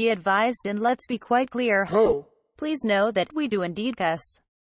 [0.00, 1.84] Be advised and let's be quite clear.
[1.84, 2.26] Ho!
[2.56, 4.22] Please know that we do indeed cuss.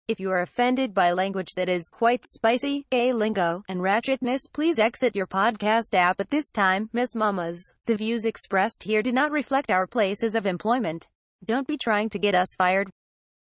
[0.08, 4.80] If you are offended by language that is quite spicy, gay lingo, and ratchetness, please
[4.80, 7.74] exit your podcast app at this time, Miss Mamas.
[7.86, 11.06] The views expressed here do not reflect our places of employment.
[11.44, 12.90] Don't be trying to get us fired.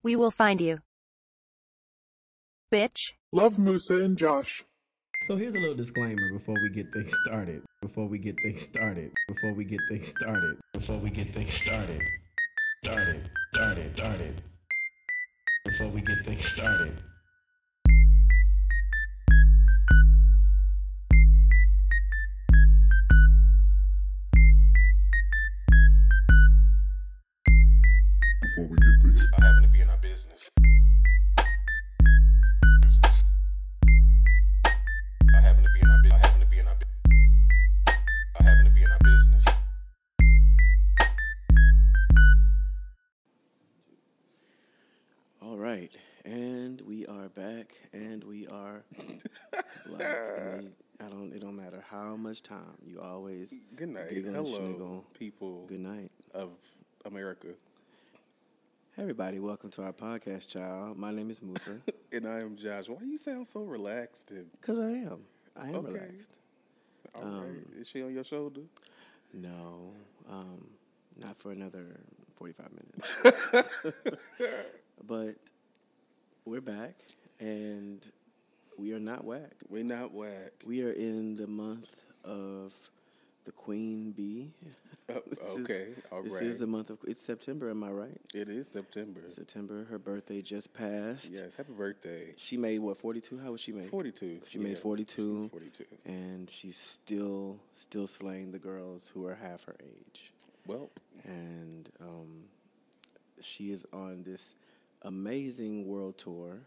[0.03, 0.79] We will find you.
[2.73, 3.13] Bitch.
[3.31, 4.65] Love Musa and Josh.
[5.27, 7.63] So here's a little disclaimer before we get things started.
[7.81, 9.11] Before we get things started.
[9.27, 10.59] Before we get things started.
[10.75, 12.03] Before we get things started.
[12.85, 13.31] Started.
[13.55, 13.97] Started.
[13.97, 14.43] Started.
[15.65, 16.99] Before we get things started.
[28.43, 30.51] Before we get this, I happen to be in our business.
[45.65, 45.91] Right,
[46.27, 48.85] and we are back, and we are
[49.87, 50.03] black.
[51.01, 51.33] I don't.
[51.33, 53.53] It don't matter how much time you always.
[53.75, 54.09] Good night.
[54.11, 55.05] Hello, sniggle.
[55.19, 56.51] people Good night, of
[57.07, 57.49] America.
[58.95, 59.39] Hey, everybody.
[59.41, 60.99] Welcome to our podcast, child.
[60.99, 61.81] My name is Musa.
[62.13, 62.89] And I am Josh.
[62.89, 65.19] Why you sound so relaxed and Cause I am.
[65.57, 65.93] I am Okay.
[65.95, 66.31] relaxed.
[67.17, 67.49] all right?
[67.49, 68.61] Um, Is she on your shoulder?
[69.33, 69.95] No,
[70.31, 70.65] um,
[71.17, 71.99] not for another
[72.37, 73.71] forty-five minutes.
[75.09, 75.35] but
[76.45, 76.95] we're back,
[77.41, 78.05] and
[78.79, 79.53] we are not whack.
[79.69, 80.53] We're not whack.
[80.67, 81.89] We are in the month
[82.25, 82.75] of
[83.45, 84.49] the Queen Bee.
[85.11, 86.43] Oh, This is- okay, all this right.
[86.43, 86.99] is the month of.
[87.07, 87.71] It's September.
[87.71, 88.21] Am I right?
[88.35, 89.21] It is September.
[89.35, 89.85] September.
[89.85, 91.33] Her birthday just passed.
[91.35, 92.35] Yes, happy birthday.
[92.37, 92.97] She made what?
[92.99, 93.39] Forty-two.
[93.39, 93.87] How was she made?
[93.87, 94.41] 42.
[94.49, 95.49] She made forty two.
[95.49, 95.85] Forty two.
[96.07, 100.33] And she's still still slaying the girls who are half her age.
[100.67, 100.91] Well,
[101.25, 102.45] and um,
[103.43, 104.55] she is on this
[105.05, 106.61] amazing world tour,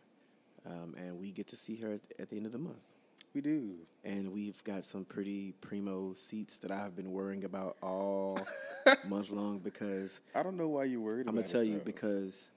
[0.66, 2.85] um, and we get to see her at, the end of the month.
[3.34, 3.75] we do.
[4.03, 8.39] And we've got some pretty primo seats that I've been worrying about all
[9.07, 11.84] month long because I don't know why you're worried I'm gonna tell it, you though.
[11.84, 12.50] because,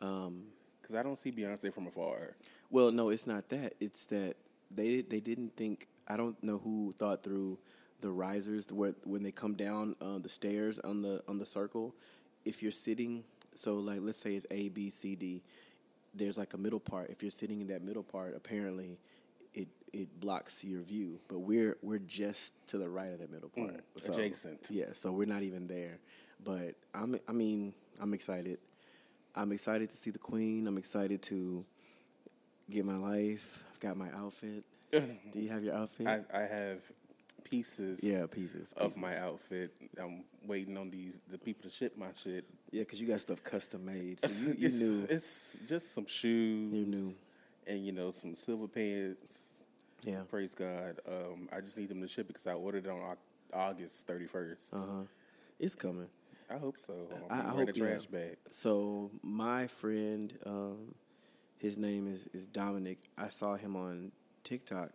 [0.00, 0.44] um,
[0.82, 2.36] Because I don't see Beyonce from afar.
[2.70, 3.74] well, no, it's not that.
[3.80, 4.34] It's that
[4.70, 5.86] they they didn't think.
[6.06, 7.58] I don't know who thought through
[8.00, 11.94] the risers where when they come down uh, the stairs on the on the circle.
[12.44, 13.24] If you're sitting,
[13.58, 15.42] so like let's say it's A B C D,
[16.14, 17.10] there's like a middle part.
[17.10, 18.98] If you're sitting in that middle part, apparently
[19.54, 21.18] it it blocks your view.
[21.28, 24.68] But we're we're just to the right of that middle part, Mm, adjacent.
[24.70, 25.98] Yeah, so we're not even there.
[26.44, 28.58] But I'm I mean I'm excited.
[29.34, 30.66] I'm excited to see the Queen.
[30.66, 31.64] I'm excited to
[32.70, 33.62] get my life.
[33.72, 34.64] I've got my outfit.
[34.90, 36.06] Do you have your outfit?
[36.06, 36.80] I, I have
[37.48, 39.72] pieces yeah, pieces, of my outfit.
[40.00, 42.44] I'm waiting on these the people to ship my shit.
[42.70, 44.20] Yeah, because you got stuff custom made.
[44.20, 45.06] So you, you it's, knew.
[45.08, 47.14] it's just some shoes You knew.
[47.66, 49.64] and you know some silver pants.
[50.06, 50.20] Yeah.
[50.28, 51.00] Praise God.
[51.08, 53.16] Um, I just need them to ship because I ordered it on
[53.52, 54.72] August 31st.
[54.72, 55.02] Uh huh.
[55.58, 56.08] It's coming.
[56.50, 56.94] I hope so.
[57.30, 57.86] I, I I'm hope a yeah.
[57.86, 58.36] trash bag.
[58.48, 60.94] So my friend, um,
[61.58, 62.98] his name is, is Dominic.
[63.18, 64.12] I saw him on
[64.44, 64.90] TikTok.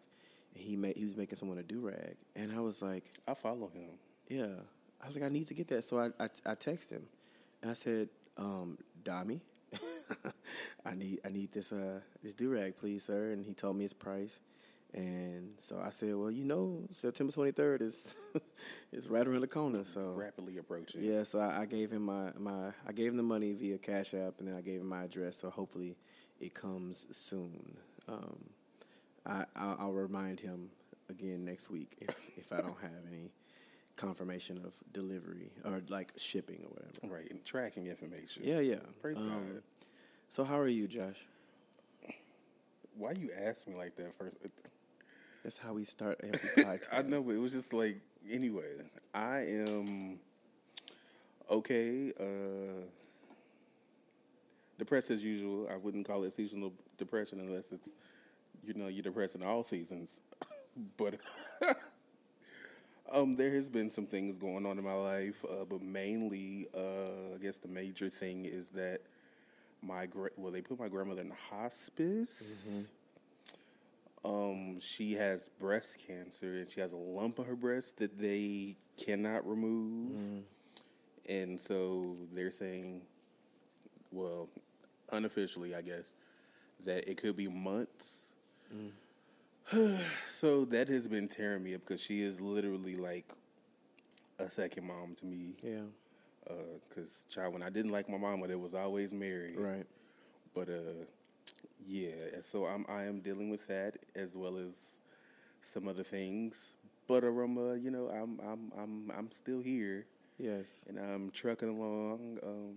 [0.56, 3.68] He made he was making someone a do rag, and I was like, I follow
[3.68, 3.90] him.
[4.30, 4.48] yeah.
[5.02, 5.84] I was like, I need to get that.
[5.84, 7.04] So I I, I texted him,
[7.62, 9.42] and I said, um, Dommy,
[10.86, 13.32] I need I need this uh this do rag, please, sir.
[13.32, 14.40] And he told me his price.
[14.94, 18.16] And so I said, well, you know, September twenty third is
[18.92, 19.84] is right around the corner.
[19.84, 21.02] So Rapidly approaching.
[21.04, 24.14] yeah, so I, I gave him my, my I gave him the money via Cash
[24.14, 25.38] App, and then I gave him my address.
[25.38, 25.98] So hopefully,
[26.40, 27.76] it comes soon.
[28.08, 28.52] Um,
[29.26, 30.70] I I'll, I'll remind him
[31.10, 33.32] again next week if if I don't have any
[33.98, 37.16] confirmation of delivery or like shipping or whatever.
[37.16, 37.30] Right.
[37.30, 38.44] And tracking information.
[38.46, 38.80] Yeah, yeah.
[39.02, 39.62] Praise Um, God.
[40.30, 41.22] So how are you, Josh?
[42.98, 44.38] Why you ask me like that first?
[45.44, 46.86] That's how we start every podcast.
[46.92, 47.98] I know, but it was just like
[48.32, 48.72] anyway.
[49.14, 50.20] I am
[51.52, 52.12] okay.
[52.20, 52.86] Uh,
[54.80, 55.68] depressed as usual.
[55.72, 57.90] I wouldn't call it seasonal depression unless it's
[58.66, 60.20] you know you're depressed in all seasons.
[60.98, 61.16] but
[63.14, 67.36] um, there has been some things going on in my life, uh, but mainly, uh,
[67.36, 69.02] I guess the major thing is that
[69.82, 72.90] my gra- well, they put my grandmother in hospice.
[74.26, 78.78] Um, she has breast cancer and she has a lump on her breast that they
[78.98, 80.44] cannot remove.
[81.28, 83.02] And so they're saying,
[84.12, 84.48] well,
[85.12, 86.12] unofficially, I guess,
[86.86, 88.28] that it could be months.
[90.28, 93.26] so that has been tearing me up because she is literally like
[94.40, 95.56] a second mom to me.
[95.64, 95.82] yeah.
[96.90, 99.56] Because, child, when I didn't like my mama, there was always Mary.
[99.56, 99.86] Right.
[100.54, 101.06] But uh,
[101.88, 105.00] yeah, so I'm I am dealing with that as well as
[105.62, 106.76] some other things.
[107.08, 110.06] But uh, you know, I'm I'm I'm I'm still here
[110.38, 110.86] Yes.
[110.88, 112.76] and I'm trucking along, um,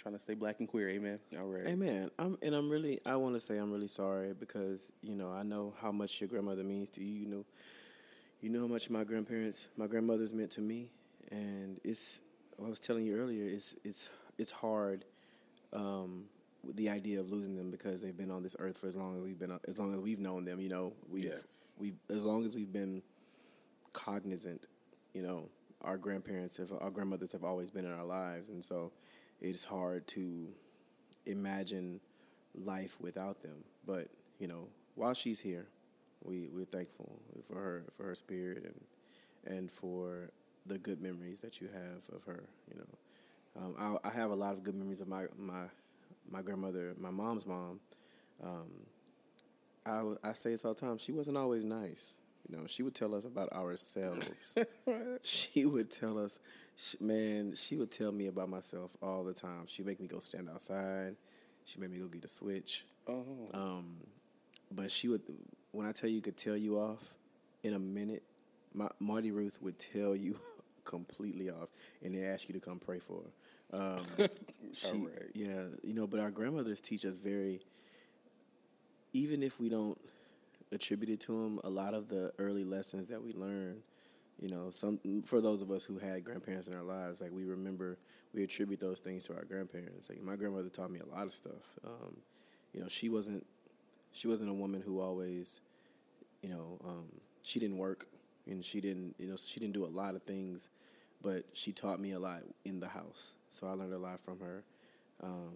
[0.00, 0.88] trying to stay black and queer.
[0.88, 1.18] Amen.
[1.38, 1.76] All right.
[1.76, 5.30] Man, I'm and I'm really I want to say I'm really sorry because you know
[5.30, 7.12] I know how much your grandmother means to you.
[7.12, 7.44] You know,
[8.40, 10.88] you know how much my grandparents, my grandmothers meant to me,
[11.30, 12.20] and it's.
[12.62, 15.04] I was telling you earlier, it's it's it's hard,
[15.72, 16.24] um,
[16.62, 19.16] with the idea of losing them because they've been on this earth for as long
[19.16, 20.60] as we've been as long as we've known them.
[20.60, 21.42] You know, we've Yes.
[21.78, 23.02] we as long as we've been
[23.92, 24.68] cognizant.
[25.14, 25.48] You know,
[25.82, 28.92] our grandparents have our grandmothers have always been in our lives, and so
[29.40, 30.48] it's hard to
[31.26, 32.00] imagine
[32.54, 33.64] life without them.
[33.86, 34.08] But
[34.38, 35.66] you know, while she's here,
[36.24, 40.30] we we're thankful for her for her spirit and and for
[40.66, 42.44] the good memories that you have of her.
[42.70, 45.64] You know, um, I, I have a lot of good memories of my my
[46.30, 47.80] my grandmother, my mom's mom.
[48.42, 48.68] Um,
[49.86, 50.98] I I say it all the time.
[50.98, 52.14] She wasn't always nice.
[52.48, 54.54] You know, she would tell us about ourselves.
[55.22, 56.38] she would tell us,
[56.80, 59.66] sh- man, she would tell me about myself all the time.
[59.66, 61.16] She'd make me go stand outside.
[61.64, 62.84] She made me go get a switch.
[63.06, 63.96] oh, Um,
[64.72, 65.22] but she would,
[65.72, 67.06] when I tell you, could tell you off
[67.62, 68.22] in a minute.
[68.72, 70.36] My, Marty Ruth would tell you
[70.84, 71.70] completely off,
[72.02, 73.78] and then ask you to come pray for her.
[73.82, 74.00] Um,
[74.72, 75.30] she, All right.
[75.34, 77.60] Yeah, you know, but our grandmothers teach us very.
[79.12, 79.98] Even if we don't
[80.72, 83.78] attribute it to them, a lot of the early lessons that we learn,
[84.40, 87.44] you know, some for those of us who had grandparents in our lives, like we
[87.44, 87.98] remember,
[88.32, 90.08] we attribute those things to our grandparents.
[90.08, 91.78] Like my grandmother taught me a lot of stuff.
[91.86, 92.16] Um,
[92.72, 93.46] you know, she wasn't
[94.12, 95.60] she wasn't a woman who always,
[96.42, 97.06] you know, um,
[97.42, 98.06] she didn't work
[98.46, 100.70] and she didn't, you know, she didn't do a lot of things,
[101.22, 103.34] but she taught me a lot in the house.
[103.50, 104.64] So I learned a lot from her.
[105.22, 105.52] Um,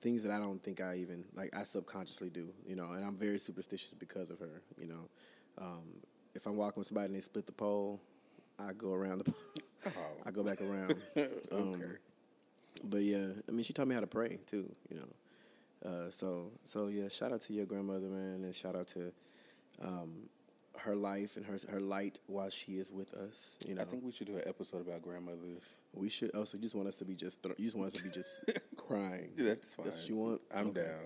[0.00, 3.16] things that I don't think I even like I subconsciously do, you know, and I'm
[3.16, 5.08] very superstitious because of her, you know.
[5.56, 5.84] Um,
[6.34, 8.00] if I'm walking with somebody and they split the pole,
[8.58, 9.34] I go around the
[10.26, 10.94] I go back around.
[11.52, 11.92] Um, okay.
[12.84, 14.70] but yeah, I mean, she taught me how to pray too.
[14.90, 17.08] You know, uh, so so yeah.
[17.08, 19.12] Shout out to your grandmother, man, and shout out to
[19.82, 20.28] um,
[20.78, 23.54] her life and her her light while she is with us.
[23.66, 25.76] You know, I think we should do an episode about grandmothers.
[25.92, 26.30] we should.
[26.34, 28.04] Oh, so you just want us to be just thro- you just want us to
[28.04, 28.44] be just
[28.76, 29.30] crying.
[29.36, 29.84] That's fine.
[29.86, 30.40] That's what you want.
[30.54, 30.80] I'm Okay.
[30.82, 31.00] down.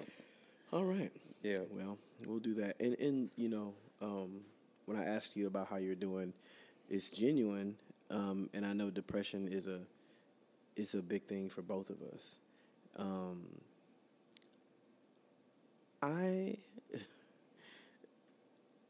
[0.72, 1.10] All right.
[1.42, 1.58] Yeah.
[1.70, 2.76] Well, we'll do that.
[2.80, 4.40] And and you know, um,
[4.86, 6.32] when I asked you about how you're doing,
[6.88, 7.76] it's genuine.
[8.11, 9.81] Um, and I know depression is a
[10.76, 12.38] is a big thing for both of us.
[12.96, 13.43] Um,
[16.02, 16.56] I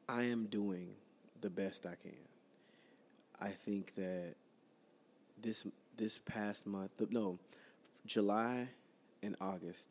[0.09, 0.95] I am doing
[1.41, 2.13] the best I can.
[3.41, 4.35] I think that
[5.41, 5.67] this
[5.97, 7.39] this past month, no,
[8.07, 8.69] July
[9.23, 9.89] and August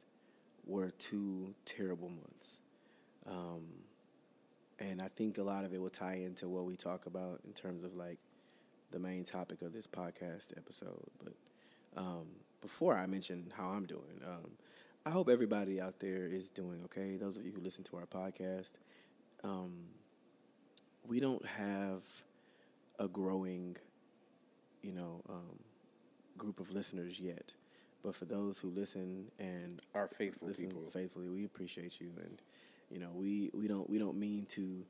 [0.66, 2.60] were two terrible months.
[3.26, 3.66] Um,
[4.90, 7.54] and I think a lot of it will tie into what we talk about in
[7.54, 8.20] terms of like
[8.92, 11.04] the main topic of this podcast episode.
[11.24, 11.34] But
[11.96, 12.28] um,
[12.62, 14.52] before I mention how I'm doing, um,
[15.06, 17.18] I hope everybody out there is doing okay.
[17.18, 18.74] Those of you who listen to our podcast,
[19.44, 19.74] um,
[21.06, 22.04] we don't have
[23.00, 23.78] a growing,
[24.82, 25.60] you know, um,
[26.38, 27.54] group of listeners yet.
[28.04, 30.84] But for those who listen and are faithful listen people.
[30.86, 32.42] faithfully, we appreciate you, and
[32.92, 34.86] you know, we, we don't we don't mean to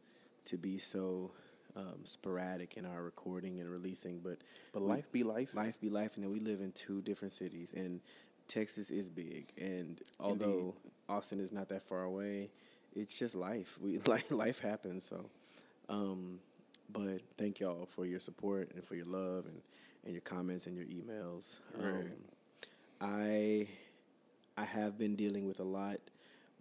[0.46, 1.32] to be so
[1.76, 4.38] um, sporadic in our recording and releasing, but
[4.74, 5.54] But we- life be life.
[5.56, 8.00] life be life, and then we live in two different cities, and
[8.48, 10.76] Texas is big, and although
[11.10, 12.50] Austin is not that far away,
[12.96, 13.78] it's just life.
[13.82, 15.30] We like life happens, so.
[15.90, 16.40] Um,
[16.90, 19.62] but thank y'all for your support and for your love and,
[20.06, 21.60] and your comments and your emails.
[21.78, 21.94] Right.
[21.94, 22.12] Um,
[23.02, 23.68] I
[24.58, 25.98] I have been dealing with a lot.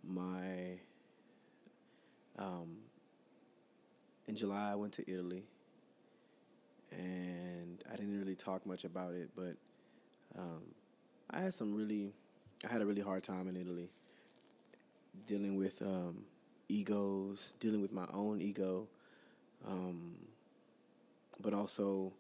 [0.04, 0.78] My
[2.38, 2.76] um,
[4.26, 5.44] in July I went to Italy,
[6.90, 9.56] and I didn't really talk much about it, but
[10.38, 10.62] um,
[11.30, 12.12] I had some really,
[12.68, 13.90] I had a really hard time in Italy,
[15.26, 16.24] dealing with um,
[16.68, 18.88] egos, dealing with my own ego,
[19.66, 20.14] um,
[21.40, 22.12] but also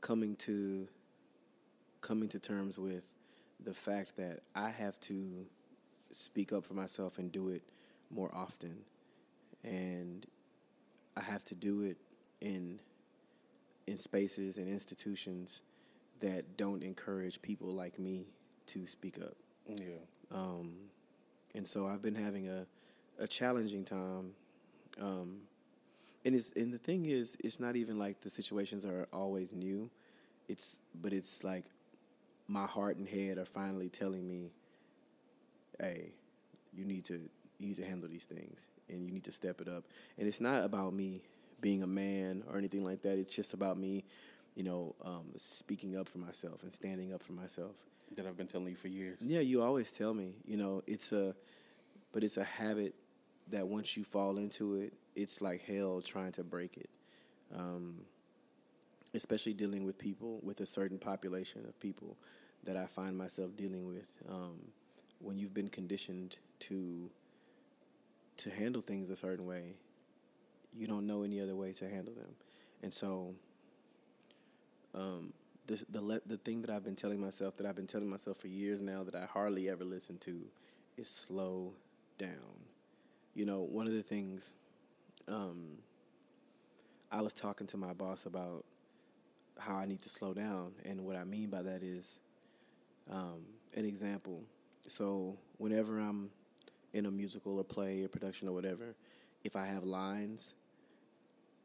[0.00, 0.88] coming to
[2.00, 3.10] coming to terms with
[3.64, 5.46] the fact that I have to
[6.12, 7.62] speak up for myself and do it
[8.10, 8.76] more often,
[9.66, 10.24] and
[11.16, 11.98] I have to do it
[12.40, 12.80] in
[13.86, 15.62] in spaces and institutions
[16.20, 18.24] that don't encourage people like me
[18.66, 19.36] to speak up.
[19.68, 19.98] Yeah.
[20.32, 20.74] Um,
[21.54, 22.66] and so I've been having a,
[23.18, 24.32] a challenging time.
[25.00, 25.42] Um,
[26.24, 29.90] and it's and the thing is, it's not even like the situations are always new.
[30.48, 31.64] It's but it's like
[32.48, 34.50] my heart and head are finally telling me,
[35.78, 36.10] "Hey,
[36.74, 37.20] you need to
[37.58, 39.84] you need to handle these things, and you need to step it up."
[40.18, 41.22] And it's not about me
[41.60, 43.18] being a man or anything like that.
[43.18, 44.04] It's just about me,
[44.54, 47.76] you know, um, speaking up for myself and standing up for myself.
[48.16, 49.18] That I've been telling you for years.
[49.20, 51.34] Yeah, you always tell me, you know, it's a,
[52.12, 52.94] but it's a habit
[53.48, 56.90] that once you fall into it, it's like hell trying to break it.
[57.54, 58.02] Um,
[59.14, 62.16] especially dealing with people with a certain population of people
[62.64, 64.10] that I find myself dealing with.
[64.28, 64.58] Um,
[65.18, 67.10] when you've been conditioned to
[68.38, 69.74] to handle things a certain way,
[70.74, 72.34] you don't know any other way to handle them,
[72.82, 73.34] and so
[74.94, 75.32] um,
[75.66, 78.38] the the le- the thing that I've been telling myself that I've been telling myself
[78.38, 80.42] for years now that I hardly ever listen to
[80.96, 81.72] is slow
[82.18, 82.64] down.
[83.34, 84.54] You know, one of the things
[85.28, 85.78] um,
[87.10, 88.64] I was talking to my boss about
[89.58, 92.20] how I need to slow down, and what I mean by that is
[93.10, 94.42] um, an example.
[94.88, 96.30] So whenever I'm
[96.96, 98.94] in a musical or play or production or whatever,
[99.44, 100.54] if I have lines,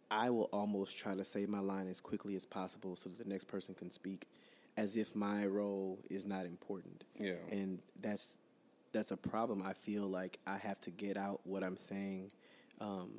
[0.10, 3.30] I will almost try to say my line as quickly as possible so that the
[3.30, 4.28] next person can speak,
[4.76, 7.06] as if my role is not important.
[7.20, 7.36] Yeah.
[7.50, 8.38] and that's
[8.92, 9.64] that's a problem.
[9.66, 12.30] I feel like I have to get out what I'm saying.
[12.82, 13.12] Um,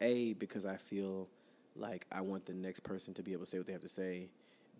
[0.00, 1.28] a because I feel
[1.74, 3.88] like I want the next person to be able to say what they have to
[3.88, 4.28] say.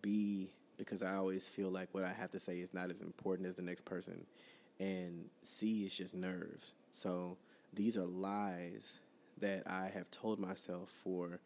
[0.01, 3.49] B because I always feel like what I have to say is not as important
[3.49, 4.27] as the next person.
[4.83, 6.75] And C is just nerves.
[6.93, 7.37] So
[7.73, 8.99] these are lies
[9.41, 11.39] that I have told myself for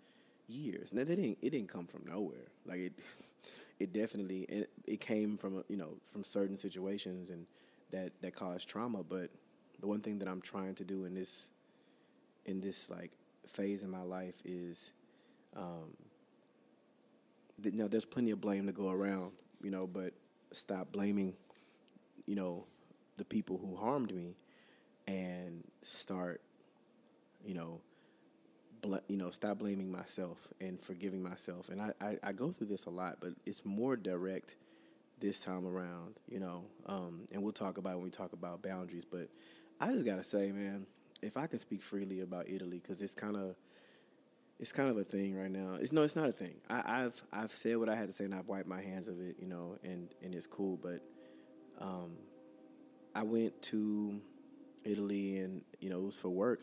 [0.48, 0.94] years.
[0.94, 2.48] Now they didn't it didn't come from nowhere.
[2.64, 2.92] Like it
[3.78, 7.46] it definitely it, it came from you know from certain situations and
[7.90, 9.30] that that caused trauma, but
[9.80, 11.48] the one thing that I'm trying to do in this
[12.46, 13.12] in this like
[13.46, 14.92] phase in my life is
[15.56, 15.94] um
[17.62, 20.14] th- know there's plenty of blame to go around, you know, but
[20.52, 21.34] stop blaming
[22.26, 22.66] you know
[23.16, 24.36] the people who harmed me
[25.06, 26.40] and start
[27.44, 27.80] you know
[28.82, 31.68] bl- you know stop blaming myself and forgiving myself.
[31.68, 34.56] And I, I, I go through this a lot but it's more direct
[35.18, 39.04] this time around you know um, and we'll talk about when we talk about boundaries.
[39.04, 39.28] But
[39.80, 40.86] i just gotta say man
[41.22, 43.54] if i can speak freely about italy because it's kind of
[44.58, 45.74] it's kind of a thing right now.
[45.78, 46.54] It's no it's not a thing.
[46.70, 49.20] I, i've i've said what i had to say and i've wiped my hands of
[49.20, 50.78] it you know and and it's cool.
[50.80, 51.02] But
[51.78, 52.12] um,
[53.16, 54.20] I went to
[54.84, 56.60] Italy and you know it was for work.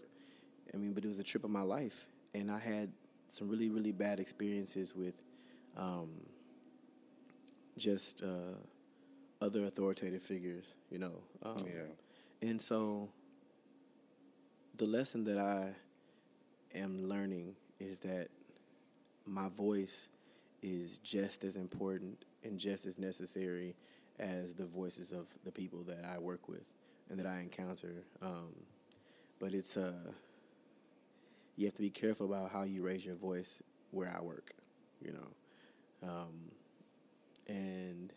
[0.71, 2.05] I mean, but it was a trip of my life,
[2.35, 2.91] and I had
[3.27, 5.15] some really really bad experiences with
[5.75, 6.09] um,
[7.77, 8.55] just uh,
[9.41, 10.75] other authoritative figures.
[10.91, 12.47] You know, um, Yeah.
[12.49, 13.09] and so
[14.77, 15.73] the lesson that I
[16.77, 18.27] am learning is that
[19.25, 20.07] my voice
[20.61, 23.75] is just as important and just as necessary
[24.19, 26.71] as the voices of the people that I work with
[27.09, 28.03] and that I encounter.
[28.21, 28.53] Um,
[29.39, 30.11] but it's uh,
[31.55, 34.53] you have to be careful about how you raise your voice where I work,
[35.01, 36.51] you know, um,
[37.47, 38.13] and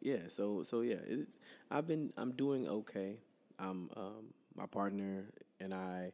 [0.00, 0.28] yeah.
[0.28, 1.28] So so yeah, it,
[1.70, 3.18] I've been I'm doing okay.
[3.58, 5.26] I'm um, my partner
[5.60, 6.12] and I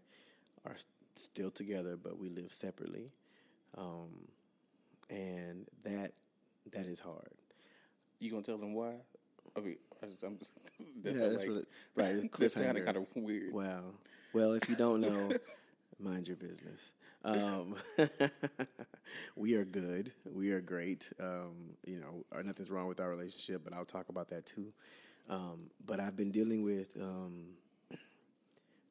[0.67, 0.77] are
[1.17, 3.13] still together, but we live separately,
[3.77, 4.29] um,
[5.11, 6.13] and that
[6.73, 7.33] that is hard.
[8.21, 8.95] You gonna tell them why?
[9.65, 10.21] I I just,
[11.03, 12.85] that's Yeah, that's like, what it- right, it's sounded cliffhanger.
[12.85, 13.53] kind of weird.
[13.53, 13.83] Wow.
[14.33, 15.31] Well, if you don't know,
[16.01, 16.93] mind your business.
[17.25, 17.75] Um,
[19.37, 20.13] we are good.
[20.33, 21.11] We are great.
[21.21, 24.73] Um, you know, uh, nothing's wrong with our relationship, but I'll talk about that too.
[25.29, 27.49] Um, but I've been dealing with um,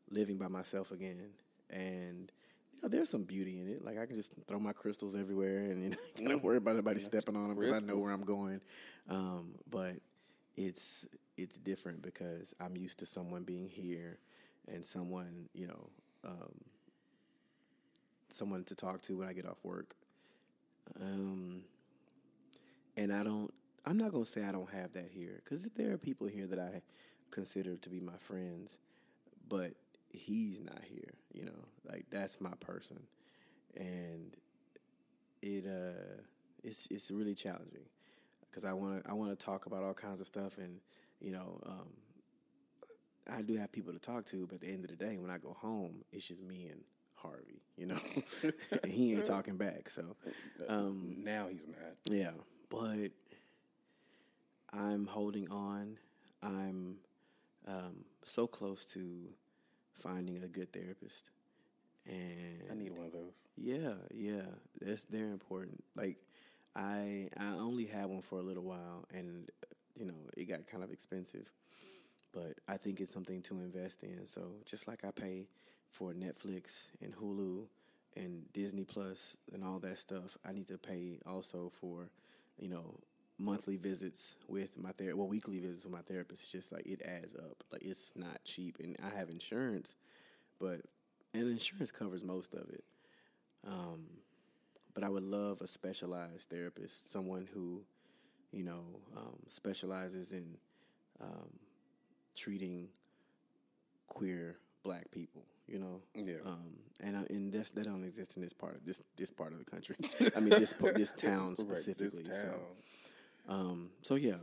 [0.09, 1.29] living by myself again,
[1.69, 2.31] and
[2.73, 3.83] you know, there's some beauty in it.
[3.83, 5.83] Like I can just throw my crystals everywhere, and
[6.17, 8.61] you know, don't worry about anybody stepping on them because I know where I'm going.
[9.09, 9.93] Um, but
[10.57, 11.05] it's
[11.37, 14.17] it's different because I'm used to someone being here
[14.67, 15.89] and someone you know
[16.25, 16.53] um,
[18.29, 19.95] someone to talk to when I get off work.
[21.01, 21.61] Um,
[22.97, 23.53] and I don't.
[23.85, 26.59] I'm not gonna say I don't have that here because there are people here that
[26.59, 26.81] I
[27.31, 28.79] consider to be my friends,
[29.47, 29.73] but
[30.09, 31.13] he's not here.
[31.31, 32.99] You know, like that's my person,
[33.75, 34.35] and
[35.41, 36.21] it uh,
[36.63, 37.85] it's it's really challenging
[38.49, 40.79] because I want to I want to talk about all kinds of stuff, and
[41.19, 41.87] you know, um,
[43.31, 45.29] I do have people to talk to, but at the end of the day, when
[45.29, 46.81] I go home, it's just me and
[47.15, 47.61] Harvey.
[47.77, 47.97] You know,
[48.83, 49.89] and he ain't talking back.
[49.89, 50.15] So,
[50.67, 51.95] um, now he's mad.
[52.09, 52.31] yeah,
[52.69, 53.11] but
[54.71, 55.97] I'm holding on.
[56.41, 56.97] I'm
[57.67, 59.29] um, so close to
[59.93, 61.31] finding a good therapist,
[62.05, 63.45] and I need one of those.
[63.57, 64.45] yeah, yeah,
[64.81, 65.83] that's they're important.
[65.95, 66.17] Like
[66.77, 69.49] I I only had one for a little while, and
[69.95, 71.51] you know, it got kind of expensive.
[72.33, 74.27] But I think it's something to invest in.
[74.27, 75.47] So just like I pay
[75.91, 77.65] for Netflix and Hulu
[78.15, 82.09] and Disney Plus and all that stuff, I need to pay also for,
[82.59, 82.99] you know,
[83.39, 86.43] monthly visits with my therapist, well, weekly visits with my therapist.
[86.43, 87.63] It's just like it adds up.
[87.71, 89.95] Like it's not cheap, and I have insurance,
[90.59, 90.81] but
[91.33, 92.83] and insurance covers most of it.
[93.67, 94.05] Um,
[94.97, 97.83] but I would love a specialized therapist, someone who,
[98.51, 98.81] you know,
[99.15, 100.57] um, specializes in
[101.21, 101.51] um,
[102.35, 102.87] treating
[104.07, 105.43] queer black people.
[105.67, 106.37] You know, Yeah.
[106.47, 109.53] um, and I, and that's, that don't exist in this part of this this part
[109.53, 109.97] of the country.
[110.35, 112.23] I mean, this this town Right, this specifically.
[112.33, 112.59] So.
[113.49, 114.37] Um, so yeah,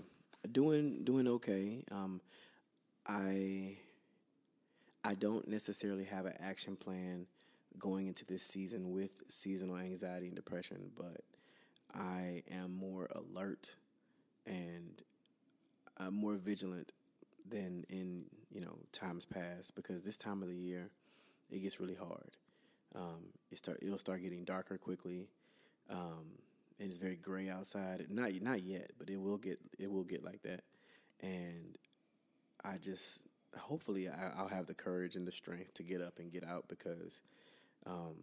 [0.53, 1.83] doing doing okay.
[1.91, 2.21] Um,
[3.09, 3.77] I
[5.03, 7.27] I don't necessarily have an action plan
[7.79, 11.23] going into this season with seasonal anxiety and depression, but
[11.95, 13.77] I am more alert
[14.47, 15.03] and
[15.99, 16.93] uh, more vigilant
[17.49, 20.91] than in you know times past because this time of the year
[21.51, 22.37] it gets really hard.
[22.95, 25.29] Um, it start it'll start getting darker quickly.
[25.91, 26.39] Um,
[26.79, 28.07] and it's very gray outside.
[28.11, 30.63] Not not yet, but it will get it will get like that.
[31.21, 31.77] And
[32.65, 33.21] I just
[33.59, 36.69] hopefully I, I'll have the courage and the strength to get up and get out
[36.69, 37.21] because,
[37.87, 38.15] um,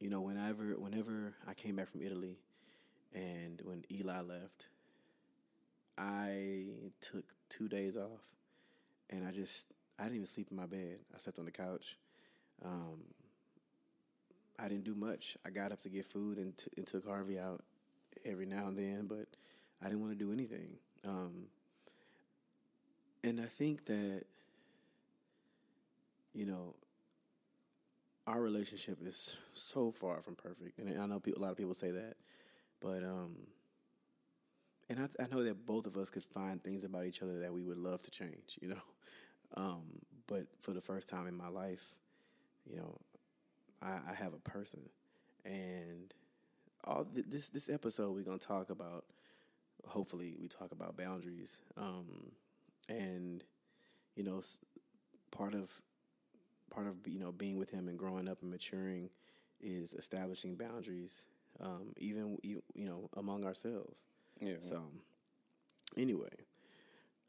[0.00, 2.38] you know, whenever whenever I came back from Italy,
[3.14, 4.68] and when Eli left,
[5.96, 6.66] I
[7.00, 8.26] took two days off,
[9.10, 9.66] and I just
[9.98, 10.98] I didn't even sleep in my bed.
[11.14, 11.96] I slept on the couch.
[12.64, 13.00] Um,
[14.58, 15.36] I didn't do much.
[15.46, 17.62] I got up to get food and, t- and took Harvey out
[18.24, 19.26] every now and then, but
[19.80, 20.70] I didn't want to do anything.
[21.06, 21.46] Um,
[23.22, 24.24] and I think that,
[26.34, 26.74] you know,
[28.28, 31.74] our relationship is so far from perfect, and I know people, a lot of people
[31.74, 32.14] say that,
[32.80, 33.36] but um,
[34.90, 37.52] and I, I know that both of us could find things about each other that
[37.52, 38.76] we would love to change, you know.
[39.56, 39.84] Um,
[40.26, 41.94] but for the first time in my life,
[42.70, 42.98] you know,
[43.82, 44.80] I, I have a person,
[45.44, 46.12] and
[46.84, 49.04] all th- this this episode we're gonna talk about.
[49.86, 52.32] Hopefully, we talk about boundaries, um,
[52.88, 53.44] and
[54.16, 54.42] you know,
[55.30, 55.70] part of
[56.78, 59.10] part of you know being with him and growing up and maturing
[59.60, 61.24] is establishing boundaries,
[61.60, 63.98] um, even you you know among ourselves.
[64.40, 64.56] Yeah.
[64.62, 64.82] So,
[65.96, 66.28] anyway,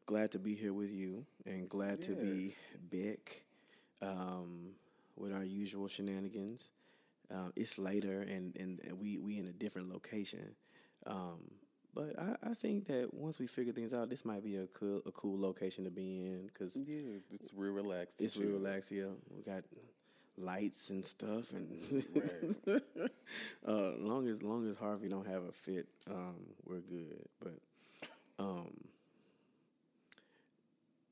[0.06, 2.54] glad to be here with you and glad to be
[2.92, 3.42] back
[4.04, 4.74] um,
[5.18, 6.70] with our usual shenanigans.
[7.34, 10.56] Uh, it's later and, and, and we, we in a different location.
[11.06, 11.52] Um,
[11.94, 15.02] but I, I think that once we figure things out, this might be a cool,
[15.06, 18.22] a cool location to be in because yeah, it's real relaxed.
[18.22, 18.92] it's real relaxed.
[18.92, 19.64] Yeah, we got
[20.38, 21.70] lights and stuff, and
[22.16, 22.82] Right.
[23.68, 27.26] uh, long as long as Harvey don't have a fit, um, we're good.
[27.40, 27.60] But
[28.40, 28.72] um,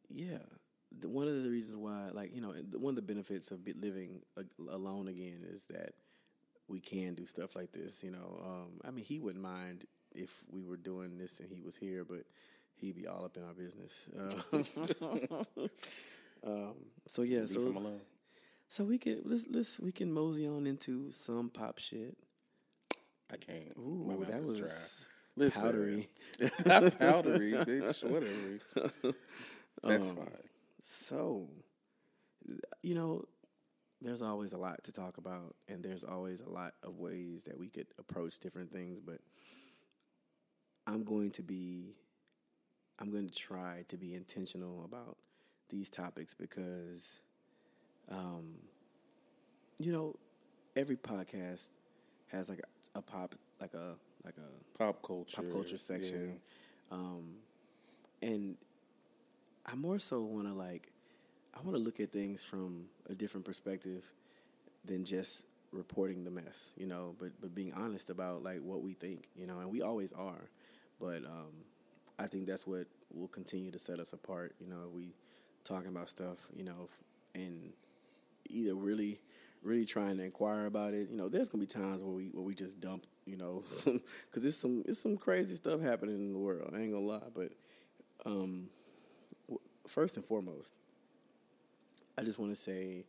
[0.09, 0.37] yeah,
[0.99, 4.21] the, one of the reasons why, like you know, one of the benefits of living
[4.37, 5.93] a, alone again is that
[6.67, 8.03] we can do stuff like this.
[8.03, 9.85] You know, um, I mean, he wouldn't mind
[10.17, 12.23] if we were doing this and he was here, but
[12.75, 13.93] he'd be all up in our business.
[14.17, 15.67] Uh,
[16.45, 16.75] um,
[17.07, 17.99] so yeah, Leave so
[18.69, 22.17] so we can let's let's we can mosey on into some pop shit.
[23.31, 23.73] I can't.
[23.77, 24.69] Ooh, My that was dry.
[25.35, 26.07] Listen, powdery.
[26.65, 28.03] Not powdery, bitch.
[28.03, 29.15] Whatever.
[29.83, 30.27] That's Um, fine.
[30.81, 31.47] So,
[32.81, 33.25] you know,
[34.01, 37.59] there's always a lot to talk about, and there's always a lot of ways that
[37.59, 38.99] we could approach different things.
[38.99, 39.19] But
[40.87, 41.93] I'm going to be,
[42.99, 45.17] I'm going to try to be intentional about
[45.69, 47.19] these topics because,
[48.09, 48.53] um,
[49.77, 50.15] you know,
[50.75, 51.65] every podcast
[52.27, 52.59] has like
[52.95, 55.41] a, a pop, like a like a Pop culture.
[55.41, 56.39] pop culture section.
[56.91, 57.35] Um,
[58.21, 58.55] and
[59.65, 60.91] I more so want to like,
[61.55, 64.09] I want to look at things from a different perspective
[64.85, 68.93] than just reporting the mess, you know, but but being honest about like what we
[68.93, 70.49] think, you know, and we always are.
[70.99, 71.53] But um,
[72.19, 75.13] I think that's what will continue to set us apart, you know, we
[75.63, 76.89] talking about stuff, you know,
[77.35, 77.73] and
[78.49, 79.19] either really
[79.63, 81.09] really trying to inquire about it.
[81.09, 84.43] You know, there's gonna be times where we where we just dump, you know, because
[84.43, 86.71] it's some it's some crazy stuff happening in the world.
[86.73, 87.51] I ain't gonna lie, but
[88.25, 88.69] um,
[89.87, 90.73] first and foremost,
[92.17, 93.05] I just want to say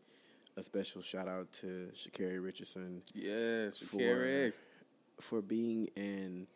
[0.57, 4.53] a special shout out to Sha'Carri Richardson Yeah, for
[5.20, 6.46] for being an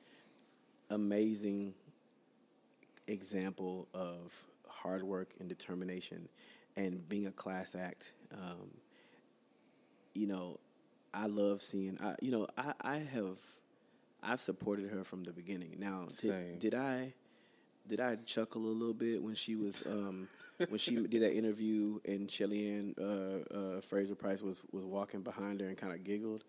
[0.92, 1.74] amazing
[3.08, 4.32] example of
[4.68, 6.28] hard work and determination
[6.76, 8.12] and being a class act.
[8.32, 8.70] Um,
[10.14, 10.58] you know,
[11.14, 11.98] I love seeing.
[12.00, 13.38] I you know I I have
[14.22, 15.76] I've supported her from the beginning.
[15.78, 17.12] Now, did, did I
[17.88, 20.28] did I chuckle a little bit when she was um,
[20.68, 25.22] when she did that interview and Shelly Ann uh, uh, Fraser Pryce was was walking
[25.22, 26.44] behind her and kind of giggled?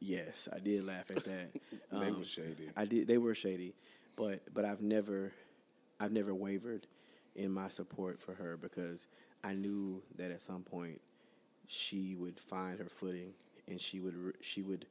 [0.00, 1.48] Yes, I did laugh at that.
[1.92, 2.68] They Um, were shady.
[2.76, 3.06] I did.
[3.08, 3.74] They were shady,
[4.16, 5.32] but but I've never,
[6.00, 6.86] I've never wavered
[7.34, 9.06] in my support for her because
[9.44, 11.00] I knew that at some point
[11.66, 13.32] she would find her footing
[13.68, 14.86] and she would she would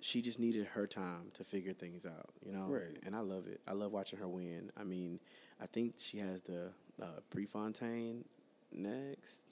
[0.00, 2.66] she just needed her time to figure things out, you know.
[2.66, 2.98] Right.
[3.06, 3.60] And I love it.
[3.66, 4.70] I love watching her win.
[4.78, 5.18] I mean,
[5.62, 8.24] I think she has the uh, Prefontaine
[8.70, 9.44] next.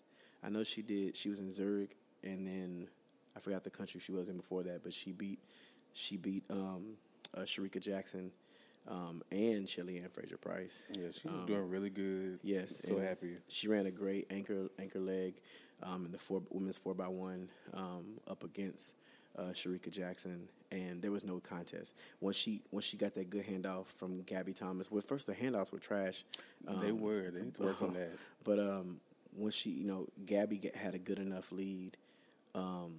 [0.45, 1.17] I know she did.
[1.17, 2.89] She was in Zurich, and then
[3.37, 5.38] I forgot the country she was in before that, but she beat
[5.92, 6.97] she beat um,
[7.37, 8.31] uh, Shericka Jackson
[8.88, 10.83] um, and Shelly Ann Fraser Pryce.
[10.90, 12.40] Yeah, she's Um, doing really good.
[12.42, 13.37] Yes, so happy.
[13.49, 15.35] She ran a great anchor anchor leg
[15.83, 18.95] um, in the four women's four x one um, up against
[19.38, 21.95] uh, Shericka Jackson, and there was no contest.
[22.21, 25.73] Once she once she got that good handoff from Gabby Thomas, well, first the handoffs
[25.73, 26.25] were trash.
[26.66, 27.31] they um, were.
[27.31, 28.11] They need to work on that.
[28.45, 29.01] But um,
[29.35, 31.97] once she, you know, Gabby had a good enough lead
[32.55, 32.95] um,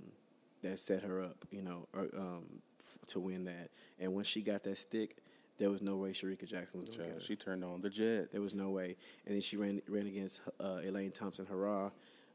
[0.63, 2.45] that set her up, you know, or, um,
[2.79, 3.69] f- to win that.
[3.99, 5.17] And when she got that stick,
[5.59, 7.19] there was no way Shericka Jackson was going to get her.
[7.19, 8.31] She turned on the jet.
[8.31, 8.95] There was no way.
[9.25, 11.91] And then she ran ran against uh, Elaine Thompson Herah.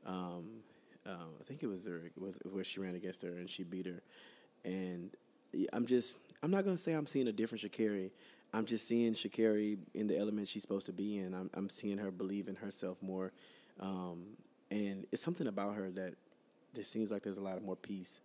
[0.06, 0.62] Um,
[1.06, 3.86] um, I think it was Zurich was where she ran against her and she beat
[3.86, 4.02] her.
[4.64, 5.10] And
[5.72, 8.10] I'm just I'm not gonna say I'm seeing a different Sha'Carri.
[8.52, 11.34] I'm just seeing Sha'Carri in the element she's supposed to be in.
[11.34, 13.32] I'm I'm seeing her believe in herself more.
[13.80, 14.36] Um,
[14.70, 16.14] and it's something about her that
[16.74, 18.20] there seems like there's a lot of more peace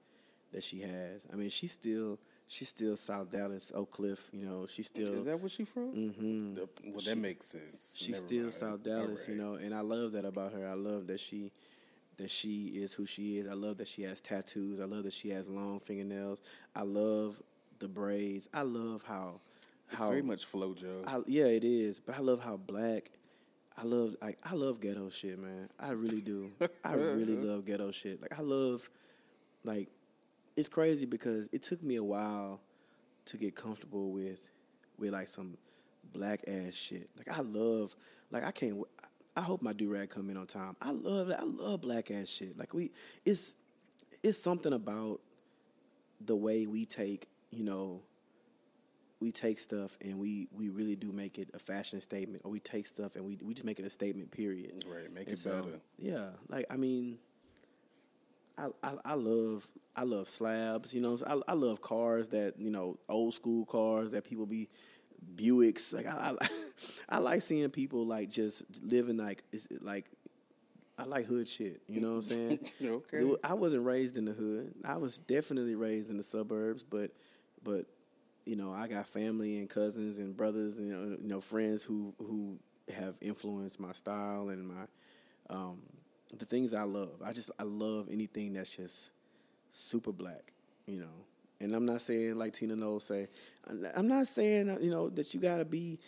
[0.52, 1.26] that she has.
[1.32, 4.30] I mean, she's still she's still South Dallas, Oak Cliff.
[4.34, 5.92] You know, she's still Is that where she from?
[5.94, 6.54] Mm-hmm.
[6.56, 7.96] The- well, She- that makes sense.
[7.98, 8.54] she's Never still mind.
[8.54, 10.68] South Dallas, you know, and I love that about her.
[10.68, 11.52] I love that she
[12.18, 13.48] that she is who she is.
[13.48, 14.80] I love that she has tattoos.
[14.80, 16.42] I love that she has long fingernails.
[16.76, 17.42] I love
[17.80, 18.48] the braids.
[18.54, 19.42] I love how
[19.90, 21.08] It's how very much FloJo.
[21.08, 22.00] I, yeah, it is.
[22.00, 23.10] But I love how black.
[23.78, 25.70] I love like I love ghetto shit, man.
[25.80, 26.52] I really do.
[26.84, 28.22] I really love ghetto shit.
[28.22, 28.88] Like I love,
[29.64, 29.90] like,
[30.56, 32.62] it's crazy because it took me a while
[33.26, 34.48] to get comfortable with,
[34.98, 35.58] with like some
[36.12, 37.10] black ass shit.
[37.18, 37.96] Like I love,
[38.32, 38.80] like I can't.
[39.36, 40.76] I hope my do rag come in on time.
[40.80, 41.40] I love that.
[41.40, 42.56] I love black ass shit.
[42.56, 42.92] Like we,
[43.26, 43.56] it's,
[44.22, 45.22] it's something about
[46.22, 48.02] the way we take, you know,
[49.24, 52.60] we take stuff and we we really do make it a fashion statement, or we
[52.60, 54.32] take stuff and we we just make it a statement.
[54.32, 54.84] Period.
[54.88, 55.80] Right, make And it so, better.
[55.98, 57.18] Yeah, like I mean,
[58.58, 60.94] I, I I love I love slabs.
[60.94, 64.68] You know, I I love cars that you know old school cars that people be
[65.36, 65.94] Buicks.
[65.94, 66.48] Like I I,
[67.10, 70.06] I like seeing people like just living like it's like.
[70.96, 72.60] I like hood shit, you know what I'm saying?
[72.84, 73.18] Okay.
[73.18, 74.76] Dude, I wasn't raised in the hood.
[74.86, 77.10] I was definitely raised in the suburbs, but
[77.64, 77.88] but
[78.46, 81.84] you know, I got family and cousins and brothers and you know, you know friends
[81.84, 82.58] who who
[82.94, 84.86] have influenced my style and my
[85.50, 85.82] um,
[86.38, 87.22] the things I love.
[87.24, 89.12] I just I love anything that's just
[89.72, 90.54] super black,
[90.86, 91.26] you know.
[91.62, 93.28] And I'm not saying like Tina Knowles say.
[93.68, 96.00] I'm- I'm not saying uh, you know that you gotta be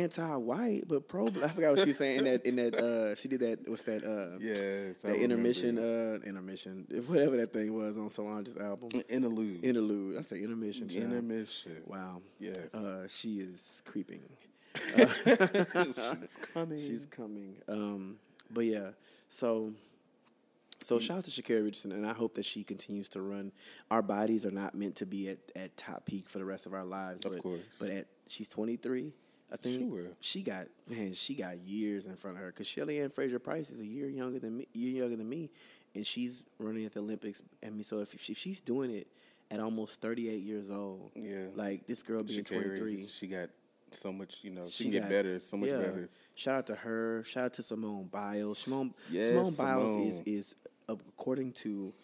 [0.00, 1.26] anti-white, but pro.
[1.26, 3.68] I forgot what she was saying in that in that uh, she did that.
[3.68, 4.04] What's that?
[4.04, 8.90] Uh, Yes, I that intermission, uh, intermission, whatever that thing was on Solange's album.
[9.08, 9.64] interlude.
[9.64, 10.18] Interlude.
[10.18, 10.88] I say intermission.
[10.88, 11.04] child.
[11.04, 11.82] Intermission.
[11.86, 12.20] Wow.
[12.38, 12.74] Yes.
[12.74, 14.20] Uh, she is creeping.
[14.96, 16.78] She's coming.
[16.80, 17.56] She's coming.
[17.68, 18.16] Um,
[18.50, 18.90] but yeah,
[19.28, 19.72] so
[20.82, 23.52] so shout out to Sha'Carri Richardson, and I hope that she continues to run.
[23.90, 26.74] Our bodies are not meant to be at, at top peak for the rest of
[26.74, 27.24] our lives.
[27.24, 27.60] Of but, course.
[27.78, 29.12] But at she's twenty three.
[29.54, 30.08] I think Sure.
[30.20, 33.70] she got man, she got years in front of her because Shelly Ann Fraser Pryce
[33.70, 35.48] is a year younger than me, year younger than me,
[35.94, 37.40] and she's running at the Olympics.
[37.64, 39.06] I mean, so if, if she's doing it
[39.52, 41.46] at almost thirty eight years old, Yeah.
[41.54, 43.48] like this girl being twenty three, She got
[43.92, 45.78] so much, you know, she, she can get better, so much yeah.
[45.78, 46.08] better.
[46.34, 47.22] Shout out to her.
[47.22, 48.58] Shout out to Simone Biles.
[48.58, 50.54] Simone, Yes, Simone Biles is, is
[50.88, 51.94] according to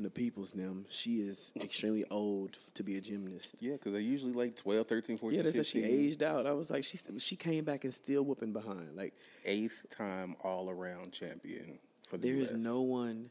[0.00, 3.54] the people's name, she is extremely old to be a gymnast.
[3.60, 6.46] Yeah, because they're usually like 12, 13, 14, Yeah, they said she aged out.
[6.46, 8.94] I was like, she she came back and still whooping behind.
[8.94, 9.12] Like
[9.44, 11.78] Eighth time all around champion
[12.08, 12.62] for the there is US.
[12.62, 13.30] no one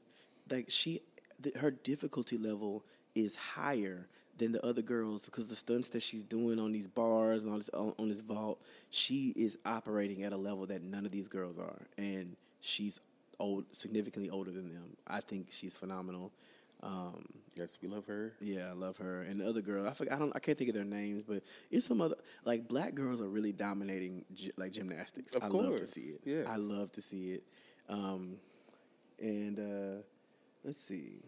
[0.49, 1.01] like she.
[1.41, 2.83] th- her difficulty level
[3.15, 7.43] is higher than the other girls because the stunts that she's doing on these bars
[7.43, 11.05] and all this on, on this vault, she is operating at a level that none
[11.05, 12.99] of these girls are, and she's
[13.39, 14.95] old, significantly older than them.
[15.07, 16.31] I think she's phenomenal.
[16.83, 18.33] Um, Yes, we love her.
[18.39, 19.23] yeah, I love her.
[19.23, 21.43] And the other girl, I forgot, I don't, I can't think of their names, but
[21.69, 22.15] it's some other
[22.45, 25.33] like black girls are really dominating gy- like gymnastics.
[25.35, 26.21] Of I love to see it.
[26.23, 26.43] yeah.
[26.47, 27.43] I love to see it.
[27.89, 28.37] Um,
[29.19, 30.01] and uh,
[30.63, 31.23] let's see.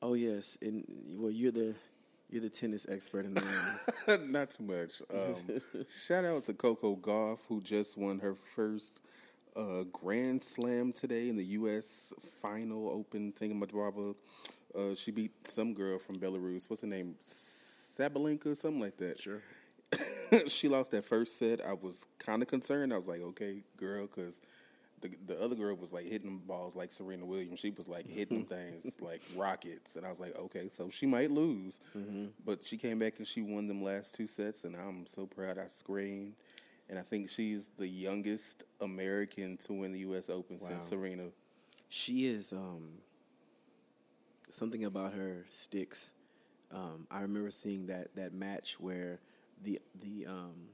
[0.00, 0.84] Oh yes, and
[1.18, 1.74] well, you're the
[2.30, 3.42] You're the tennis expert in the
[4.06, 4.30] room.
[4.32, 5.02] Not too much.
[5.12, 9.00] Um, shout out to Coco Gauff, who just won her first
[9.56, 12.12] uh, Grand Slam today in the U.S.
[12.40, 14.14] Final Open thingamajobba.
[14.76, 16.68] Uh, she beat some girl from Belarus.
[16.68, 17.14] What's her name?
[17.22, 19.20] Sabalenka, something like that.
[19.20, 19.40] Sure.
[20.48, 21.64] she lost that first set.
[21.64, 22.92] I was kind of concerned.
[22.92, 24.34] I was like, okay, girl, because
[25.00, 27.60] the the other girl was like hitting balls like Serena Williams.
[27.60, 31.30] She was like hitting things like rockets, and I was like, okay, so she might
[31.30, 31.78] lose,
[32.44, 35.58] but she came back and she won them last two sets, and I'm so proud.
[35.58, 36.34] I screamed,
[36.88, 40.28] and I think she's the youngest American to win the U.S.
[40.30, 40.68] Open Wow.
[40.68, 41.26] since Serena.
[41.90, 42.88] She is um
[44.54, 46.12] something about her sticks.
[46.72, 49.20] Um, I remember seeing that that match where
[49.62, 50.68] the the um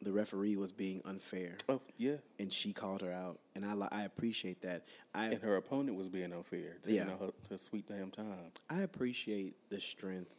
[0.00, 4.02] the referee was being unfair, Oh yeah, and she called her out, and I I
[4.02, 4.86] appreciate that.
[5.14, 6.78] I and her opponent was being unfair.
[6.86, 7.04] Yeah.
[7.04, 8.52] her, her sweet damn time.
[8.70, 10.34] I appreciate the strength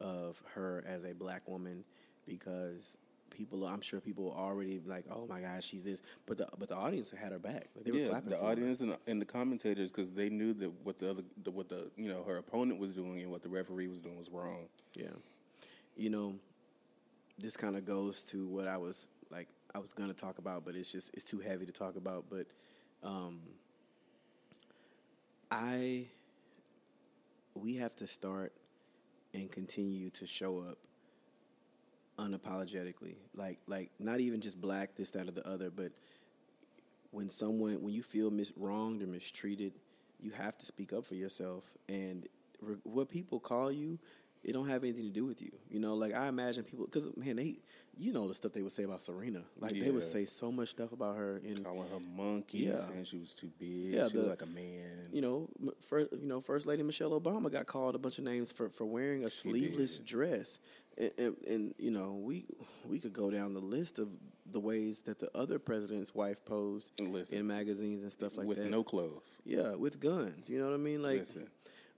[0.00, 1.84] of her as a black woman
[2.26, 2.96] because
[3.30, 6.68] people, I'm sure people were already like, "Oh my gosh, she's this," but the but
[6.68, 7.68] the audience had her back.
[7.74, 10.70] Like, they were yeah, clapping the audience and, and the commentators because they knew that
[10.84, 13.48] what the other, the, what the you know her opponent was doing and what the
[13.48, 14.66] referee was doing was wrong.
[14.94, 15.08] Yeah.
[15.96, 16.34] You know,
[17.38, 20.64] this kind of goes to what I was like I was going to talk about,
[20.64, 22.46] but it's just it's too heavy to talk about, but
[23.02, 23.40] um
[25.50, 26.06] I
[27.54, 28.52] we have to start
[29.34, 30.78] and continue to show up
[32.20, 33.16] unapologetically.
[33.34, 35.92] Like like not even just black this that or the other, but
[37.10, 39.72] when someone when you feel mis- wronged or mistreated,
[40.20, 41.64] you have to speak up for yourself.
[41.88, 42.28] And
[42.60, 43.98] re- what people call you,
[44.42, 45.50] it don't have anything to do with you.
[45.70, 47.56] You know, like I imagine people because man, they
[47.98, 49.42] you know the stuff they would say about Serena.
[49.58, 52.76] Like they would say so much stuff about her and Calling her monkey, Yeah.
[52.78, 55.08] saying she was too big, Yeah, she the- was like a man.
[55.12, 55.48] you know,
[55.86, 58.86] first, you know, First Lady Michelle Obama got called a bunch of names for, for
[58.86, 60.06] wearing a She sleeveless did.
[60.06, 60.58] dress,
[60.96, 62.46] and, and, and you know, we
[62.88, 64.16] we could go down the list of
[64.50, 67.38] the ways that the other president's wife posed Listen.
[67.38, 68.64] in magazines and stuff like with that.
[68.64, 69.36] With no clothes.
[69.44, 70.48] yeah, with guns.
[70.48, 71.02] You know what I mean?
[71.02, 71.48] Like, Listen.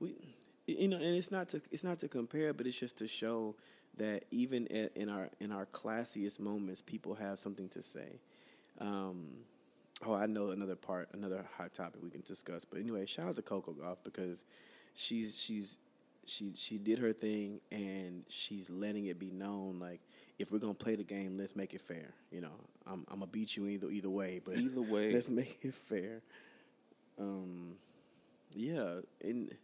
[0.00, 0.14] we,
[0.66, 3.57] you know, and it's not to it's not to compare, but it's just to show
[3.96, 8.20] that even at, in our in our classiest moments, people have something to say.
[8.79, 9.27] Um,
[10.07, 12.64] oh, I know another part, another hot topic we can discuss.
[12.64, 14.44] But anyway, shout out to Coco Gauff because
[14.94, 15.77] she's she's
[16.25, 20.01] she she did her thing and she's letting it be known like
[20.38, 22.12] if we're gonna play the game, let's make it fair.
[22.31, 22.55] You know,
[22.87, 25.12] I'm I'm gonna beat you either either way, but Either way.
[25.14, 26.22] let's make it fair.
[27.18, 27.77] Um,
[28.55, 29.55] yeah, and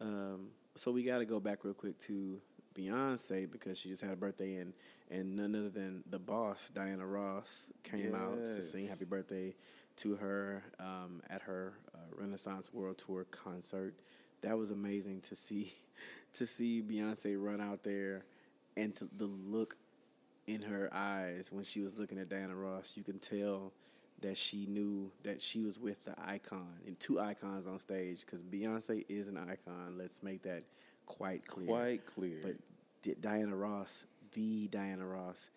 [0.00, 2.40] um, so we got to go back real quick to
[2.74, 4.72] Beyonce because she just had a birthday and
[5.10, 9.54] and none other than the boss Diana Ross came out to sing happy birthday
[9.96, 13.94] to her um, at her uh, Renaissance World Tour concert.
[14.42, 15.72] That was amazing to see
[16.34, 18.24] to see Beyonce run out there
[18.76, 19.76] and to, the look
[20.46, 22.92] in her eyes when she was looking at Diana Ross.
[22.96, 23.72] You can tell
[24.20, 28.42] that she knew that she was with the icon and two icons on stage because
[28.42, 29.96] Beyonce is an icon.
[29.98, 30.64] Let's make that
[31.04, 31.66] quite clear.
[31.66, 32.38] Quite clear.
[32.42, 32.56] But
[33.02, 35.50] Di- Diana Ross, the Diana Ross,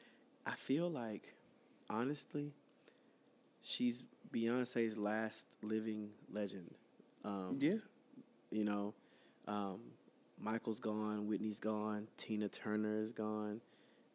[0.45, 1.33] I feel like,
[1.89, 2.53] honestly,
[3.61, 6.73] she's Beyonce's last living legend.
[7.23, 7.73] Um, yeah,
[8.51, 8.93] you know,
[9.47, 9.79] um,
[10.39, 13.61] Michael's gone, Whitney's gone, Tina Turner is gone,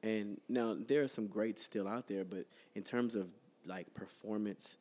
[0.02, 2.24] and now there are some greats still out there.
[2.24, 3.28] But in terms of
[3.66, 4.76] like performance,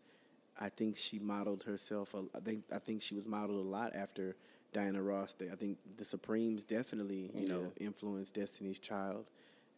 [0.60, 2.14] I think she modeled herself.
[2.14, 4.36] a- I think I think she was modeled a lot after
[4.74, 5.36] Diana Ross.
[5.52, 9.26] I think the Supremes definitely you know influenced Destiny's Child,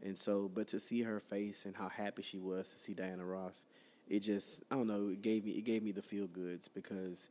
[0.03, 3.25] and so but to see her face and how happy she was to see Diana
[3.25, 3.63] Ross,
[4.07, 5.09] it just I don't know.
[5.09, 7.29] It gave me it gave me the feel goods because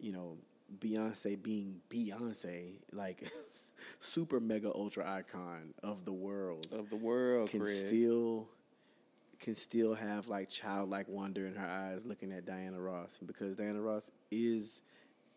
[0.00, 0.36] you know,
[0.78, 3.30] Beyonce being Beyonce, like
[4.00, 7.86] super mega ultra icon of the world, of the world, can Craig.
[7.88, 8.48] still
[9.40, 13.80] can still have like childlike wonder in her eyes looking at Diana Ross because Diana
[13.80, 14.82] Ross is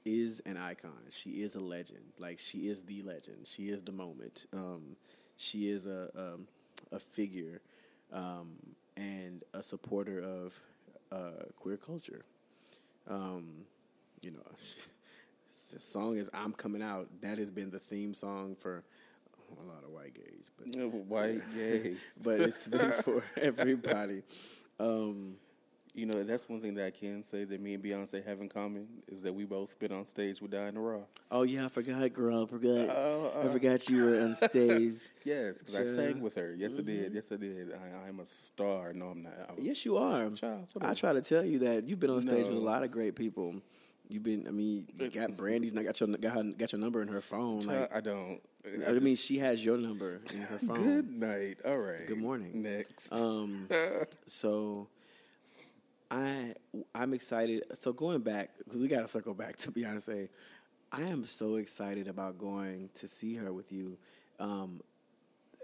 [0.06, 0.98] is an icon.
[1.12, 2.14] She is a legend.
[2.20, 3.46] Like she is the legend.
[3.46, 4.48] She is the moment.
[4.54, 4.96] Um,
[5.38, 6.48] she is a um,
[6.92, 7.62] a figure
[8.12, 8.56] um,
[8.98, 10.60] and a supporter of
[11.12, 12.24] uh, queer culture.
[13.08, 13.66] Um,
[14.22, 14.40] you know,
[15.74, 18.84] the song is "I'm Coming Out." That has been the theme song for
[19.60, 20.76] a lot of white gays, but
[21.08, 21.96] White gay.
[22.24, 24.24] but it's been for everybody.
[24.80, 25.36] Um,
[25.94, 28.48] You know, that's one thing that I can say that me and Beyonce have in
[28.48, 31.04] common is that we both been on stage with Diana Ross.
[31.30, 32.44] oh yeah, I forgot, girl.
[32.44, 32.88] I forgot.
[32.90, 35.10] Oh, I forgot you were on stage.
[35.26, 36.56] Yes, because I sang with her.
[36.58, 37.08] Yes, I did.
[37.08, 37.16] Mm-hmm.
[37.16, 37.74] Yes, I did.
[37.74, 38.94] I, I'm a star.
[38.94, 39.34] No, I'm not.
[39.50, 40.30] I yes, you are.
[40.30, 42.90] Child, I try to tell you that you've been on stage with a lot of
[42.92, 43.56] great people.
[44.08, 44.48] You've been.
[44.48, 45.74] I mean, you got Brandy's.
[45.74, 47.62] Got your got, her, got your number in her phone.
[47.64, 48.40] Child, Like I don't.
[48.66, 50.82] I mean, she has your number in her phone.
[50.82, 51.56] Good night.
[51.66, 52.06] All right.
[52.08, 52.62] Good morning.
[52.62, 53.12] Next.
[53.12, 53.68] Um,
[54.26, 54.88] so
[56.12, 56.54] I
[56.94, 57.64] I'm excited.
[57.74, 60.30] So going back because we got to circle back to Beyonce.
[60.92, 63.98] I am so excited about going to see her with you.
[64.40, 64.82] Um,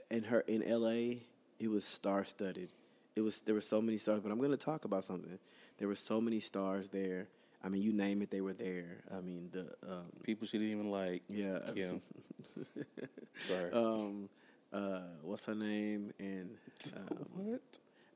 [0.10, 1.24] in her in L.A.,
[1.60, 2.70] it was star studded.
[3.16, 5.38] It was there were so many stars, but I'm going to talk about something.
[5.78, 7.28] There were so many stars there.
[7.64, 9.04] I mean, you name it, they were there.
[9.16, 11.24] I mean, the um, People she didn't even like.
[11.30, 12.00] yeah, Kim.
[13.48, 13.72] Sorry.
[13.72, 14.30] um,
[14.72, 16.12] uh, what's her name?
[16.20, 16.52] And
[16.96, 17.62] um, what?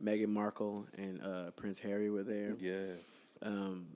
[0.03, 2.53] Meghan Markle and uh, Prince Harry were there.
[2.59, 2.93] Yeah.
[3.41, 3.87] Um,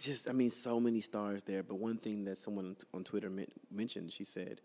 [0.00, 1.62] just, I mean, so many stars there.
[1.62, 4.60] But one thing that someone on Twitter men- mentioned, she said,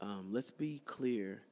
[0.00, 1.42] um, "Let's be clear.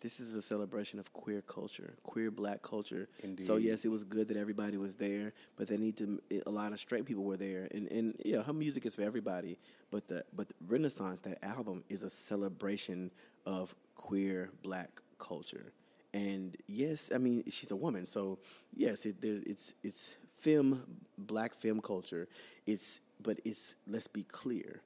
[0.00, 3.08] This is a celebration of queer culture, queer Black culture.
[3.46, 6.20] So yes, it was good that everybody was there, but they need to.
[6.46, 9.58] A lot of straight people were there, and and yeah, her music is for everybody.
[9.90, 13.10] But the but the Renaissance, that album, is a celebration
[13.44, 15.72] of queer Black culture.
[16.14, 18.38] And yes, I mean she's a woman, so
[18.74, 20.84] yes, it, there's, it's it's film,
[21.18, 22.28] Black film culture.
[22.66, 24.80] It's but it's let's be clear,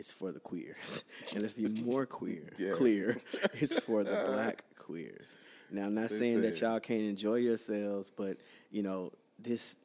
[0.00, 2.76] it's for the queers, and let's be more queer, Yes.
[2.76, 3.16] clear.
[3.54, 5.36] It's for the Black queers.
[5.70, 8.38] Now, I'm not saying that y'all can't enjoy yourselves, but
[8.72, 9.76] you know this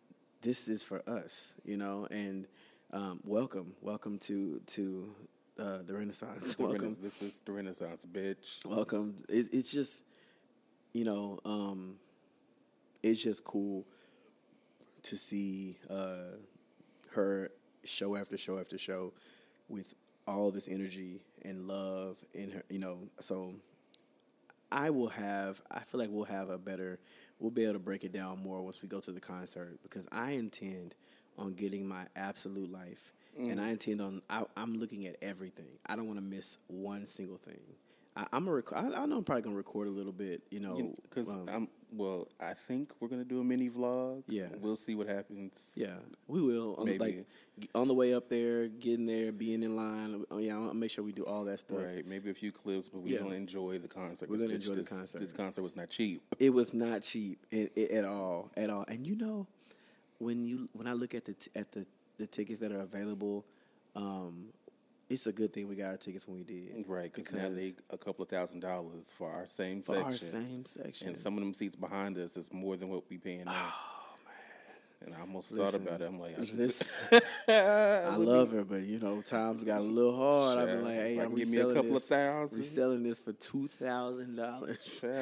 [0.42, 2.08] this is for us, you know.
[2.10, 2.48] And
[2.92, 5.14] um, welcome, welcome to to
[5.60, 6.56] uh, the Renaissance.
[6.56, 8.66] The welcome, Renais- this is the Renaissance, bitch.
[8.66, 9.18] welcome.
[9.30, 10.04] It, it's just,
[10.94, 11.96] you know, um,
[13.04, 13.86] it's just cool
[15.04, 16.38] to see uh,
[17.12, 17.52] her
[17.84, 19.14] show after show after show
[19.68, 19.94] with
[20.28, 22.64] all this energy and love in her.
[22.70, 23.54] You know, so
[24.72, 25.62] I will have.
[25.72, 27.00] I feel like we'll have a better.
[27.40, 30.08] We'll be able to break it down more once we go to the concert because
[30.12, 30.96] I intend
[31.38, 34.22] on getting my absolute life, and I intend on.
[34.30, 35.78] I, I'm looking at everything.
[35.86, 37.60] I don't want to miss one single thing.
[38.16, 38.54] I, I'm a.
[38.54, 40.44] Rec- I, I know I'm probably gonna record a little bit.
[40.50, 44.24] You know, Because um, I'm well, I think we're gonna do a mini vlog.
[44.28, 44.48] Yeah.
[44.60, 45.54] we'll see what happens.
[45.76, 45.96] Yeah,
[46.28, 46.76] we will.
[46.76, 47.18] On the, Maybe.
[47.18, 50.24] like on the way up there, getting there, being in line.
[50.30, 51.78] Oh, yeah, I'll make sure we do all that stuff.
[51.82, 53.20] Right, maybe a few clips, but we're Yeah.
[53.24, 54.30] gonna enjoy the concert.
[54.30, 55.22] We're gonna bitch, enjoy the this- concert.
[55.22, 56.22] This concert was not cheap.
[56.40, 58.84] It was not cheap at, at all, at all.
[58.88, 59.48] And you know,
[60.20, 61.86] when you when I look at the t- at the
[62.18, 63.46] the tickets that are available,
[63.96, 64.48] um,
[65.10, 66.86] it's a good thing we got our tickets when we did.
[66.88, 70.06] Right, because now they a couple of thousand dollars for our same for section.
[70.06, 71.08] our same section.
[71.08, 73.54] And some of them seats behind us is more than what we paying now.
[73.54, 74.05] Oh,
[75.06, 76.06] And I almost thought about it.
[76.06, 80.60] I'm like, I Listen, I love her, but you know, times got a little hard.
[80.60, 82.58] I've been like, hey, I I'm give me a couple this, of thousand.
[82.58, 85.04] reselling this for two thousand dollars.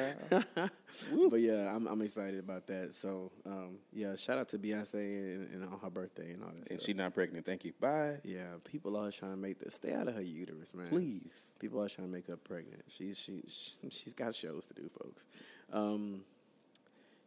[1.28, 2.92] But yeah, I'm I'm excited about that.
[2.92, 6.56] So um, yeah, shout out to Beyonce and, and on her birthday and all that.
[6.56, 6.82] and stuff.
[6.82, 7.44] she not pregnant.
[7.44, 7.72] Thank you.
[7.80, 8.18] Bye.
[8.22, 9.74] yeah, people are trying to make this.
[9.74, 10.86] Stay out of her uterus, man.
[10.88, 11.50] Please.
[11.58, 12.82] People are trying to make her pregnant.
[12.96, 15.26] She's she, she she's got shows to do, folks.
[15.72, 16.20] Um,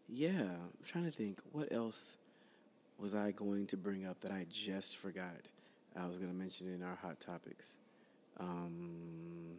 [0.07, 1.39] yeah, I'm trying to think.
[1.51, 2.15] What else
[2.99, 5.47] was I going to bring up that I just forgot?
[5.95, 7.73] I was going to mention in our hot topics.
[8.39, 9.57] Um,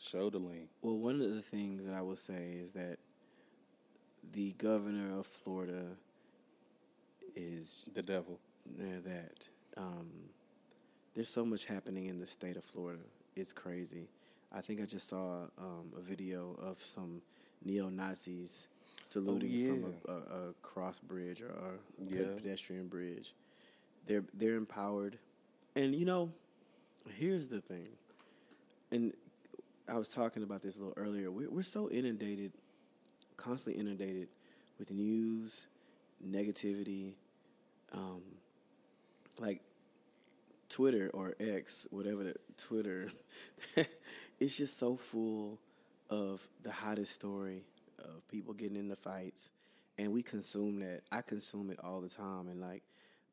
[0.00, 0.68] Shoulder lean.
[0.82, 2.98] Well, one of the things that I will say is that
[4.32, 5.86] the governor of Florida
[7.34, 8.38] is The devil.
[8.76, 9.46] that.
[9.76, 10.08] Um,
[11.14, 13.02] there's so much happening in the state of Florida.
[13.36, 14.08] It's crazy.
[14.52, 17.22] I think I just saw um, a video of some
[17.64, 18.68] neo Nazis
[19.02, 19.88] saluting from yeah.
[20.08, 21.78] a, a, a cross bridge or a
[22.08, 22.34] Yeah.
[22.36, 23.34] pedestrian bridge.
[24.06, 25.18] They're they're empowered,
[25.74, 26.32] and you know,
[27.16, 27.88] here's the thing.
[28.92, 29.14] And
[29.88, 31.30] I was talking about this a little earlier.
[31.30, 32.52] We're, we're so inundated,
[33.36, 34.28] constantly inundated
[34.78, 35.66] with news,
[36.26, 37.14] negativity,
[37.92, 38.22] um,
[39.38, 39.62] like
[40.68, 43.08] Twitter or X, whatever the Twitter.
[44.40, 45.58] it's just so full
[46.10, 47.64] of the hottest story
[48.04, 49.50] of people getting into fights,
[49.98, 51.02] and we consume that.
[51.10, 52.82] I consume it all the time, and like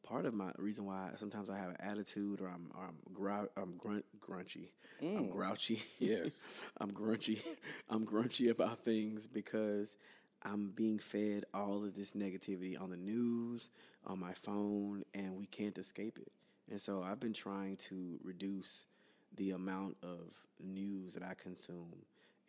[0.04, 3.50] part of my reason why sometimes I have an attitude or I'm or I'm grou-
[3.58, 4.70] I'm grunt, grunchy,
[5.02, 5.32] I'm mm.
[5.32, 5.84] grouchy.
[6.00, 6.48] Yes.
[6.80, 7.42] I'm grunchy.
[7.90, 9.96] I'm grunchy about things because
[10.44, 13.70] I'm being fed all of this negativity on the news,
[14.06, 16.32] on my phone, and we can't escape it.
[16.70, 18.86] And so I've been trying to reduce
[19.36, 21.94] the amount of news that I consume.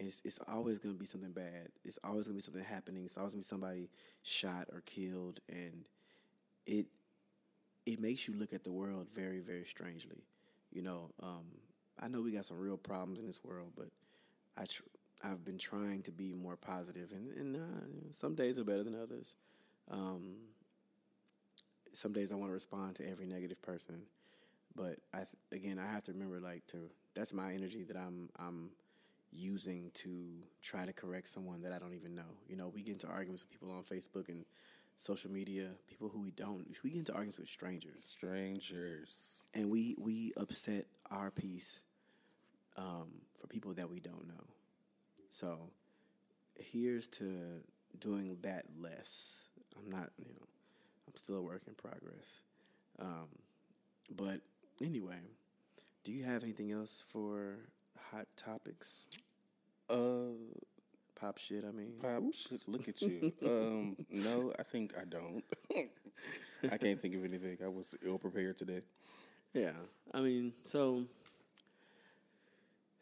[0.07, 1.69] It's, it's always going to be something bad.
[1.85, 3.05] It's always going to be something happening.
[3.05, 3.89] It's always to be somebody
[4.23, 5.87] shot or killed, and
[6.67, 6.87] it
[7.85, 10.25] it makes you look at the world very, very strangely.
[10.71, 11.47] You know, um,
[12.01, 13.89] I know we got some real problems in this world, but
[14.57, 14.83] I tr-
[15.25, 19.01] I've been trying to be more positive, and, and uh, some days are better than
[19.01, 19.35] others.
[19.91, 20.37] Um,
[21.93, 24.03] some days I want to respond to every negative person,
[24.75, 28.31] but I th- again I have to remember like to that's my energy that I'm
[28.39, 28.71] I'm
[29.33, 30.11] using to
[30.63, 32.37] try to correct someone that I don't even know.
[32.49, 34.45] You know, we get into arguments with people on Facebook and
[34.99, 36.67] social media, people who we don't.
[36.85, 39.43] We get into arguments with strangers, Strangers.
[39.55, 41.81] and we we upset our peace
[42.77, 43.09] um,
[43.41, 44.45] for people that we don't know.
[45.31, 45.71] So
[46.57, 47.63] here's to
[47.99, 49.45] doing that less.
[49.79, 50.47] I'm not, you know,
[51.09, 52.41] I'm still a work in progress.
[52.99, 53.29] Um,
[54.15, 54.41] but
[54.83, 55.21] anyway,
[56.05, 57.59] do you have anything else for
[58.13, 59.07] hot topics?
[59.89, 60.35] Uh,
[61.15, 61.93] Pop shit, I mean.
[62.01, 63.33] pop, shit, look at you.
[63.47, 65.45] um, no, I think I don't.
[66.71, 67.59] I can't think of anything.
[67.65, 68.81] I was ill prepared today.
[69.55, 69.71] Yeah,
[70.13, 71.05] I mean, so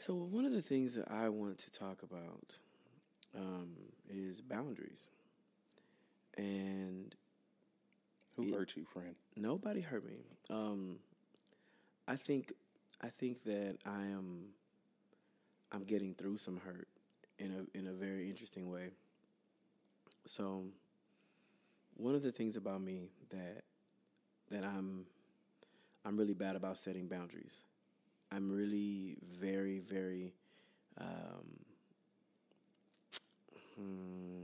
[0.01, 2.59] so one of the things that I want to talk about
[3.35, 3.71] um,
[4.11, 5.09] is boundaries,
[6.37, 7.15] and
[8.37, 9.15] Who hurt you, friend?
[9.37, 10.19] nobody hurt me.
[10.51, 10.97] Um,
[12.07, 12.53] I think
[13.03, 14.49] I think that I am
[15.73, 16.89] I'm getting through some hurt
[17.39, 18.91] in a in a very interesting way.
[20.27, 20.65] So
[21.97, 23.63] one of the things about me that
[24.51, 25.07] that I'm
[26.05, 27.55] I'm really bad about setting boundaries.
[28.33, 30.33] I'm really very very
[30.99, 31.61] um,
[33.77, 34.43] hmm,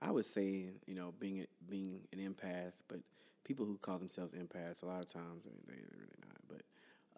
[0.00, 3.00] I would say, you know, being being an empath, but
[3.44, 6.36] people who call themselves empaths, a lot of times they, they're really not.
[6.48, 6.62] But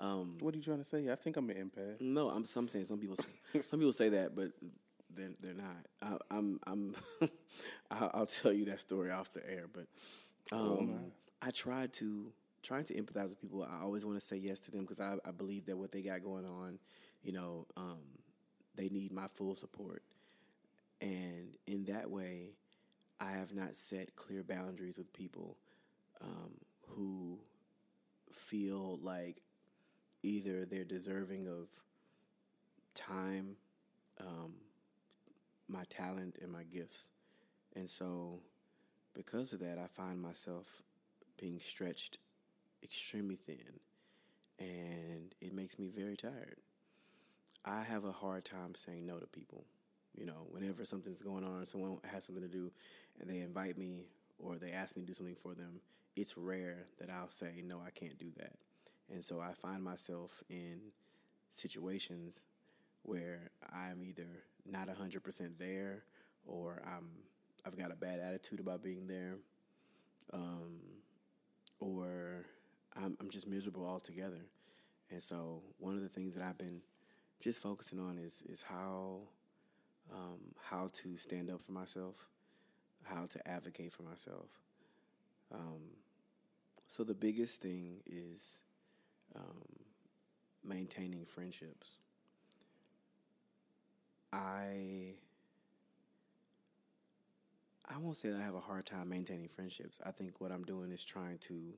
[0.00, 1.10] um, What are you trying to say?
[1.10, 2.00] I think I'm an empath.
[2.00, 4.50] no, I'm some saying some people some people say that, but
[5.14, 5.86] they're they're not.
[6.02, 6.94] I, I'm I'm
[7.90, 9.86] I'll, I'll tell you that story off the air, but
[10.52, 12.32] um, I try to
[12.62, 13.62] trying to empathize with people.
[13.70, 16.02] I always want to say yes to them because I, I believe that what they
[16.02, 16.78] got going on,
[17.22, 17.98] you know, um,
[18.76, 20.02] they need my full support,
[21.00, 22.56] and in that way,
[23.20, 25.56] I have not set clear boundaries with people
[26.22, 26.52] um,
[26.88, 27.38] who
[28.32, 29.42] feel like
[30.22, 31.68] either they're deserving of
[32.94, 33.56] time,
[34.20, 34.54] um,
[35.68, 37.10] my talent, and my gifts.
[37.74, 38.40] And so,
[39.14, 40.66] because of that, I find myself
[41.40, 42.18] being stretched
[42.82, 43.80] extremely thin,
[44.58, 46.56] and it makes me very tired.
[47.64, 49.64] I have a hard time saying no to people.
[50.16, 52.70] You know, whenever something's going on, someone has something to do,
[53.20, 54.06] and they invite me
[54.42, 55.80] or they ask me to do something for them,
[56.16, 58.52] it's rare that I'll say, no, I can't do that.
[59.12, 60.80] And so I find myself in
[61.52, 62.44] situations
[63.02, 64.28] where I'm either
[64.66, 66.04] not 100% there
[66.46, 67.08] or I'm,
[67.66, 69.36] I've got a bad attitude about being there
[70.32, 70.78] um,
[71.80, 72.46] or
[72.96, 74.46] I'm, I'm just miserable altogether.
[75.10, 76.82] And so one of the things that I've been
[77.40, 79.22] just focusing on is, is how,
[80.12, 82.28] um, how to stand up for myself,
[83.02, 84.46] how to advocate for myself.
[85.52, 85.80] Um,
[86.86, 88.60] so the biggest thing is
[89.36, 89.62] um,
[90.64, 91.98] maintaining friendships.
[94.32, 95.14] I
[97.92, 99.98] I won't say that I have a hard time maintaining friendships.
[100.04, 101.74] I think what I'm doing is trying to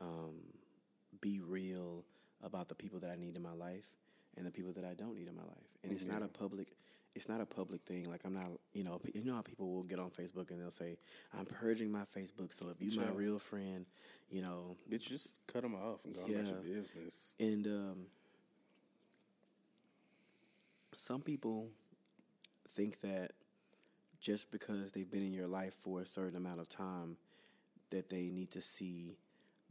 [0.00, 0.34] um,
[1.20, 2.04] be real
[2.42, 3.86] about the people that I need in my life
[4.36, 5.66] and the people that I don't need in my life.
[5.82, 6.68] And it's not a public
[7.14, 8.08] it's not a public thing.
[8.08, 10.70] Like I'm not, you know, you know how people will get on Facebook and they'll
[10.70, 10.96] say,
[11.36, 13.12] "I'm purging my Facebook." So if you my Sure.
[13.12, 13.84] real friend,
[14.32, 16.62] you know, Bitch, just cut them off and go about your Yeah.
[16.62, 17.34] business.
[17.38, 18.06] and um,
[20.96, 21.68] some people
[22.70, 23.32] think that
[24.20, 27.16] just because they've been in your life for a certain amount of time,
[27.90, 29.16] that they need to see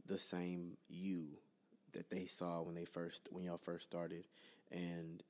[0.06, 1.28] the same you
[1.92, 4.28] that they saw when they first when y'all first started.
[4.70, 5.22] And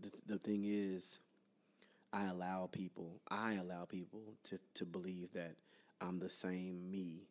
[0.00, 1.18] the the thing is,
[2.12, 5.56] I allow people I allow people to to believe that
[6.00, 7.28] I'm the same me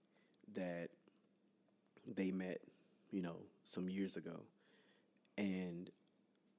[0.53, 0.89] that
[2.05, 2.59] they met,
[3.11, 4.41] you know, some years ago.
[5.37, 5.89] And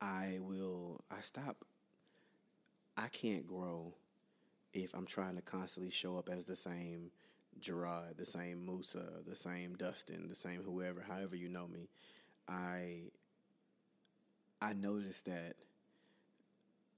[0.01, 1.65] I will I stop
[2.97, 3.95] I can't grow
[4.75, 7.11] if I'm trying to constantly show up as the same
[7.61, 11.89] Gerard, the same Musa, the same Dustin, the same whoever, however you know me.
[12.49, 13.11] I
[14.61, 15.57] I notice that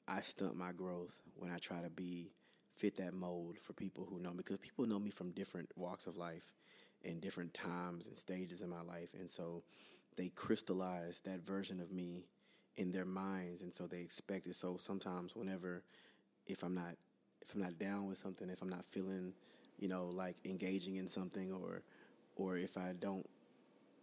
[0.07, 2.33] I stunt my growth when I try to be
[2.75, 6.07] fit that mold for people who know me because people know me from different walks
[6.07, 6.55] of life
[7.05, 9.63] and different times and stages in my life and so
[10.17, 12.27] they crystallize that version of me
[12.77, 14.55] in their minds and so they expect it.
[14.57, 15.83] So sometimes whenever
[16.47, 16.97] if I'm not
[17.43, 19.33] if I'm not down with something if I'm not feeling
[19.79, 21.83] you know like engaging in something or
[22.37, 23.27] or if I don't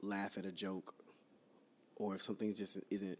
[0.02, 0.94] laugh at a joke
[1.96, 3.18] or if something just isn't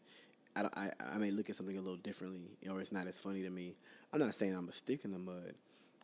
[0.56, 3.20] I, don't- I, I may look at something a little differently or it's not as
[3.20, 3.76] funny to me.
[4.14, 5.54] I'm not saying i'm a stick in the mud.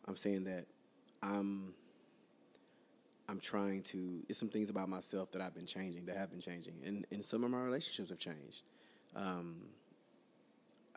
[0.06, 0.66] I'm saying that
[1.22, 1.74] i'm
[3.32, 6.40] i'm trying to it's some things about myself that i've been changing that have been
[6.40, 8.62] changing and, and some of my relationships have changed
[9.16, 9.56] Um,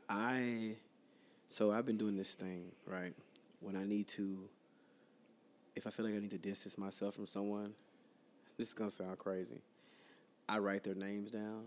[0.09, 0.75] I
[1.47, 3.13] so I've been doing this thing right
[3.61, 4.49] when I need to.
[5.75, 7.73] If I feel like I need to distance myself from someone,
[8.57, 9.61] this is gonna sound crazy.
[10.47, 11.65] I write their names down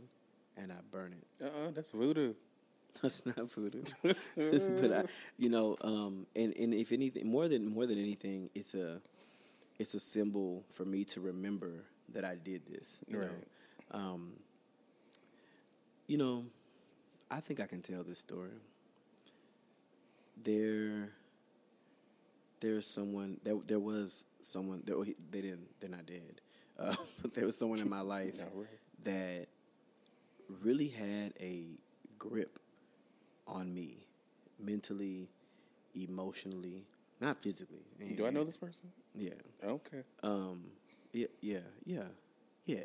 [0.56, 1.44] and I burn it.
[1.44, 2.34] Uh-uh, that's voodoo.
[3.02, 3.84] That's not voodoo.
[4.02, 5.04] but I,
[5.36, 9.00] you know, um, and and if anything, more than more than anything, it's a
[9.78, 13.00] it's a symbol for me to remember that I did this.
[13.08, 13.28] You Right.
[13.92, 14.32] know, um,
[16.06, 16.44] you know,
[17.30, 18.50] I think I can tell this story.
[20.42, 21.10] There,
[22.60, 23.38] there's someone.
[23.44, 24.82] There, there was someone.
[24.84, 24.96] There,
[25.30, 25.68] they didn't.
[25.80, 26.40] They're not dead.
[26.78, 28.66] Uh, but there was someone in my life right.
[29.04, 29.46] that
[30.62, 31.78] really had a
[32.18, 32.58] grip
[33.46, 34.06] on me,
[34.58, 35.28] mentally,
[35.94, 36.84] emotionally,
[37.20, 37.84] not physically.
[38.16, 38.90] Do I know this person?
[39.14, 39.30] Yeah.
[39.64, 40.02] Okay.
[40.22, 40.64] Um.
[41.12, 41.26] Yeah.
[41.40, 41.58] Yeah.
[41.84, 42.02] Yeah.
[42.64, 42.82] Yes.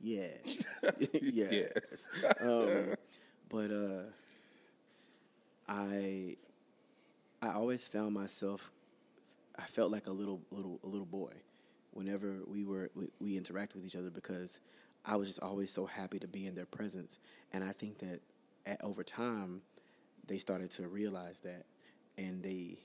[0.00, 0.38] Yes.
[1.22, 1.52] yes.
[1.52, 2.08] Yes.
[2.40, 2.94] Um.
[3.48, 4.02] But uh.
[5.68, 6.36] I.
[7.42, 8.70] I always found myself.
[9.58, 11.32] I felt like a little, little, a little boy,
[11.92, 14.60] whenever we were we, we interact with each other because
[15.04, 17.18] I was just always so happy to be in their presence,
[17.52, 18.20] and I think that
[18.66, 19.62] at, over time,
[20.26, 21.64] they started to realize that,
[22.18, 22.78] and they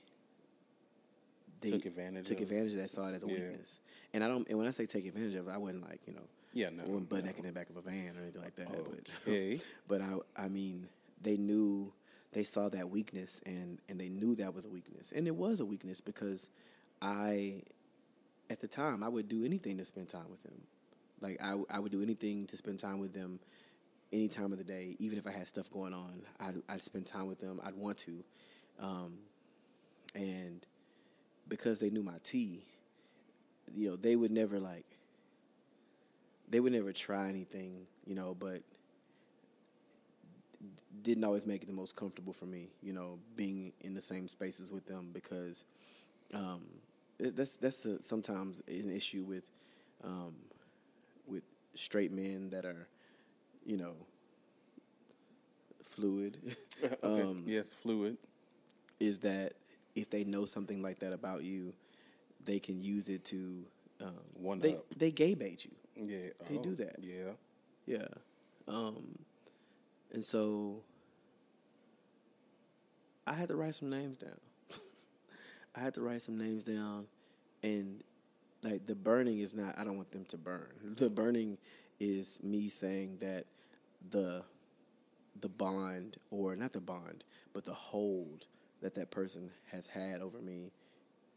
[1.70, 3.34] they Took advantage took of advantage of that, saw it as a Yeah.
[3.34, 3.80] weakness.
[4.12, 4.48] And I don't.
[4.48, 6.84] And when I say take advantage of it, I wasn't like you know, Yeah, no,
[6.84, 7.32] I wasn't butt no.
[7.36, 8.68] in the back of a van or anything like that.
[8.68, 9.60] But Okay.
[9.88, 10.88] but I I mean
[11.20, 11.92] they knew
[12.32, 15.60] they saw that weakness and and they knew that was a weakness and it was
[15.60, 16.48] a weakness because
[17.02, 17.62] I
[18.48, 20.62] at the time I would do anything to spend time with them.
[21.20, 23.40] Like I I would do anything to spend time with them
[24.12, 26.22] any time of the day, even if I had stuff going on.
[26.38, 27.60] I'd I'd spend time with them.
[27.64, 28.24] I'd want to,
[28.78, 29.18] um,
[30.14, 30.64] and
[31.48, 32.62] because they knew my tea,
[33.74, 34.86] you know, they would never like
[36.48, 38.62] they would never try anything, you know, but
[41.02, 44.28] didn't always make it the most comfortable for me, you know, being in the same
[44.28, 45.64] spaces with them because
[46.34, 46.62] um,
[47.18, 49.48] that's that's a, sometimes an issue with
[50.04, 50.34] um,
[51.26, 51.44] with
[51.74, 52.88] straight men that are,
[53.64, 53.94] you know,
[55.82, 56.38] fluid.
[57.02, 57.22] Okay.
[57.22, 58.16] um, yes, fluid.
[59.00, 59.54] is that
[59.96, 61.72] if they know something like that about you,
[62.44, 63.64] they can use it to
[64.00, 64.84] um, One they up.
[64.96, 65.70] they gay bait you.
[65.96, 66.28] Yeah.
[66.48, 66.96] They oh, do that.
[67.00, 67.32] Yeah.
[67.86, 68.06] Yeah.
[68.68, 69.18] Um,
[70.12, 70.82] and so
[73.26, 74.38] I had to write some names down.
[75.74, 77.06] I had to write some names down
[77.62, 78.02] and
[78.62, 80.68] like the burning is not I don't want them to burn.
[80.96, 81.58] The burning
[81.98, 83.46] is me saying that
[84.10, 84.44] the
[85.40, 88.46] the bond or not the bond, but the hold
[88.86, 90.70] that that person has had over me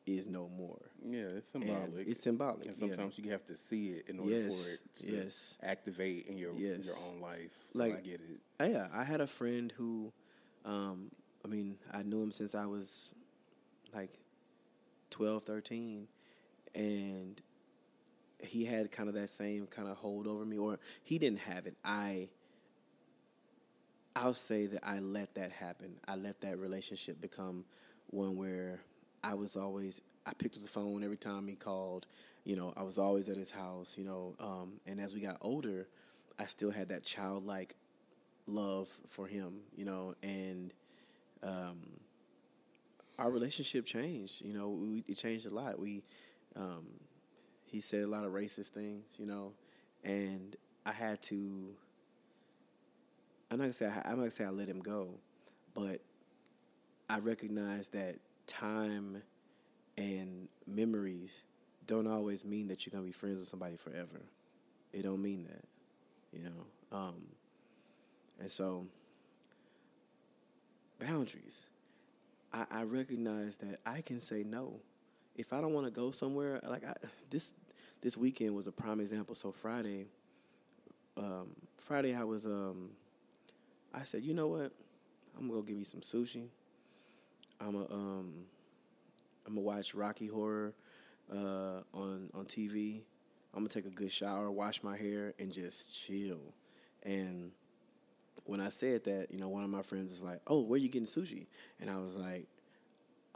[0.06, 0.80] is no more.
[1.04, 2.08] Yeah, it's symbolic.
[2.08, 2.88] it's symbolic, And yeah.
[2.90, 5.58] sometimes you have to see it in order Yes, for it to yes.
[5.64, 6.86] activate in your Yes.
[6.86, 7.66] your own life.
[7.74, 8.40] So Like- I get it.
[8.60, 10.14] Uh, Yeah, I had a friend who,
[10.64, 11.10] um,
[11.44, 13.14] I mean, I knew him since I was
[13.96, 14.12] like
[15.10, 16.08] 12, 13,
[16.76, 17.42] and
[18.44, 21.66] he had kind of that same kind of hold over me, or he didn't have
[21.66, 21.76] it.
[21.84, 22.30] I,
[24.16, 25.96] I'll say that I let that happen.
[26.08, 27.64] I let that relationship become
[28.10, 28.80] one where
[29.24, 32.06] I was always, I picked up the phone every time he called.
[32.44, 35.38] You know, I was always at his house, you know, um, and as we got
[35.42, 35.88] older,
[36.40, 37.76] I still had that childlike
[38.48, 40.74] love for him, you know, and
[41.44, 41.80] um,
[43.20, 44.42] our relationship changed.
[44.42, 45.80] You know, we, it changed a lot.
[45.80, 46.04] We,
[46.56, 46.88] um,
[47.66, 49.54] he said a lot of racist things, you know,
[50.04, 50.56] and
[50.86, 51.76] I had to.
[53.52, 55.10] I'm not gonna say I, I'm not gonna say I let him go,
[55.74, 56.02] but
[57.10, 59.22] I recognize that time
[59.98, 61.32] and memories
[61.88, 64.22] don't always mean that you're gonna be friends with somebody forever.
[64.94, 65.66] It don't mean that,
[66.32, 66.98] you know.
[66.98, 67.16] Um,
[68.40, 68.86] and so,
[71.00, 71.66] boundaries.
[72.54, 74.80] I, I recognize that I can say no.
[75.36, 76.94] If I don't want to go somewhere, like I,
[77.30, 77.54] this,
[78.02, 79.36] this weekend was a prime example.
[79.36, 80.06] So Friday,
[81.18, 82.92] um, Friday I was, um,
[83.94, 84.72] I said, you know what?
[85.38, 86.48] I'm gonna go give me some sushi.
[87.60, 88.34] I'm a, um,
[89.46, 90.74] I'm gonna watch Rocky Horror
[91.32, 93.02] uh, on on TV.
[93.54, 96.40] I'm gonna take a good shower, wash my hair, and just chill.
[97.04, 97.52] And
[98.46, 100.90] when I said that, you know, one of my friends was like, "Oh, where you
[100.90, 101.48] getting sushi?"
[101.80, 102.48] And I was like,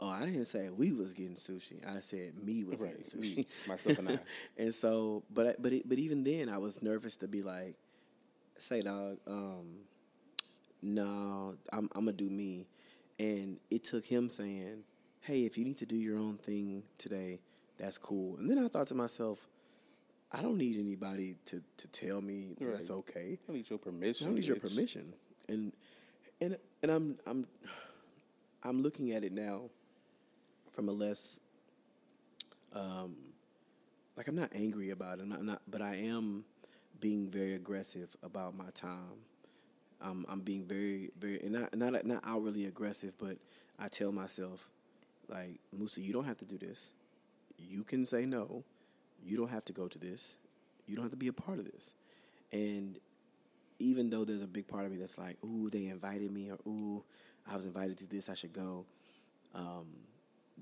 [0.00, 1.86] "Oh, I didn't say we was getting sushi.
[1.86, 4.18] I said me was Right, getting me, sushi, myself and I.
[4.58, 7.76] and so, but but it, but even then, I was nervous to be like,
[8.56, 9.80] "Say, dog, um,
[10.84, 12.66] no, I'm I'm gonna do me."
[13.18, 14.84] And it took him saying,
[15.22, 17.40] "Hey, if you need to do your own thing today,
[17.78, 19.46] that's cool." And then I thought to myself,
[20.32, 23.38] I don't need anybody to, to tell me that's okay.
[23.48, 24.26] I need your I permission.
[24.26, 24.70] don't need your bitch.
[24.70, 25.12] permission.
[25.48, 25.72] and
[26.40, 27.46] and and I'm I'm
[28.62, 29.70] I'm looking at it now
[30.72, 31.38] from a less
[32.72, 33.14] um
[34.16, 35.22] like I'm not angry about it.
[35.22, 36.44] I'm not, I'm not but I am
[37.00, 39.22] being very aggressive about my time.
[40.00, 43.36] I'm I'm being very very and not not not outwardly aggressive, but
[43.78, 44.68] I tell myself
[45.28, 46.90] like Musa, you don't have to do this.
[47.58, 48.64] You can say no.
[49.22, 50.36] You don't have to go to this.
[50.86, 51.94] You don't have to be a part of this.
[52.52, 52.98] And
[53.78, 56.58] even though there's a big part of me that's like, ooh, they invited me, or
[56.66, 57.02] ooh,
[57.50, 58.84] I was invited to this, I should go.
[59.54, 59.86] Um,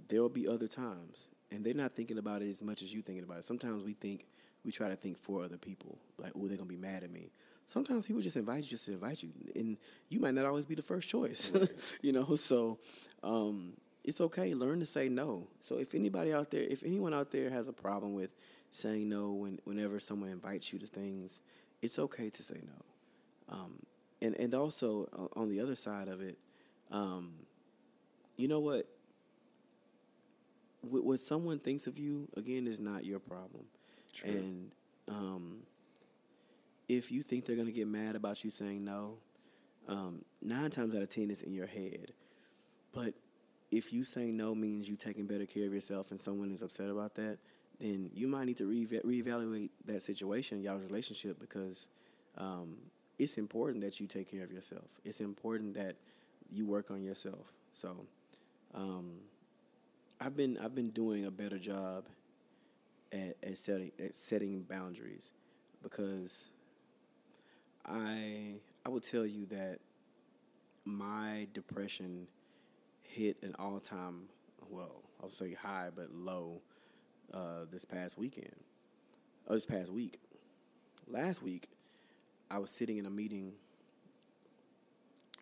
[0.09, 3.03] there will be other times, and they're not thinking about it as much as you
[3.03, 3.45] thinking about it.
[3.45, 4.27] Sometimes we think
[4.65, 7.31] we try to think for other people, like, ooh, they're gonna be mad at me.
[7.73, 9.79] Sometimes people just invite you just to invite you, and
[10.11, 12.35] you might not always be the first choice, you know.
[12.35, 12.79] So
[13.23, 13.73] um,
[14.05, 14.53] it's okay.
[14.53, 15.49] Learn to say no.
[15.61, 18.35] So if anybody out there, if anyone out there has a problem with
[18.73, 21.41] saying no when whenever someone invites you to things,
[21.81, 23.55] it's okay to say no.
[23.57, 23.79] Um,
[24.21, 26.37] and and also uh, on the other side of it,
[26.91, 27.33] um,
[28.37, 28.87] you know what?
[30.83, 33.65] What, what someone thinks of you again is not your problem,
[34.13, 34.29] True.
[34.29, 34.73] and
[35.09, 35.63] um,
[36.89, 39.19] if you think they're gonna get mad about you saying no,
[39.89, 42.13] um, nine times out of ten it's in your head.
[42.93, 43.15] But
[43.71, 46.91] if you saying no means you taking better care of yourself and someone is upset
[46.91, 47.39] about that,
[47.81, 51.89] then you might need to re- reevaluate that situation, y'all's relationship, because
[52.37, 52.77] um,
[53.19, 54.89] it's important that you take care of yourself.
[55.05, 55.97] It's important that
[56.51, 57.53] you work on yourself.
[57.73, 58.05] So,
[58.75, 59.13] um,
[60.21, 62.07] I've been I've been doing a better job
[63.13, 65.33] at, at setting at setting boundaries
[65.83, 66.51] because
[67.87, 69.79] I I will tell you that
[70.85, 72.27] my depression
[73.03, 74.25] hit an all time
[74.69, 76.61] well I'll say high but low
[77.33, 78.55] uh, this past weekend.
[79.49, 80.19] Oh, this past week.
[81.09, 81.69] Last week,
[82.51, 83.53] I was sitting in a meeting,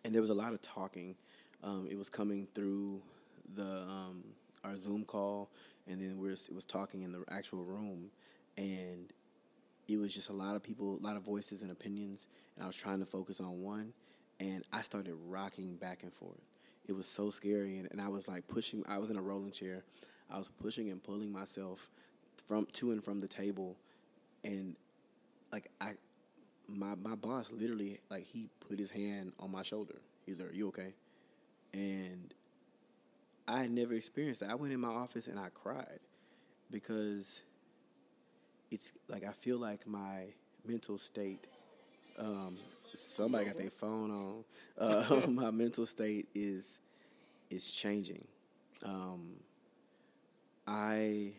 [0.03, 1.15] and there was a lot of talking.
[1.63, 3.01] Um, it was coming through
[3.55, 4.23] the um,
[4.63, 5.49] our Zoom call,
[5.87, 8.11] and then we are it was talking in the actual room,
[8.57, 9.11] and
[9.87, 12.67] it was just a lot of people, a lot of voices and opinions, and I
[12.67, 13.93] was trying to focus on one,
[14.39, 16.41] and I started rocking back and forth.
[16.87, 18.83] It was so scary, and, and I was like pushing.
[18.87, 19.83] I was in a rolling chair.
[20.29, 21.89] I was pushing and pulling myself
[22.47, 23.75] from to and from the table,
[24.43, 24.75] and
[25.51, 25.93] like I,
[26.67, 29.95] my my boss literally like he put his hand on my shoulder.
[30.25, 30.93] He's like, "Are you okay?"
[31.73, 32.33] And
[33.47, 34.49] I had never experienced that.
[34.49, 35.99] I went in my office and I cried
[36.69, 37.41] because
[38.71, 40.25] it's like I feel like my
[40.65, 41.47] mental state.
[42.17, 42.57] Um,
[42.95, 44.43] somebody got their phone on.
[44.77, 46.79] Uh, my mental state is
[47.51, 48.25] is changing.
[48.83, 49.33] Um,
[50.65, 51.33] I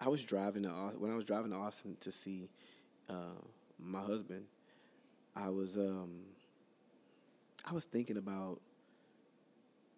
[0.00, 2.48] I was driving to Au- when I was driving to Austin to see
[3.08, 3.38] uh,
[3.78, 4.44] my husband.
[5.36, 6.22] I was um,
[7.64, 8.60] I was thinking about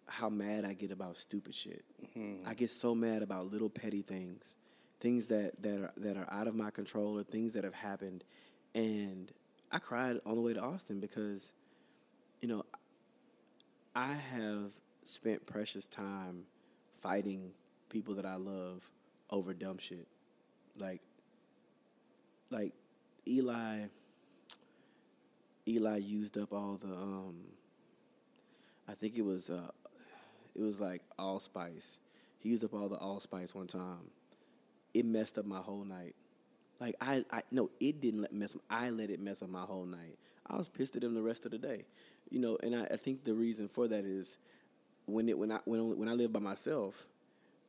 [0.07, 1.83] how mad I get about stupid shit.
[2.45, 4.55] I get so mad about little petty things,
[5.01, 8.23] things that, that are that are out of my control or things that have happened,
[8.73, 9.31] and
[9.71, 11.51] I cried on the way to Austin because,
[12.39, 12.63] you know,
[13.95, 14.71] I have
[15.03, 16.43] spent precious time
[17.01, 17.51] fighting
[17.89, 18.87] people that I love
[19.29, 20.07] over dumb shit,
[20.77, 21.01] like
[22.49, 22.73] like
[23.27, 23.87] Eli.
[25.67, 27.35] Eli used up all the um.
[28.87, 29.69] I think it was uh,
[30.55, 31.99] it was like allspice.
[32.39, 34.09] He used up all the allspice one time.
[34.93, 36.15] It messed up my whole night.
[36.79, 38.55] Like I, I no, it didn't let mess.
[38.69, 40.17] I let it mess up my whole night.
[40.47, 41.85] I was pissed at him the rest of the day,
[42.29, 42.57] you know.
[42.63, 44.37] And I, I think the reason for that is
[45.05, 47.05] when it when I when only, when I lived by myself,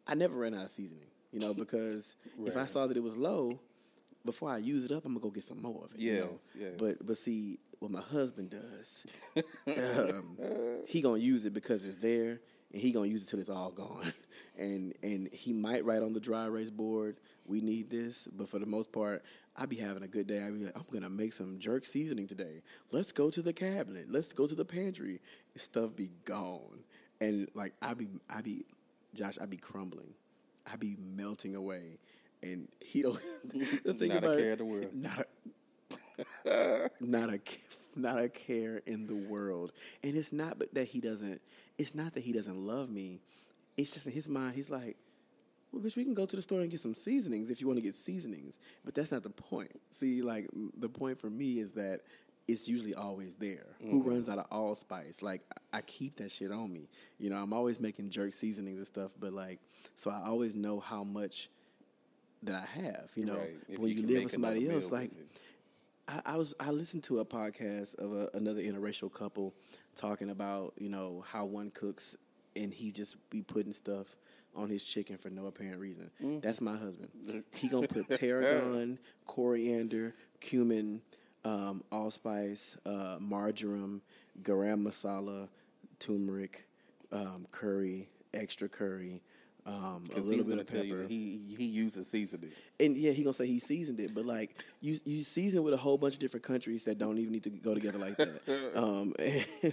[0.07, 2.15] I never ran out of seasoning, you know, because
[2.47, 3.59] if I saw that it was low,
[4.25, 6.01] before I use it up, I'm gonna go get some more of it.
[6.01, 6.39] you Yes, know?
[6.59, 6.73] yes.
[6.79, 9.05] But but see what my husband does,
[9.67, 10.37] um,
[10.87, 12.41] he gonna use it because it's there,
[12.73, 14.13] and he gonna use it till it's all gone.
[14.59, 17.17] And and he might write on the dry erase board,
[17.47, 19.25] "We need this," but for the most part,
[19.57, 20.45] I be having a good day.
[20.45, 22.63] I be like, "I'm gonna make some jerk seasoning today.
[22.91, 24.07] Let's go to the cabinet.
[24.11, 25.21] Let's go to the pantry."
[25.57, 26.85] Stuff be gone,
[27.19, 28.67] and like I be I be,
[29.15, 30.13] Josh, I be crumbling,
[30.71, 31.99] I be melting away,
[32.43, 33.19] and he don't.
[33.85, 34.91] the thing Not a about care it, in the world.
[34.95, 35.19] Not
[36.47, 37.41] a, not a
[37.97, 39.73] not a care in the world.
[40.03, 41.41] And it's not but that he doesn't
[41.79, 43.21] it's not that he doesn't love me.
[43.77, 44.97] It's just in his mind he's like,
[45.73, 47.79] well, bitch, we can go to the store and get some seasonings if you want
[47.79, 48.59] to get seasonings.
[48.85, 49.81] But that's not the point.
[49.93, 52.03] See, like the point for me is that
[52.49, 53.67] it's usually always there.
[53.81, 55.23] Who runs out of allspice?
[55.23, 55.43] Like
[55.73, 56.89] I, I keep that shit on me.
[57.19, 59.13] You know, I'm always making jerk seasonings and stuff.
[59.19, 59.61] But like,
[59.97, 61.49] so I always know how much
[62.43, 63.09] that I have.
[63.17, 63.79] You know, Right.
[63.79, 65.11] When you you, live with somebody else, like.
[66.09, 69.55] I, I was I listened to a podcast of a, another interracial couple
[69.97, 72.17] talking about you know how one cooks
[72.57, 74.17] and he just be putting stuff
[74.55, 76.11] on his chicken for no apparent reason.
[76.43, 77.09] That's my husband.
[77.55, 81.01] He gonna put tarragon, coriander, cumin,
[81.45, 84.03] um, allspice, uh, marjoram,
[84.43, 85.49] garam masala,
[85.99, 86.67] turmeric,
[87.13, 89.23] um, curry, extra curry,
[89.65, 91.09] um, a little bit of tell you pepper.
[91.09, 92.51] he he uses seasoning.
[92.81, 95.77] And yeah, he gonna say he seasoned it, but like you, you season with a
[95.77, 98.73] whole bunch of different countries that don't even need to go together like that.
[98.75, 99.15] um,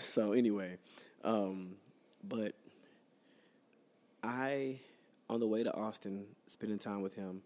[0.00, 0.78] so anyway,
[1.22, 1.76] um,
[2.24, 2.54] but
[4.22, 4.80] I,
[5.28, 7.42] on the way to Austin, spending time with him,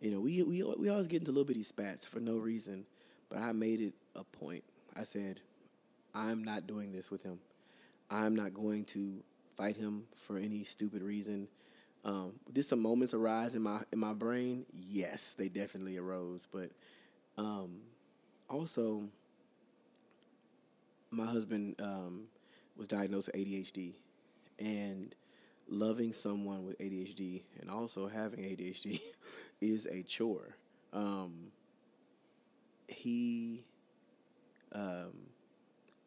[0.00, 2.86] you know, we we we always get into little bitty spats for no reason,
[3.28, 4.64] but I made it a point.
[4.96, 5.40] I said,
[6.14, 7.38] I'm not doing this with him.
[8.10, 9.22] I'm not going to
[9.60, 11.46] fight him for any stupid reason.
[12.04, 14.64] Um, did some moments arise in my in my brain?
[14.72, 16.48] Yes, they definitely arose.
[16.50, 16.70] But
[17.36, 17.80] um,
[18.48, 19.04] also,
[21.10, 22.24] my husband um,
[22.74, 23.96] was diagnosed with ADHD,
[24.58, 25.14] and
[25.68, 28.98] loving someone with ADHD and also having ADHD
[29.60, 30.56] is a chore.
[30.92, 31.52] Um,
[32.88, 33.64] he,
[34.72, 35.12] um,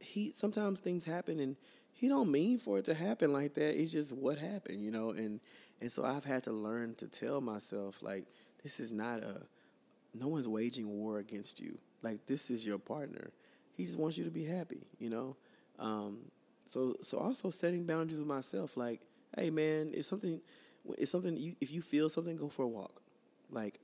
[0.02, 1.56] he sometimes things happen and
[1.94, 3.80] he don't mean for it to happen like that.
[3.80, 5.12] It's just what happened, you know.
[5.12, 5.40] And
[5.82, 8.26] and so I've had to learn to tell myself like
[8.64, 9.42] this is not a
[10.14, 11.78] no one's waging war against you.
[12.02, 13.32] Like this is your partner.
[13.76, 15.36] He just wants you to be happy, you know.
[15.80, 16.20] Um,
[16.66, 18.78] so so also setting boundaries with myself.
[18.78, 19.02] Like,
[19.38, 20.42] hey man, it's something.
[20.98, 21.38] It's something.
[21.38, 23.02] You, if you feel something, go for a walk.
[23.50, 23.80] Like,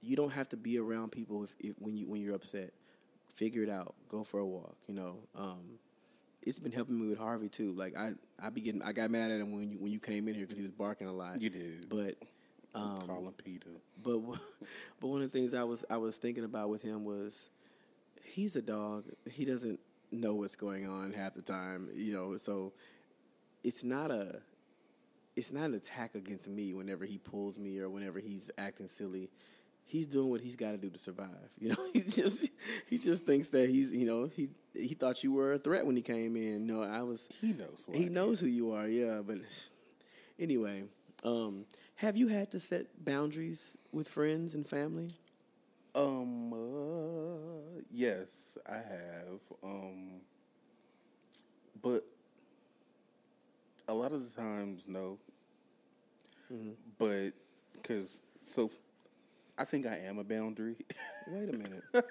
[0.00, 2.72] you don't have to be around people if, if when you when you're upset.
[3.34, 3.94] Figure it out.
[4.08, 4.76] Go for a walk.
[4.86, 5.18] You know.
[5.36, 5.78] Um,
[6.46, 7.72] it's been helping me with Harvey too.
[7.72, 10.28] Like I, I be getting, I got mad at him when you when you came
[10.28, 11.40] in here because he was barking a lot.
[11.40, 11.88] You did.
[11.88, 12.14] but
[12.74, 13.70] um, Call him Peter.
[14.02, 14.18] but
[15.00, 17.50] but one of the things I was I was thinking about with him was
[18.24, 19.04] he's a dog.
[19.30, 19.80] He doesn't
[20.12, 22.36] know what's going on half the time, you know.
[22.36, 22.72] So
[23.62, 24.40] it's not a
[25.36, 29.30] it's not an attack against me whenever he pulls me or whenever he's acting silly.
[29.86, 31.28] He's doing what he's got to do to survive.
[31.58, 32.48] You know, he just
[32.88, 35.94] he just thinks that he's you know he he thought you were a threat when
[35.96, 36.66] he came in.
[36.66, 37.84] No, I was He knows.
[37.86, 38.14] Who I he am.
[38.14, 39.20] knows who you are, yeah.
[39.24, 39.38] But
[40.38, 40.84] anyway,
[41.22, 41.64] um,
[41.96, 45.10] have you had to set boundaries with friends and family?
[45.94, 46.52] Um.
[46.52, 49.40] Uh, yes, I have.
[49.62, 50.20] Um.
[51.82, 52.02] But
[53.86, 55.18] a lot of the times, no.
[56.98, 57.32] But
[57.74, 58.70] because so,
[59.56, 60.76] I think I am a boundary.
[61.28, 61.82] Wait a minute.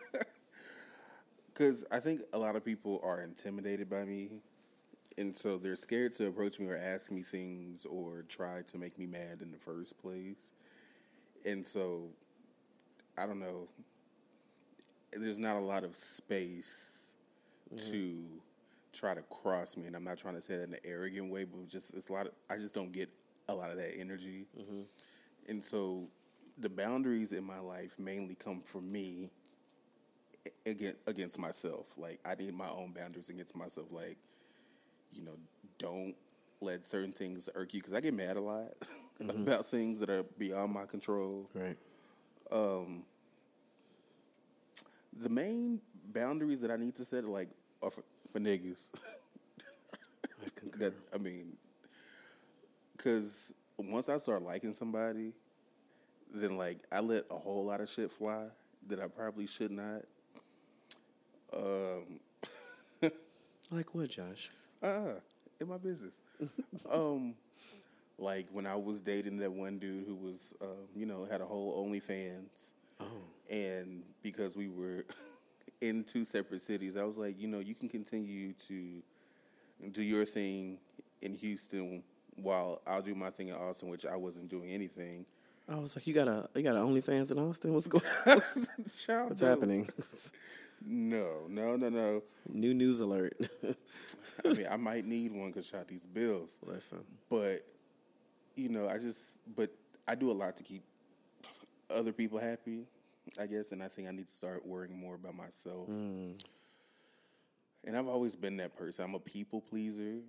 [1.54, 4.42] Because I think a lot of people are intimidated by me.
[5.20, 8.98] And so they're scared to approach me or ask me things or try to make
[8.98, 10.52] me mad in the first place.
[11.46, 12.10] And so,
[13.16, 13.68] I don't know.
[15.12, 17.12] There's not a lot of space
[17.72, 17.92] mm-hmm.
[17.92, 18.24] to
[18.92, 19.86] try to cross me.
[19.86, 22.14] And I'm not trying to say that in an arrogant way, but just it's a
[22.14, 23.10] lot of, I just don't get
[23.48, 24.48] a lot of that energy.
[24.60, 24.82] Mm-hmm.
[25.50, 26.08] And so,
[26.58, 29.32] the boundaries in my life mainly come from me
[30.66, 31.88] against against myself.
[31.98, 33.88] Like I need my own boundaries against myself.
[33.92, 34.18] Like,
[35.12, 35.38] you know,
[35.80, 36.16] don't
[36.62, 38.74] let certain things irk you because I get mad a lot
[39.22, 39.42] mm-hmm.
[39.42, 41.50] about things that are beyond my control.
[41.54, 41.78] Right.
[42.52, 43.04] Um,
[45.20, 45.80] the main
[46.12, 47.50] boundaries that I need to set, like,
[47.82, 48.92] are for, for niggas.
[49.66, 51.58] I that I mean,
[52.96, 55.34] because once I start liking somebody,
[56.34, 58.48] then like I let a whole lot of shit fly
[58.88, 60.02] that I probably should not.
[61.54, 62.20] Um,
[63.72, 64.50] Like what, Josh?
[64.84, 65.14] uh,
[65.60, 66.14] in my business.
[66.92, 67.34] um,
[68.20, 71.46] like when I was dating that one dude who was, um, you know, had a
[71.46, 73.06] whole OnlyFans, Oh,
[73.50, 75.06] and because we were
[75.82, 79.02] in two separate cities, I was like, you know, you can continue to
[79.92, 80.78] do your thing
[81.22, 82.04] in Houston
[82.36, 85.26] while I'll do my thing in Austin, which I wasn't doing anything.
[85.68, 87.74] I was like, you got a you got an OnlyFans in Austin?
[87.74, 88.04] What's going?
[88.98, 89.48] Child, What's no.
[89.48, 89.88] happening?
[90.86, 92.24] No, no, no, no.
[92.50, 93.34] New news alert.
[94.44, 96.60] I mean, I might need one because shot these bills.
[96.64, 97.00] Listen.
[97.30, 97.62] But
[98.56, 99.20] you know, I just
[99.56, 99.70] but
[100.08, 100.84] I do a lot to keep
[101.90, 102.86] other people happy,
[103.40, 105.88] I guess, and I think I need to start worrying more about myself.
[105.90, 106.38] Mm.
[107.86, 109.06] And I've always been that person.
[109.06, 110.20] I'm a people pleaser,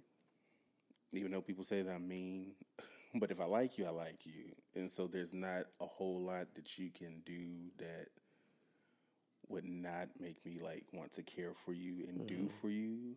[1.12, 2.53] even though people say that I'm mean.
[3.14, 6.54] But if I like you, I like you, and so there's not a whole lot
[6.54, 8.08] that you can do that
[9.48, 12.46] would not make me like want to care for you and do mm-hmm.
[12.60, 13.16] for you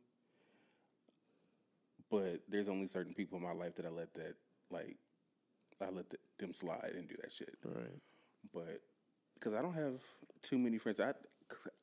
[2.09, 4.35] but there's only certain people in my life that I let that
[4.69, 4.97] like
[5.81, 7.55] I let th- them slide and do that shit.
[7.63, 8.01] Right.
[8.53, 8.81] But
[9.35, 10.01] because I don't have
[10.41, 10.99] too many friends.
[10.99, 11.13] I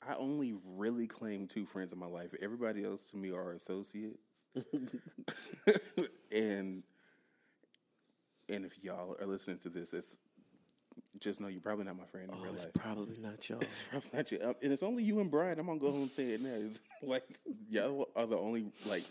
[0.06, 2.34] I only really claim two friends in my life.
[2.42, 4.18] Everybody else to me are associates,
[6.32, 6.82] and
[8.54, 10.16] and if y'all are listening to this, it's
[11.20, 12.74] just know you're probably not my friend in Oh, real it's life.
[12.74, 13.60] probably not y'all.
[13.60, 14.38] It's probably not you.
[14.42, 15.58] Um, and it's only you and Brian.
[15.58, 16.50] I'm gonna go home and say it now.
[16.54, 17.24] It's like
[17.68, 19.04] y'all are the only like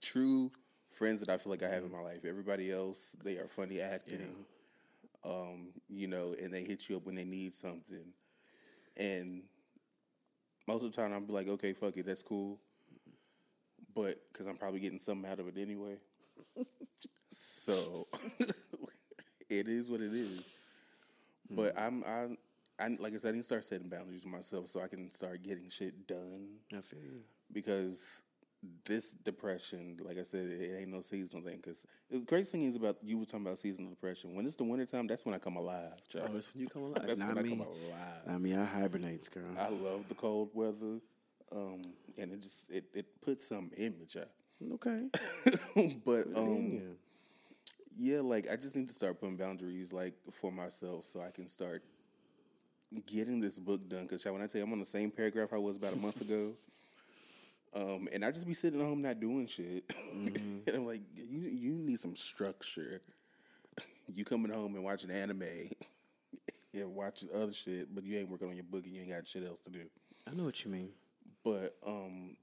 [0.00, 0.50] true
[0.90, 2.24] friends that I feel like I have in my life.
[2.24, 4.46] Everybody else, they are funny acting.
[5.24, 8.12] Um, you know, and they hit you up when they need something.
[8.96, 9.42] And
[10.66, 12.58] most of the time, I'll be like, okay, fuck it, that's cool.
[13.94, 15.98] But because I'm probably getting something out of it anyway.
[17.32, 18.06] so
[19.58, 20.44] it is what it is.
[21.50, 22.38] But I'm, I'm,
[22.78, 25.42] I, like I said, I need to start setting boundaries myself so I can start
[25.42, 27.20] getting shit done I feel you.
[27.52, 28.06] because
[28.84, 31.56] this depression, like I said, it ain't no seasonal thing.
[31.56, 34.34] Because the crazy thing is about you were talking about seasonal depression.
[34.34, 35.92] When it's the wintertime, that's when I come alive.
[36.08, 36.30] Child.
[36.32, 37.02] Oh, it's when you come alive.
[37.06, 38.22] That's Not when I come alive.
[38.28, 39.44] I mean, I hibernate, girl.
[39.58, 41.00] I love the cold weather,
[41.50, 41.82] um,
[42.16, 44.28] and it just it, it puts something in me, child.
[44.74, 45.08] okay.
[46.04, 46.80] but um, yeah.
[47.96, 51.46] Yeah, like I just need to start putting boundaries, like for myself, so I can
[51.46, 51.82] start
[53.06, 54.02] getting this book done.
[54.02, 56.20] Because when I tell you, I'm on the same paragraph I was about a month
[56.20, 56.54] ago.
[57.74, 59.84] Um, and I just be sitting at home not doing shit.
[60.12, 63.00] and I'm like, you you need some structure.
[64.14, 65.42] you coming home and watching anime
[66.74, 69.26] and watching other shit, but you ain't working on your book and you ain't got
[69.26, 69.80] shit else to do.
[70.30, 70.90] I know what you mean.
[71.44, 72.36] But um,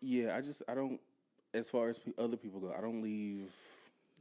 [0.00, 1.00] yeah, I just I don't.
[1.54, 3.54] As far as pe- other people go, I don't leave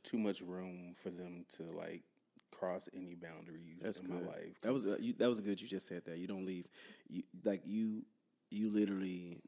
[0.03, 2.03] too much room for them to like
[2.51, 4.21] cross any boundaries That's in good.
[4.21, 4.59] my life.
[4.61, 5.61] That was uh, you, that was good.
[5.61, 6.17] You just said that.
[6.17, 6.67] You don't leave.
[7.09, 8.03] You like you
[8.49, 9.41] you literally.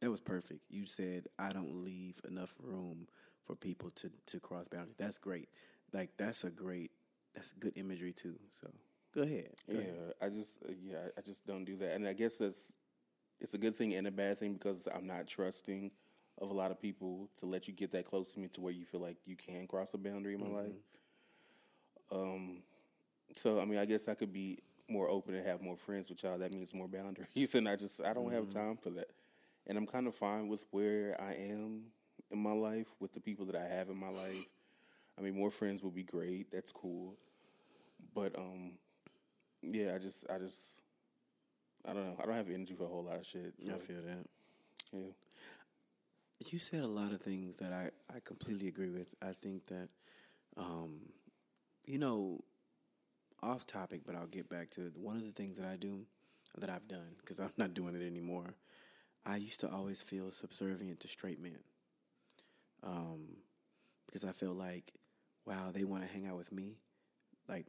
[0.00, 0.60] That was perfect.
[0.70, 3.06] You said I don't leave enough room
[3.46, 4.96] for people to to cross boundaries.
[4.98, 5.48] That's great.
[5.92, 6.90] Like that's a great.
[7.34, 8.36] That's good imagery too.
[8.60, 8.70] So
[9.14, 9.50] go ahead.
[9.70, 10.12] Go yeah, ahead.
[10.22, 12.72] I just uh, yeah, I just don't do that, and I guess that's
[13.40, 15.90] it's a good thing and a bad thing because I'm not trusting
[16.40, 18.72] of a lot of people to let you get that close to me to where
[18.72, 20.72] you feel like you can cross a boundary in my life.
[22.10, 22.62] Um,
[23.36, 26.22] so I mean, I guess I could be more open and have more friends with
[26.22, 26.38] y'all.
[26.38, 29.10] That means more boundaries, and I just I don't have time for that.
[29.66, 31.84] And I'm kind of fine with where I am
[32.30, 34.46] in my life with the people that I have in my life.
[35.18, 36.50] I mean, more friends would be great.
[36.50, 37.14] That's cool,
[38.14, 38.72] but um,
[39.62, 40.56] yeah, I just I just
[41.86, 42.16] I don't know.
[42.20, 43.54] I don't have energy for a whole lot of shit.
[43.58, 44.26] So, I feel that.
[44.92, 45.00] yeah.
[46.48, 49.14] You said a lot of things that I, I completely agree with.
[49.22, 49.88] I think that,
[50.56, 51.00] um,
[51.86, 52.40] you know,
[53.42, 54.96] off topic, but I'll get back to it.
[54.96, 56.06] One of the things that I do,
[56.58, 58.54] that I've done, because I'm not doing it anymore,
[59.24, 61.58] I used to always feel subservient to straight men.
[62.82, 63.36] Um,
[64.06, 64.92] because I felt like,
[65.46, 66.78] wow, they want to hang out with me,
[67.48, 67.66] like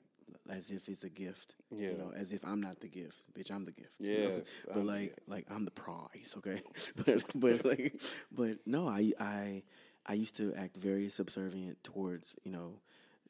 [0.50, 1.56] as if it's a gift.
[1.76, 1.92] Yeah.
[1.92, 3.52] You know, as if I'm not the gift, bitch.
[3.52, 3.96] I'm the gift.
[4.00, 4.42] you know?
[4.68, 6.34] But I'm like, like I'm the prize.
[6.38, 6.62] Okay,
[7.06, 8.02] but but like,
[8.32, 9.64] but no, I I
[10.06, 12.82] I used to act very subservient towards you know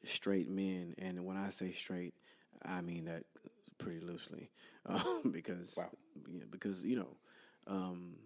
[0.04, 2.14] straight men, and when I say straight,
[2.64, 3.24] I mean that
[3.78, 4.50] pretty loosely,
[4.86, 5.90] um, because Wow.
[6.28, 7.16] yeah, because you know.
[7.68, 8.16] Um,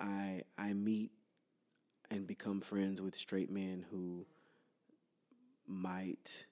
[0.00, 1.12] I I meet
[2.10, 4.26] and become friends with straight men who
[5.72, 6.46] might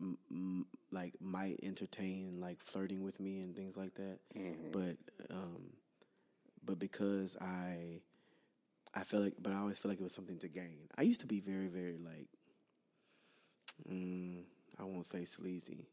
[0.00, 4.18] m- m- like might entertain like flirting with me and things like that.
[4.72, 4.96] But
[5.30, 5.72] um
[6.64, 8.00] but because i
[8.94, 10.88] i feel like but i always feel like it was something to gain.
[10.96, 12.28] I used to be very very like
[13.88, 14.42] mm,
[14.78, 15.86] i won't say sleazy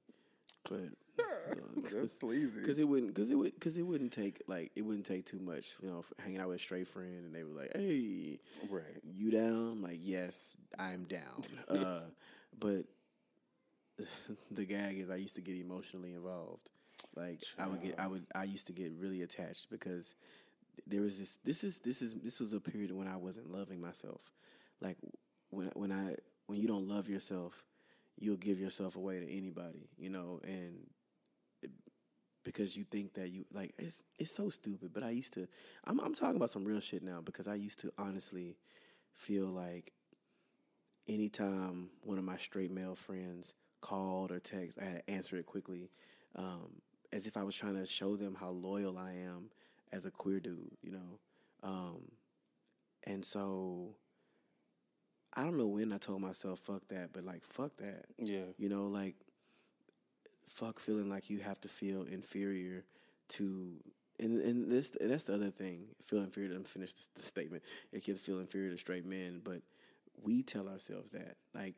[0.70, 0.89] but
[1.91, 2.59] That's sleazy.
[2.59, 5.39] because it wouldn't because it would because it wouldn't take like it wouldn't take too
[5.39, 8.39] much you know hanging out with a straight friend and they were like hey
[8.70, 8.84] Right.
[9.03, 9.72] you down?
[9.74, 11.43] I'm like yes i'm down.
[11.70, 12.01] Uh
[12.59, 12.86] but
[14.51, 16.70] the gag is i used to get emotionally involved.
[17.16, 20.16] Like i would get i would i used to get really attached because
[20.88, 23.80] there was this this is this is this was a period when i wasn't loving
[23.80, 24.22] myself.
[24.82, 24.97] Like
[25.51, 26.16] when when i
[26.47, 27.63] when you don't love yourself
[28.18, 30.88] you'll give yourself away to anybody you know and
[32.45, 34.93] because you think that you like it's it's so stupid.
[34.93, 35.47] But I used to
[35.84, 38.55] I'm I'm talking about some real shit now because I used to honestly
[39.13, 39.91] feel like
[41.09, 45.45] anytime one of my straight male friends called or texted, I had to answer it
[45.45, 45.89] quickly,
[46.36, 49.49] um, as if I was trying to show them how loyal I am
[49.91, 51.20] as a queer dude, you know.
[51.63, 52.11] Um,
[53.05, 53.95] and so
[55.36, 58.06] I don't know when I told myself fuck that, but like fuck that.
[58.18, 58.46] Yeah.
[58.58, 59.16] You know, like
[60.48, 62.86] fuck feeling like you have to feel inferior
[63.28, 63.74] to
[64.20, 65.88] and and this and that's the other thing.
[66.06, 66.58] Feel inferior.
[66.58, 67.64] to finish the, the statement.
[67.92, 69.62] If you feel inferior to straight men, but
[70.24, 71.76] we tell ourselves that like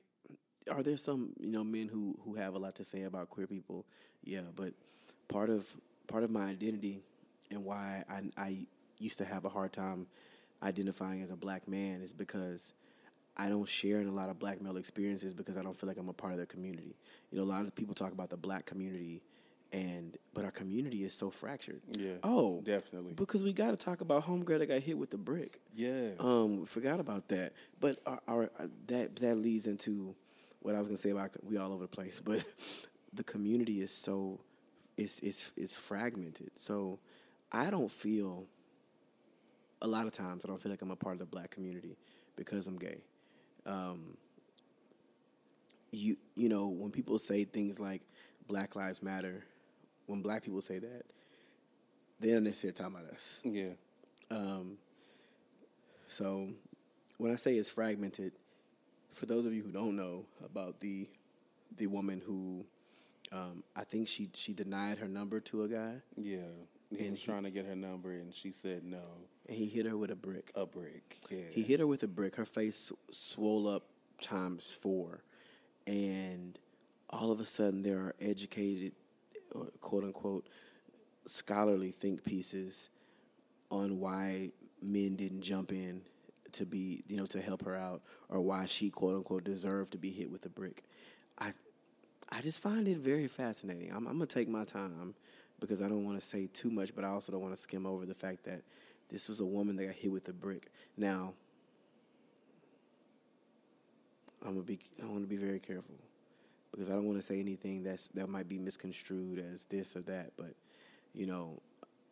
[0.69, 3.47] are there some you know men who who have a lot to say about queer
[3.47, 3.85] people?
[4.23, 4.73] Yeah, but
[5.27, 5.67] part of
[6.07, 7.01] part of my identity
[7.49, 8.65] and why I I
[8.99, 10.07] used to have a hard time
[10.61, 12.73] identifying as a black man is because
[13.37, 15.97] I don't share in a lot of black male experiences because I don't feel like
[15.97, 16.95] I'm a part of their community.
[17.31, 19.21] You know, a lot of people talk about the black community
[19.73, 21.81] and but our community is so fractured.
[21.91, 23.13] Yeah, Oh, definitely.
[23.13, 25.59] Because we got to talk about homegirl that got hit with the brick.
[25.75, 26.11] Yeah.
[26.19, 27.53] Um, we forgot about that.
[27.79, 30.15] But our, our uh, that that leads into
[30.61, 32.21] what I was gonna say about we all over the place.
[32.25, 32.45] But
[33.13, 34.39] the community is so
[34.97, 36.51] it's it's it's fragmented.
[36.55, 36.99] So
[37.51, 38.45] I don't feel
[39.81, 41.97] a lot of times I don't feel like I'm a part of the black community
[42.35, 43.03] because I'm gay.
[43.67, 44.17] Um,
[45.91, 48.01] you you know when people say things like
[48.47, 49.43] Black Lives Matter,
[50.05, 51.03] when black people say that,
[52.19, 53.39] they don't necessarily talk about us.
[53.43, 53.71] yeah.
[54.31, 54.77] Um,
[56.07, 56.47] so
[57.17, 58.33] when I say it's fragmented,
[59.13, 61.07] for those of you who don't know about the
[61.77, 62.65] the woman who
[63.31, 66.37] um, I think she she denied her number to a guy Yeah.
[66.89, 69.03] He And was he- trying to get her number, and she said no.
[69.47, 70.51] And he hit her with a brick.
[70.55, 71.17] A brick.
[71.29, 71.39] Yeah.
[71.51, 72.35] He hit her with a brick.
[72.35, 73.83] Her face swole up
[74.21, 75.23] times four,
[75.85, 76.59] and
[77.09, 78.93] all of a sudden there are educated,
[79.55, 80.47] uh, quote unquote,
[81.25, 82.89] scholarly think pieces
[83.69, 86.01] on why men didn't jump in
[86.53, 89.97] to be, you know, to help her out, or why she quote unquote deserved to
[89.97, 90.83] be hit with a brick.
[91.39, 91.53] I,
[92.31, 93.91] I just find it very fascinating.
[93.91, 95.13] I'm, I'm gonna take my time
[95.59, 97.85] because I don't want to say too much, but I also don't want to skim
[97.85, 98.61] over the fact that
[99.09, 100.69] this was a woman that got hit with a brick.
[100.97, 101.33] Now,
[104.41, 104.79] I'm gonna be.
[105.01, 105.95] I want to be very careful
[106.71, 110.01] because I don't want to say anything that's that might be misconstrued as this or
[110.01, 110.31] that.
[110.37, 110.53] But
[111.13, 111.61] you know,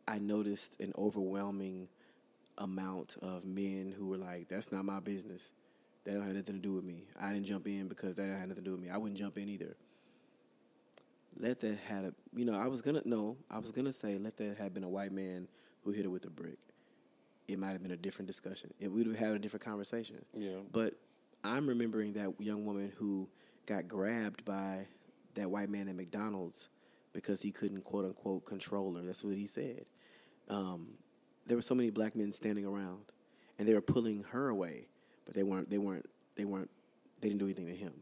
[0.07, 1.87] I noticed an overwhelming
[2.57, 5.43] amount of men who were like, "That's not my business.
[6.03, 7.07] That don't have nothing to do with me.
[7.19, 8.89] I didn't jump in because that have nothing to do with me.
[8.89, 9.75] I wouldn't jump in either."
[11.37, 14.37] Let that had a you know I was gonna no I was gonna say let
[14.37, 15.47] that had been a white man
[15.83, 16.59] who hit her with a brick.
[17.47, 18.73] It might have been a different discussion.
[18.79, 20.23] It would have had a different conversation.
[20.35, 20.57] Yeah.
[20.71, 20.95] But
[21.43, 23.27] I'm remembering that young woman who
[23.67, 24.87] got grabbed by
[25.35, 26.69] that white man at McDonald's
[27.13, 29.01] because he couldn't quote unquote control her.
[29.03, 29.85] That's what he said.
[30.49, 30.95] Um,
[31.45, 33.03] there were so many black men standing around,
[33.59, 34.87] and they were pulling her away,
[35.25, 35.69] but they weren't.
[35.69, 36.07] They weren't.
[36.35, 36.69] They weren't.
[37.21, 37.93] They didn't do anything to him.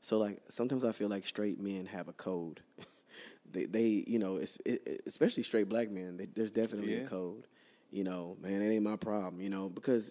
[0.00, 2.60] So like sometimes I feel like straight men have a code.
[3.52, 6.16] they they you know it- especially straight black men.
[6.16, 7.02] They, there's definitely Yeah.
[7.04, 7.46] a code.
[7.92, 9.40] You know, man, it ain't my problem.
[9.40, 10.10] You know because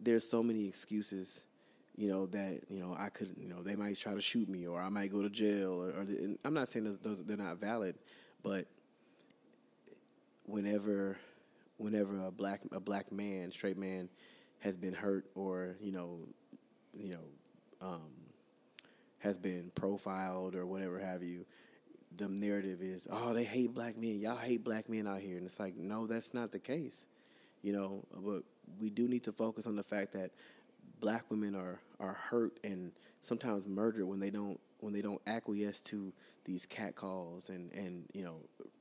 [0.00, 1.46] there's so many excuses,
[1.96, 4.66] you know, that you know I could, you know, they might try to shoot me
[4.66, 6.06] or I might go to jail or, or
[6.44, 7.96] I'm not saying those, those they're not valid,
[8.42, 8.66] but
[10.44, 11.16] whenever,
[11.78, 14.08] whenever a black a black man, straight man,
[14.60, 16.18] has been hurt or you know,
[16.94, 18.10] you know, um,
[19.20, 21.46] has been profiled or whatever have you.
[22.16, 24.18] The narrative is, oh, they hate black men.
[24.20, 27.06] Y'all hate black men out here, and it's like, no, that's not the case.
[27.62, 28.42] You know but
[28.80, 30.30] we do need to focus on the fact that
[31.00, 35.80] black women are are hurt and sometimes murdered when they don't when they don't acquiesce
[35.80, 36.12] to
[36.44, 38.36] these cat calls and and you know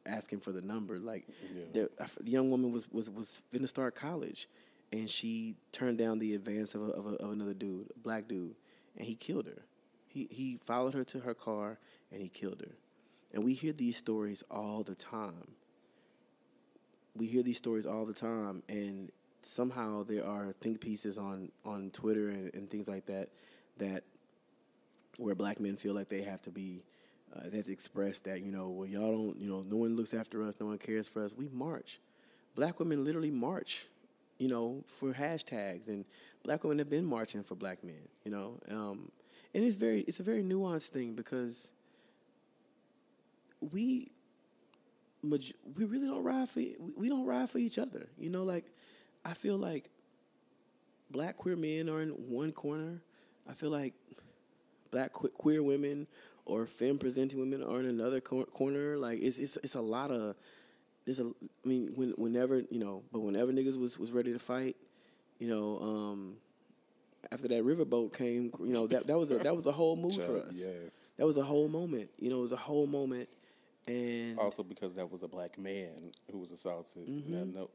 [0.06, 0.98] asking for the number.
[1.00, 1.64] Like Yeah.
[1.74, 1.90] the,
[2.22, 4.48] the young woman was was was finna start college
[4.92, 8.28] and she turned down the advance of, a, of, a, of another dude a black
[8.28, 8.56] dude
[8.98, 9.64] and he killed her.
[10.08, 11.78] He he followed her to her car
[12.12, 12.76] and he killed her
[13.34, 15.56] and we hear these stories all the time
[17.16, 19.12] we hear these stories all the time, and
[19.42, 23.30] somehow there are think pieces on on Twitter and, and things like that
[23.78, 24.04] that
[25.18, 26.84] where black men feel like they have to be
[27.36, 29.96] uh, they have to express that you know well y'all don't you know no one
[29.96, 31.36] looks after us, no one cares for us.
[31.36, 32.00] We march.
[32.54, 33.86] Black women literally march,
[34.38, 36.04] you know, for hashtags, and
[36.44, 39.10] black women have been marching for black men, you know, um,
[39.54, 41.72] and it's very it's a very nuanced thing because
[43.62, 44.12] we
[45.24, 46.62] we really don't ride for
[46.98, 48.08] we don't ride for each other.
[48.18, 48.66] You know, like
[49.24, 49.90] I feel like
[51.10, 53.02] black queer men are in one corner.
[53.48, 53.94] I feel like
[54.90, 56.08] black queer women
[56.46, 58.98] or femme presenting women are in another cor- corner.
[58.98, 60.36] Like it's it's it's a lot of
[61.06, 61.26] there's a
[61.64, 64.76] I mean when whenever you know, but whenever niggas was was ready to fight,
[65.40, 66.36] you know, um
[67.32, 70.16] after that riverboat came, you know that that was a that was a whole move
[70.16, 70.54] for us.
[70.54, 71.12] Yes.
[71.18, 72.10] That was a whole moment.
[72.18, 73.30] You know, it was a whole moment,
[73.88, 77.08] and Also because that was a black man who was assaulted.
[77.08, 77.70] Now, no,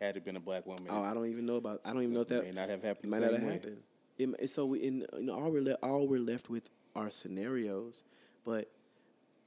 [0.00, 0.96] had it been a black woman, Mm-hmm.
[0.96, 1.80] Oh, I don't even know about.
[1.84, 3.10] I don't even know if that may not have happened.
[3.10, 3.52] might not have way.
[3.54, 3.78] happened.
[4.18, 8.02] It- so we, in, in all we're le- all we're left with are scenarios,
[8.44, 8.70] but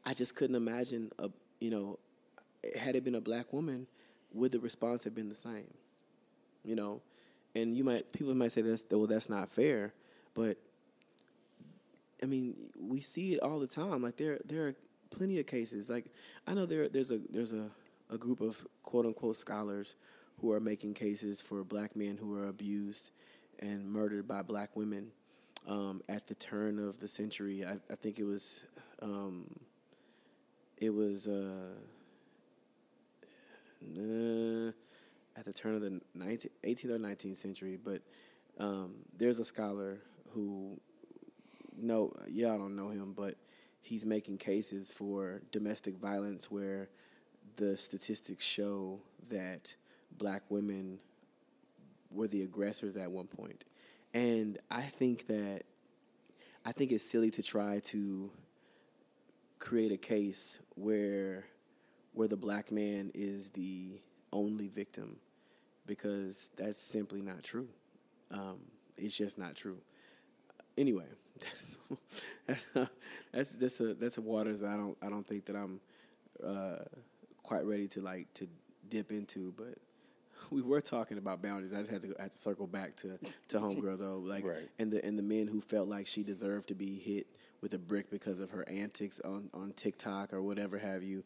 [0.05, 1.97] I just couldn't imagine a you know
[2.79, 3.87] had it been a black woman,
[4.33, 5.73] would the response have been the same?
[6.63, 7.01] You know,
[7.55, 9.93] and you might people might say that's well that's not fair,
[10.35, 10.57] but
[12.21, 14.03] I mean, we see it all the time.
[14.03, 14.75] Like there, there are
[15.09, 15.89] plenty of cases.
[15.89, 16.05] Like
[16.47, 17.69] I know there, there's a there's a,
[18.09, 19.95] a group of quote unquote scholars
[20.41, 23.11] who are making cases for black men who are abused
[23.59, 25.11] and murdered by black women
[25.67, 27.65] um, at the turn of the century.
[27.65, 28.63] I, I think it was
[29.01, 29.45] um,
[30.77, 31.73] it was uh,
[33.97, 34.71] uh,
[35.37, 37.77] at the turn of the 19, 18th or 19th century.
[37.81, 38.01] But
[38.57, 39.99] um, there's a scholar
[40.33, 40.79] who
[41.77, 43.35] no, y'all don't know him, but
[43.89, 46.89] he's making cases for domestic violence where
[47.55, 48.99] the statistics show
[49.31, 49.73] that
[50.15, 50.99] black women
[52.11, 53.65] were the aggressors at one point.
[54.13, 55.63] And I think that
[56.63, 58.29] I think it's silly to try to
[59.57, 61.45] create a case where
[62.13, 63.99] where the black man is the
[64.31, 65.15] only victim
[65.87, 67.67] because that's simply not true.
[68.29, 68.59] Um,
[68.97, 69.79] it's just not true.
[70.77, 71.07] Anyway,
[73.31, 75.79] that's that's a that's a waters I don't I don't think that I'm
[76.45, 76.83] uh,
[77.43, 78.47] quite ready to like to
[78.89, 79.75] dip into, but
[80.51, 81.73] we were talking about boundaries.
[81.73, 83.17] I just had to I had to circle back to
[83.49, 84.69] to homegirl though, like Right.
[84.79, 87.27] and the and the men who felt like she deserved to be hit
[87.61, 91.23] with a brick because of her antics on on TikTok or whatever have you.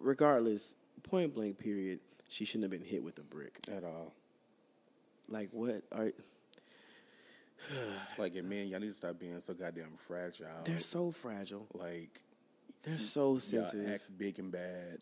[0.00, 1.98] Regardless, point blank period,
[2.28, 3.58] she shouldn't have been hit with a brick.
[3.70, 4.12] at all.
[5.28, 6.12] Like what are
[8.18, 10.46] Like, and man, y'all need to stop being so goddamn fragile.
[10.64, 11.66] they're so fragile.
[11.74, 12.20] like,
[12.82, 13.92] They're so y'all sensitive.
[13.94, 14.98] act big and bad,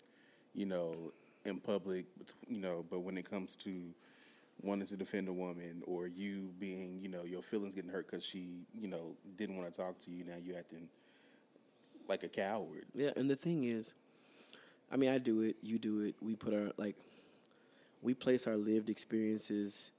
[0.55, 1.13] you know,
[1.45, 2.07] in public,
[2.49, 3.73] you know, but when it comes to
[4.63, 8.25] wanting to defend a woman or you being, you know, your feelings getting hurt because
[8.25, 10.89] she, you know, didn't want to talk to you, now you acting
[12.09, 12.85] like a coward.
[12.95, 13.95] Yeah, and the thing is,
[14.93, 16.15] I mean, I do it, you do it.
[16.21, 16.97] We put our like,
[18.03, 19.91] we place our lived experiences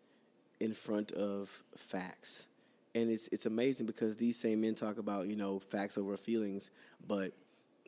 [0.59, 2.45] in front of facts,
[2.95, 6.71] and it's it's amazing because these same men talk about you know facts over feelings,
[7.07, 7.31] but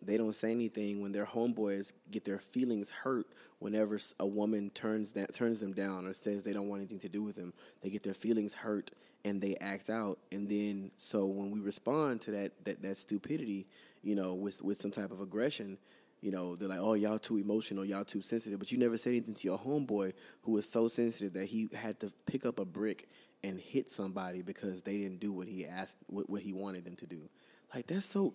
[0.01, 3.27] they don't say anything when their homeboys get their feelings hurt
[3.59, 7.09] whenever a woman turns that turns them down or says they don't want anything to
[7.09, 7.53] do with them.
[7.81, 8.91] They get their feelings hurt
[9.23, 13.67] and they act out, and then so when we respond to that that, that stupidity,
[14.01, 15.77] you know, with with some type of aggression.
[16.21, 19.09] You know, they're like, "Oh, y'all too emotional, y'all too sensitive." But you never said
[19.09, 22.65] anything to your homeboy who was so sensitive that he had to pick up a
[22.65, 23.09] brick
[23.43, 26.95] and hit somebody because they didn't do what he asked, what, what he wanted them
[26.95, 27.29] to do.
[27.73, 28.33] Like that's so,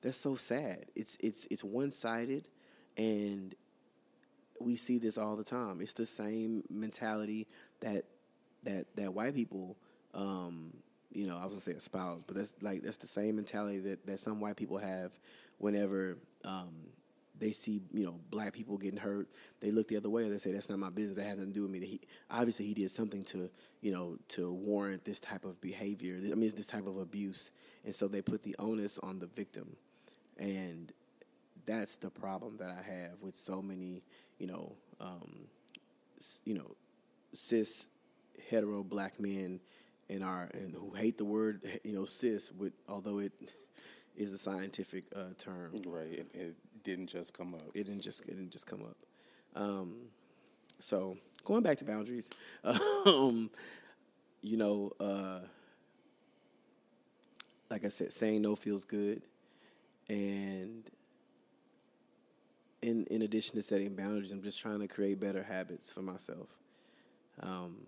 [0.00, 0.86] that's so sad.
[0.94, 2.48] It's it's it's one sided,
[2.96, 3.54] and
[4.60, 5.80] we see this all the time.
[5.80, 7.46] It's the same mentality
[7.80, 8.04] that
[8.62, 9.76] that that white people,
[10.14, 10.72] um,
[11.12, 14.06] you know, I was gonna say espouse, but that's like that's the same mentality that
[14.06, 15.18] that some white people have
[15.58, 16.74] whenever um,
[17.38, 19.28] they see you know black people getting hurt.
[19.60, 20.24] They look the other way.
[20.24, 21.16] And they say that's not my business.
[21.16, 21.78] That has nothing to do with me.
[21.80, 26.18] That he obviously he did something to you know to warrant this type of behavior.
[26.30, 27.52] I mean, this type of abuse,
[27.84, 29.76] and so they put the onus on the victim,
[30.38, 30.92] and
[31.66, 34.02] that's the problem that I have with so many,
[34.38, 35.48] you know, um,
[36.44, 36.76] you know,
[37.32, 37.88] cis
[38.50, 39.60] hetero black men
[40.08, 43.32] in our and who hate the word, you know, cis, with although it
[44.16, 45.74] is a scientific uh, term.
[45.86, 46.24] Right.
[46.86, 47.68] Didn't just come up.
[47.74, 48.96] It didn't just it didn't just come up.
[49.56, 49.96] Um,
[50.78, 52.30] so going back to boundaries,
[52.64, 53.50] um,
[54.40, 55.40] you know, uh,
[57.68, 59.22] like I said, saying no feels good,
[60.08, 60.88] and
[62.82, 66.56] in in addition to setting boundaries, I'm just trying to create better habits for myself.
[67.40, 67.78] Um,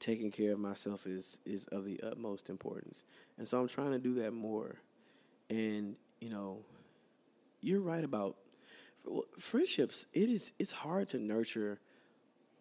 [0.00, 3.04] taking care of myself is is of the utmost importance,
[3.38, 4.74] and so I'm trying to do that more.
[5.48, 6.64] And you know,
[7.62, 8.36] you're right about
[9.38, 10.06] friendships.
[10.12, 11.80] It is it's hard to nurture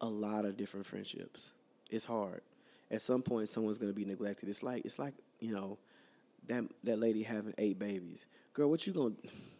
[0.01, 1.51] a lot of different friendships.
[1.91, 2.41] It's hard.
[2.89, 4.49] At some point, someone's going to be neglected.
[4.49, 5.77] It's like it's like you know
[6.47, 8.25] that that lady having eight babies.
[8.53, 9.15] Girl, what you gonna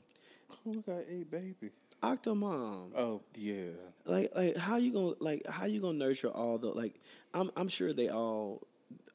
[0.63, 1.71] Who got eight babies?
[2.03, 2.91] Octomom?
[2.95, 3.71] Oh yeah.
[4.05, 6.99] like like how you gonna like how you gonna nurture all the like
[7.33, 8.61] I'm I'm sure they all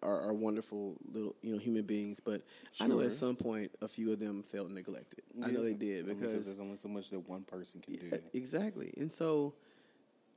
[0.07, 2.43] are, are wonderful little you know human beings, but
[2.81, 5.23] I know at some point a few of them felt neglected.
[5.43, 8.19] I know they did because there's only so much that one person can do.
[8.33, 8.95] Exactly.
[8.97, 9.55] And so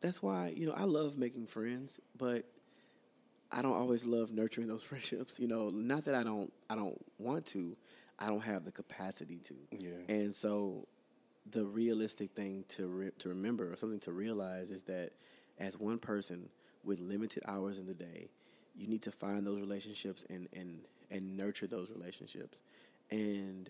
[0.01, 2.43] that's why, you know, I love making friends, but
[3.51, 5.35] I don't always love nurturing those friendships.
[5.37, 7.77] You know, not that I don't I don't want to,
[8.17, 9.55] I don't have the capacity to.
[9.79, 10.13] Yeah.
[10.15, 10.87] And so
[11.51, 15.11] the realistic thing to re- to remember or something to realize is that
[15.57, 16.49] as one person
[16.83, 18.29] with limited hours in the day,
[18.75, 20.81] you need to find those relationships and and
[21.11, 22.61] and nurture those relationships.
[23.11, 23.69] And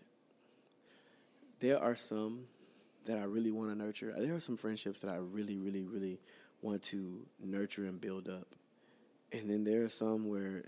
[1.60, 2.48] there are some
[3.06, 4.14] that I really want to nurture.
[4.18, 6.20] There are some friendships that I really, really, really
[6.62, 8.48] want to nurture and build up.
[9.32, 10.64] And then there are some where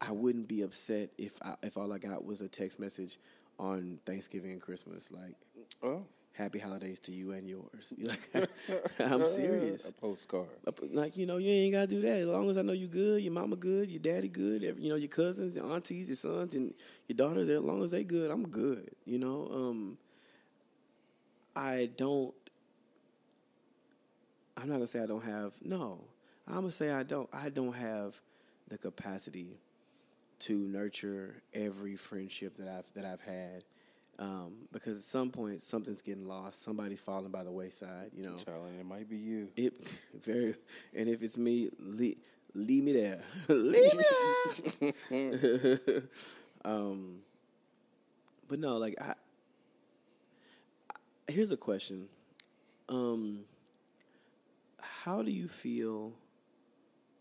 [0.00, 3.18] I wouldn't be upset if I, if all I got was a text message
[3.58, 5.36] on Thanksgiving and Christmas, like
[5.82, 6.04] Oh,
[6.36, 8.28] "Happy Holidays to you and yours." Like,
[9.00, 9.88] I'm serious.
[9.88, 10.48] a postcard.
[10.92, 12.18] Like you know, you ain't gotta do that.
[12.18, 14.90] As long as I know you good, your mama good, your daddy good, every, you
[14.90, 16.74] know, your cousins, your aunties, your sons, and
[17.08, 17.48] your daughters.
[17.48, 18.90] As long as they good, I'm good.
[19.04, 19.98] You know, um,
[21.54, 22.34] I don't.
[24.56, 25.54] I'm not gonna say I don't have.
[25.62, 26.00] No,
[26.46, 27.28] I'm gonna say I don't.
[27.32, 28.20] I don't have
[28.68, 29.58] the capacity
[30.40, 33.64] to nurture every friendship that I've that I've had.
[34.18, 38.10] Um, because at some point something's getting lost, somebody's falling by the wayside.
[38.16, 38.36] You know,
[38.66, 39.48] and it might be you.
[39.56, 39.74] it
[40.24, 40.54] very,
[40.94, 42.16] and if it's me, leave,
[42.54, 43.22] leave me there.
[43.48, 44.04] leave me
[45.10, 46.02] there.
[46.64, 47.18] um,
[48.48, 49.10] but no, like I,
[50.90, 50.94] I.
[51.28, 52.08] Here's a question.
[52.88, 53.40] Um,
[54.80, 56.12] how do you feel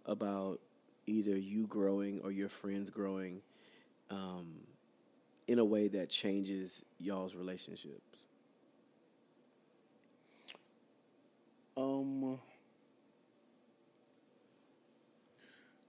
[0.05, 0.59] about
[1.07, 3.41] either you growing or your friends growing,
[4.09, 4.61] um,
[5.47, 8.23] in a way that changes y'all's relationships?
[11.77, 12.39] Um,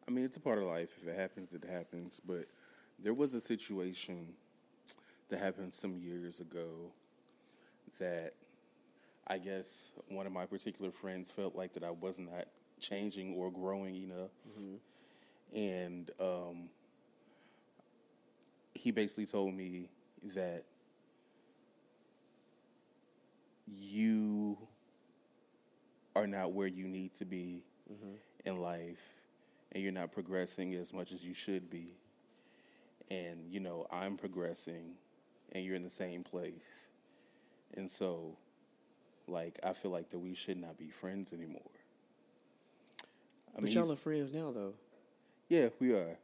[0.07, 0.97] I mean, it's a part of life.
[1.01, 2.21] If it happens, it happens.
[2.27, 2.45] But
[3.03, 4.35] there was a situation
[5.29, 6.93] that happened some years ago
[7.99, 8.35] that
[9.27, 12.47] I guess one of my particular friends felt like that I was not
[12.79, 14.31] changing or growing enough,
[15.55, 16.69] and um,
[18.77, 19.89] he basically told me
[20.35, 20.65] that
[23.67, 24.57] you
[26.15, 27.63] are not where you need to be
[27.93, 28.15] mm-hmm.
[28.45, 29.03] in life
[29.73, 31.95] and you're not progressing as much as you should be.
[33.11, 34.95] And, you know, I'm progressing
[35.53, 36.55] and you're in the same place.
[37.75, 38.37] And so,
[39.29, 41.61] like, I feel like that we should not be friends anymore.
[43.01, 44.75] I But he's- y'all are friends now, though.
[45.49, 46.19] yeah, we are.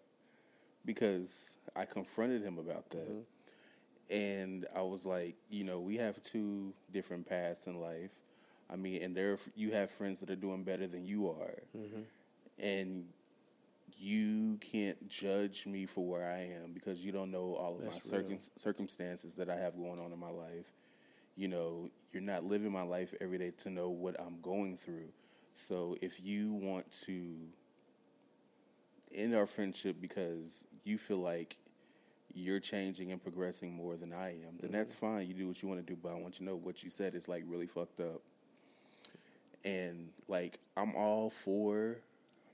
[0.85, 3.09] Because I confronted him about that.
[3.09, 4.15] Mm-hmm.
[4.15, 8.11] And I was like, you know, we have two different paths in life.
[8.71, 11.63] I mean, and there you have friends that are doing better than you are.
[11.77, 12.03] Mm-hmm.
[12.59, 13.07] And
[13.99, 18.05] you can't judge me for where I am because you don't know all of That's
[18.05, 20.73] my circum- circumstances that I have going on in my life.
[21.37, 25.09] You know, you're not living my life every day to know what I'm going through.
[25.55, 27.35] So if you want to
[29.15, 31.57] end our friendship because you feel like
[32.35, 35.07] you're changing and progressing more than I am, then that's mm-hmm.
[35.17, 35.29] fine.
[35.29, 36.91] You do what you want to do, but I want you to know what you
[36.91, 38.23] said is like really fucked up.
[39.65, 41.99] And like I'm all for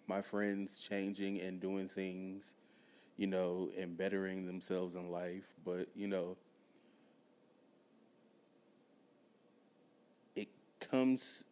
[0.07, 2.55] my friends changing and doing things,
[3.17, 6.37] you know, and bettering themselves in life, but you know,
[10.35, 10.49] it
[10.81, 11.45] comes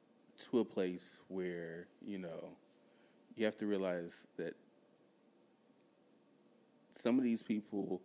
[0.50, 2.50] to a place where, you know,
[3.36, 4.54] you have to realize that
[7.06, 8.02] some of these people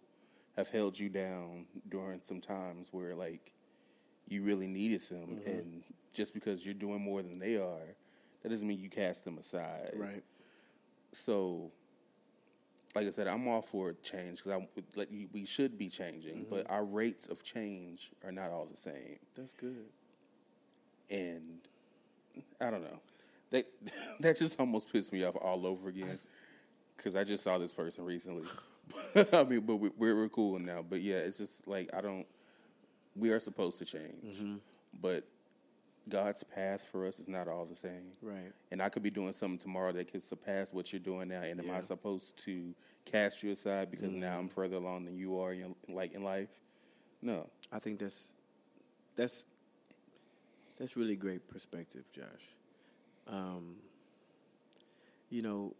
[0.56, 3.52] have held you down during some times where like
[4.28, 5.50] you really needed them mm-hmm.
[5.50, 5.84] and
[6.14, 7.96] just because you're doing more than they are
[8.44, 10.24] that doesn't mean you cast them aside Right.
[11.14, 11.72] so
[12.94, 16.46] like i said i'm all for change because i like you- we should be changing
[16.46, 16.56] mm-hmm.
[16.56, 19.88] but our rates of change are not all the same That's good.
[21.10, 21.60] and
[22.62, 23.00] I don't know.
[23.50, 23.66] That
[24.20, 26.20] that just almost pissed me off all over again
[26.96, 28.44] because I just saw this person recently.
[29.34, 30.84] I mean, but we, we're we're cool now.
[30.88, 32.26] But yeah, it's just like I don't.
[33.16, 34.36] We are supposed to change,
[35.02, 35.26] but
[36.10, 38.12] God's path for us is not all the same.
[38.22, 38.52] Right.
[38.72, 41.42] And I could be doing something tomorrow that could surpass what you're doing now.
[41.42, 42.74] And am I supposed to
[43.06, 46.50] cast you aside because now I'm further along than you are, in, like in life?
[47.22, 47.50] No.
[47.72, 48.34] I think that's
[49.16, 49.46] that's
[50.78, 52.26] that's really great perspective, Josh.
[53.28, 53.76] Um,
[55.30, 55.76] you know,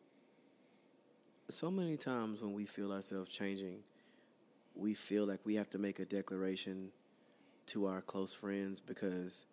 [1.54, 3.80] so many times when we feel ourselves changing,
[4.76, 6.92] we feel like we have to make a declaration
[7.68, 9.46] to our close friends because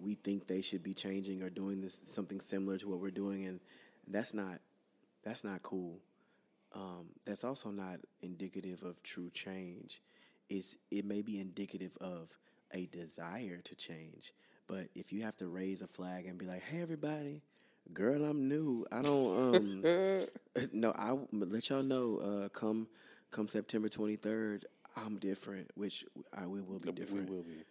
[0.00, 3.46] we think they should be changing or doing this something similar to what we're doing,
[3.46, 3.60] and
[4.08, 4.60] that's not
[5.22, 5.98] that's not cool.
[6.72, 10.00] Um, that's also not indicative of true change.
[10.48, 12.36] It's it may be indicative of
[12.72, 14.32] a desire to change,
[14.66, 17.42] but if you have to raise a flag and be like, "Hey, everybody,
[17.92, 18.86] girl, I'm new.
[18.92, 19.84] I don't um
[20.72, 22.18] no, I let y'all know.
[22.18, 22.88] Uh, come
[23.30, 24.64] come September 23rd,
[24.96, 25.70] I'm different.
[25.74, 26.04] Which
[26.36, 27.30] I we will be different.
[27.30, 27.64] We will be.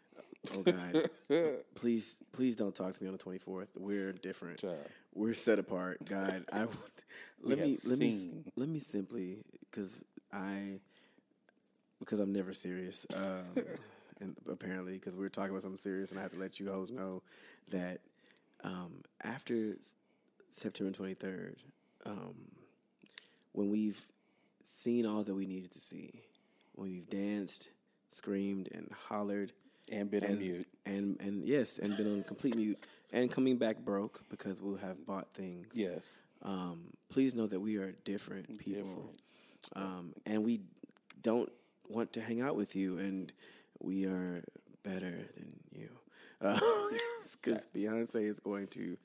[0.55, 1.09] Oh God,
[1.75, 3.69] please, please don't talk to me on the twenty fourth.
[3.77, 4.59] We're different.
[4.59, 4.77] Child.
[5.13, 5.99] We're set apart.
[6.05, 6.77] God, I would
[7.43, 10.79] let me let me let me simply because I
[11.99, 13.05] because I'm never serious.
[13.15, 13.63] Um,
[14.21, 16.69] and apparently, because we are talking about something serious, and I have to let you
[16.71, 17.21] hoes know
[17.71, 17.99] that
[18.63, 19.75] um, after
[20.49, 21.55] September twenty third,
[22.05, 22.35] um,
[23.53, 23.99] when we've
[24.77, 26.21] seen all that we needed to see.
[26.73, 27.69] When we've danced,
[28.09, 29.51] screamed, and hollered,
[29.91, 30.67] And been on mute.
[30.85, 32.77] and and yes, and been on complete mute,
[33.11, 35.67] and coming back broke because we'll have bought things.
[35.73, 36.09] Yes.
[36.41, 39.19] Um, please know that we are different people, Different.
[39.75, 40.61] Um, and we
[41.21, 41.51] don't
[41.89, 43.31] want to hang out with you, and
[43.81, 44.41] we are
[44.83, 45.89] better than you,
[46.39, 48.95] because Beyonce is going to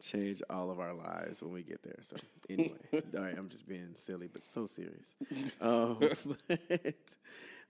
[0.00, 1.98] change all of our lives when we get there.
[2.02, 2.16] So
[2.48, 5.14] anyway, all right, I'm just being silly, but so serious.
[5.60, 5.98] Um,
[6.48, 6.94] but,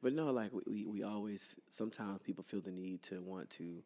[0.02, 3.82] but no, like we, we, always sometimes people feel the need to want to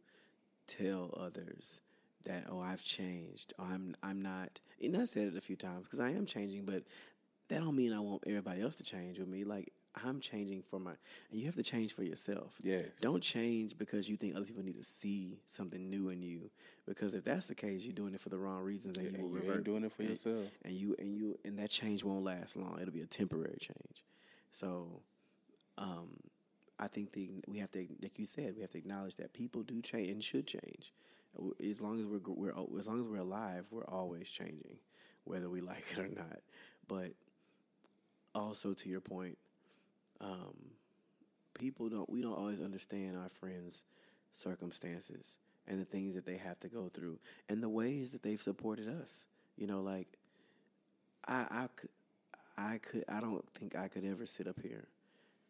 [0.66, 1.80] tell others
[2.24, 5.84] that oh I've changed oh, I'm I'm not and I said it a few times
[5.84, 6.84] because I am changing but
[7.48, 9.72] that don't mean I want everybody else to change with me like
[10.04, 10.92] I'm changing for my
[11.30, 12.82] and you have to change for yourself Yeah.
[13.00, 16.50] don't change because you think other people need to see something new in you
[16.86, 19.28] because if that's the case you're doing it for the wrong reasons and Yeah, you
[19.28, 20.50] will ain't doing it for and- yourself.
[20.64, 24.02] and you and you and that change won't last long it'll be a temporary change
[24.52, 25.00] so
[25.78, 26.08] um
[26.76, 29.62] I think the, we have to, like you said, we have to acknowledge that people
[29.62, 30.92] do change and should change.
[31.64, 32.50] As long as we're, we're
[32.80, 34.78] as long as we're alive, we're always changing,
[35.22, 36.40] whether we like it or not.
[36.88, 37.12] But
[38.34, 39.38] also to your point,
[40.20, 40.55] um,
[41.59, 42.09] people don't.
[42.11, 43.85] We don't always understand our friends'
[44.32, 47.19] circumstances and the things that they have to go through
[47.49, 49.27] and the ways that they've supported us.
[49.57, 50.09] You know, like
[51.27, 51.91] I, I could,
[52.59, 54.89] I could, I don't think I could ever sit up here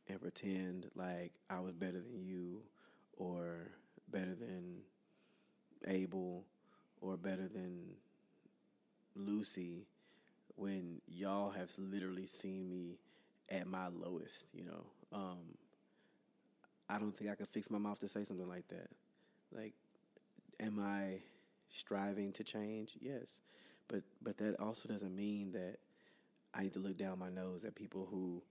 [0.08, 2.62] and pretend like I was better than you
[3.16, 3.70] or
[4.10, 4.80] better than
[5.86, 6.44] Abel
[7.00, 7.80] or better than
[9.16, 9.86] Lucy
[10.56, 12.98] when y'all have literally seen me
[13.50, 14.84] at my lowest, you know.
[15.12, 15.56] Um,
[16.88, 18.88] I don't think I could fix my mouth to say something like that.
[19.52, 19.74] Like,
[20.60, 21.20] am I
[21.70, 22.92] striving to change?
[23.00, 23.40] Yes.
[23.88, 25.78] But but that also doesn't mean that
[26.54, 28.42] I need to look down my nose at people who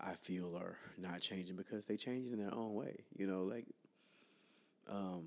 [0.00, 3.04] I feel are not changing because they change in their own way.
[3.16, 3.66] You know, like
[4.88, 5.24] um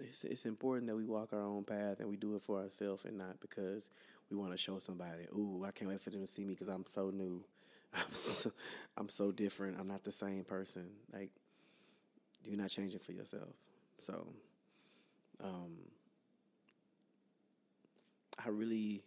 [0.00, 3.04] it's it's important that we walk our own path and we do it for ourselves
[3.04, 3.90] and not because
[4.32, 6.68] we want to show somebody, "Ooh, I can't wait for them to see me because
[6.68, 7.44] I'm so new.
[7.94, 8.52] I'm so,
[8.98, 9.78] I'm so different.
[9.80, 11.30] I'm not the same person." Like
[12.46, 13.54] you're not changing for yourself.
[14.00, 14.26] So
[15.42, 15.78] um
[18.44, 19.04] I really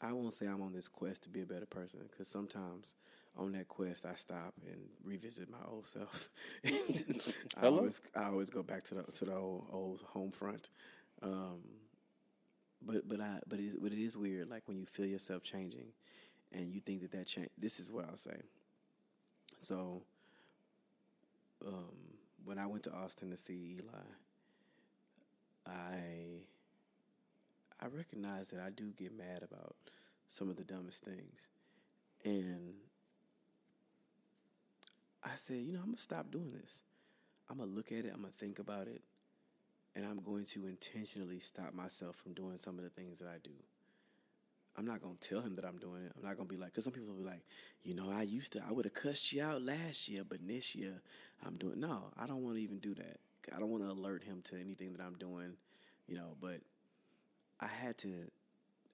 [0.00, 2.94] I won't say I'm on this quest to be a better person because sometimes
[3.36, 6.28] on that quest I stop and revisit my old self.
[7.56, 7.68] I Hello?
[7.68, 10.68] always I always go back to the to the old old home front.
[11.22, 11.60] Um,
[12.86, 15.42] but but I but it is but it is weird like when you feel yourself
[15.42, 15.92] changing
[16.52, 17.48] and you think that that change.
[17.58, 18.40] This is what I'll say.
[19.58, 20.02] So
[21.66, 21.94] um,
[22.44, 24.04] when I went to Austin to see Eli,
[25.66, 26.44] I
[27.82, 29.76] I recognize that I do get mad about
[30.28, 31.40] some of the dumbest things.
[32.24, 32.74] And
[35.22, 36.80] I said, you know, I'm to stop doing this.
[37.50, 39.02] I'm to look at it, I'm to think about it,
[39.96, 43.38] and I'm going to intentionally stop myself from doing some of the things that I
[43.42, 43.52] do.
[44.76, 46.12] I'm not going to tell him that I'm doing it.
[46.16, 47.44] I'm not going to be like, because some people will be like,
[47.82, 50.74] you know, I used to, I would have cussed you out last year, but this
[50.74, 51.00] year
[51.46, 53.18] I'm doing, no, I don't want to even do that.
[53.54, 55.56] I don't want to alert him to anything that I'm doing,
[56.08, 56.60] you know, but
[57.60, 58.08] I had to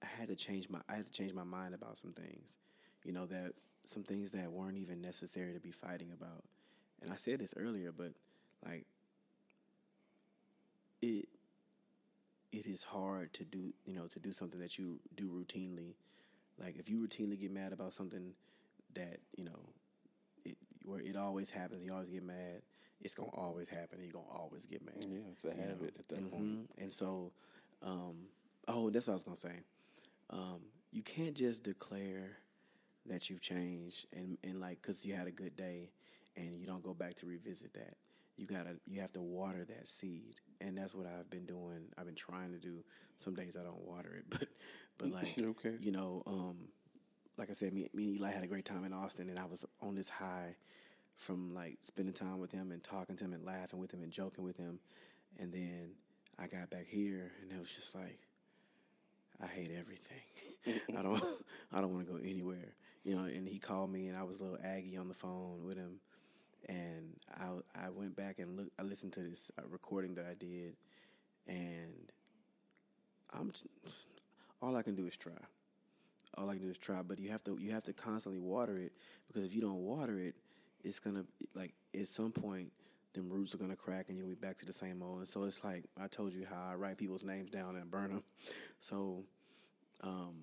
[0.03, 2.57] I had to change my I had to change my mind about some things.
[3.03, 3.53] You know, that
[3.85, 6.43] some things that weren't even necessary to be fighting about.
[7.01, 8.11] And I said this earlier, but
[8.65, 8.85] like
[11.01, 11.27] it
[12.51, 15.95] it is hard to do, you know, to do something that you do routinely.
[16.59, 18.33] Like if you routinely get mad about something
[18.93, 19.69] that, you know,
[20.43, 22.61] it where it always happens, you always get mad,
[22.99, 25.05] it's gonna always happen and you're gonna always get mad.
[25.07, 25.61] Yeah, it's a you know?
[25.61, 26.43] habit at that point.
[26.43, 26.67] Mhm.
[26.77, 27.31] And so,
[27.81, 28.27] um,
[28.67, 29.63] oh, that's what I was gonna say.
[30.29, 30.61] Um,
[30.91, 32.37] you can't just declare
[33.05, 35.89] that you've changed and and like because you had a good day,
[36.35, 37.95] and you don't go back to revisit that.
[38.41, 41.89] You gotta you have to water that seed, and that's what I've been doing.
[41.97, 42.83] I've been trying to do.
[43.19, 44.47] Some days I don't water it, but
[44.97, 45.77] but like Okay.
[45.79, 46.57] you know, um,
[47.37, 49.45] like I said, me, me and Eli had a great time in Austin, and I
[49.45, 50.55] was on this high
[51.17, 54.11] from like spending time with him and talking to him and laughing with him and
[54.11, 54.79] joking with him,
[55.39, 55.91] and then
[56.39, 58.19] I got back here, and it was just like,
[59.41, 60.81] I hate everything.
[60.97, 61.21] I don't,
[61.73, 63.23] I don't want to go anywhere, you know.
[63.25, 65.99] And he called me, and I was a little aggy on the phone with him,
[66.69, 70.33] and I, I went back and look, I listened to this uh, recording that I
[70.33, 70.75] did,
[71.47, 72.11] and
[73.33, 73.51] I'm,
[74.61, 75.33] all I can do is try
[76.37, 77.01] all I can do is try.
[77.01, 78.93] But you have to you have to constantly water it
[79.27, 80.35] because if you don't water it,
[80.83, 81.25] it's gonna
[81.55, 82.71] like at some point
[83.13, 85.19] them roots are gonna crack and you'll be back to the same old.
[85.19, 88.09] And so it's like I told you how I write people's names down and burn
[88.11, 88.23] them.
[88.83, 89.25] So
[90.01, 90.35] um,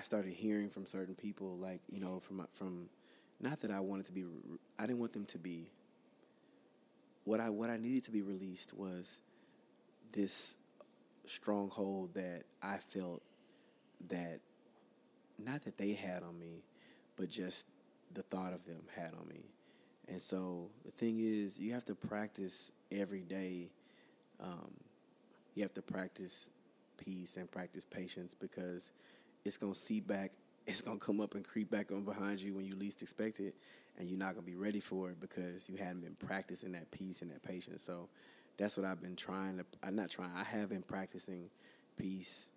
[0.00, 2.88] started hearing from certain people, like you know, from from,
[3.40, 4.24] not that I wanted to be,
[4.78, 5.70] I didn't want them to be.
[7.24, 9.20] What I what I needed to be released was
[10.12, 10.56] this
[11.26, 13.22] stronghold that I felt
[14.08, 14.40] that,
[15.38, 16.62] not that they had on me,
[17.16, 17.66] but just
[18.12, 19.46] the thought of them had on me.
[20.08, 23.70] And so the thing is, you have to practice every day.
[24.40, 24.70] Um,
[25.54, 26.50] you have to practice
[26.98, 28.92] peace and practice patience because
[29.44, 30.32] it's gonna seep back.
[30.66, 33.54] It's gonna come up and creep back on behind you when you least expect it,
[33.98, 37.22] and you're not gonna be ready for it because you hadn't been practicing that peace
[37.22, 37.82] and that patience.
[37.82, 38.08] So
[38.56, 39.64] that's what I've been trying to.
[39.82, 40.30] I'm not trying.
[40.34, 41.50] I have been practicing
[41.96, 42.48] peace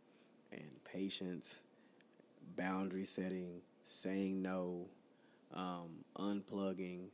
[0.52, 1.60] and patience,
[2.56, 4.88] boundary setting, saying no,
[5.54, 7.10] um, unplugging.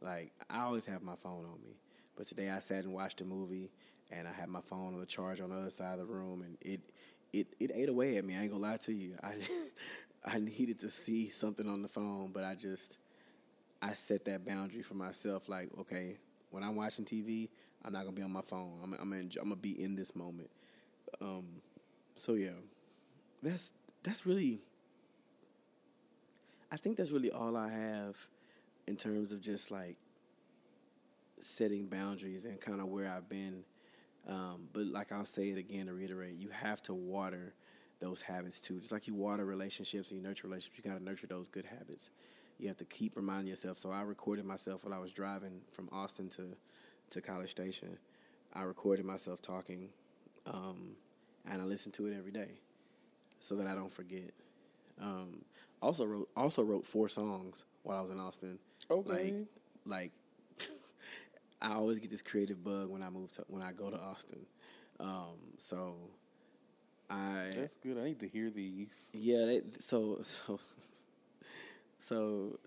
[0.00, 1.76] Like I always have my phone on me,
[2.16, 3.70] but today I sat and watched a movie,
[4.10, 6.42] and I had my phone on the charge on the other side of the room,
[6.42, 6.80] and it
[7.32, 8.36] it it ate away at me.
[8.36, 9.14] I ain't gonna lie to you.
[9.22, 9.34] I
[10.24, 12.98] I needed to see something on the phone, but I just
[13.80, 15.48] I set that boundary for myself.
[15.48, 16.16] Like, okay,
[16.50, 17.48] when I'm watching TV,
[17.84, 18.80] I'm not gonna be on my phone.
[18.82, 20.50] I'm I'm, I'm gonna be in this moment.
[21.20, 21.46] Um,
[22.14, 22.50] so yeah,
[23.42, 23.72] that's
[24.02, 24.60] that's really.
[26.70, 28.16] I think that's really all I have
[28.88, 29.96] in terms of just like
[31.40, 33.64] setting boundaries and kind of where I've been.
[34.28, 37.54] Um, but like I'll say it again to reiterate, you have to water
[38.00, 38.80] those habits too.
[38.80, 41.66] Just like you water relationships and you nurture relationships, you got to nurture those good
[41.66, 42.10] habits.
[42.58, 43.76] You have to keep reminding yourself.
[43.76, 46.56] So I recorded myself when I was driving from Austin to
[47.10, 47.98] to College Station.
[48.52, 49.90] I recorded myself talking,
[50.46, 50.96] um,
[51.48, 52.60] and I listen to it every day,
[53.40, 54.32] so that I don't forget.
[55.00, 55.42] Um,
[55.82, 58.58] also wrote also wrote four songs while I was in Austin.
[58.90, 59.10] Okay.
[59.10, 59.34] Like,
[59.84, 60.12] like
[61.66, 64.46] I always get this creative bug when I move to when I go to Austin.
[65.00, 65.96] Um, so
[67.10, 67.98] I That's good.
[67.98, 69.08] I need to hear these.
[69.12, 70.60] yeah, they, so so
[71.98, 72.58] so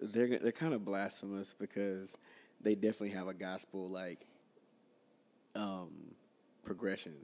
[0.00, 2.16] they're they're kind of blasphemous because
[2.60, 4.24] they definitely have a gospel like
[5.56, 6.14] um
[6.62, 7.14] progression.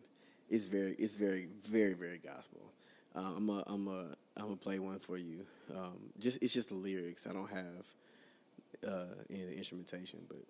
[0.50, 2.72] It's very it's very very very gospel.
[3.14, 5.46] Uh, I'm a I'm a I'm gonna play one for you.
[5.72, 7.28] Um, just it's just the lyrics.
[7.28, 7.86] I don't have
[8.88, 10.42] uh, any of the instrumentation, but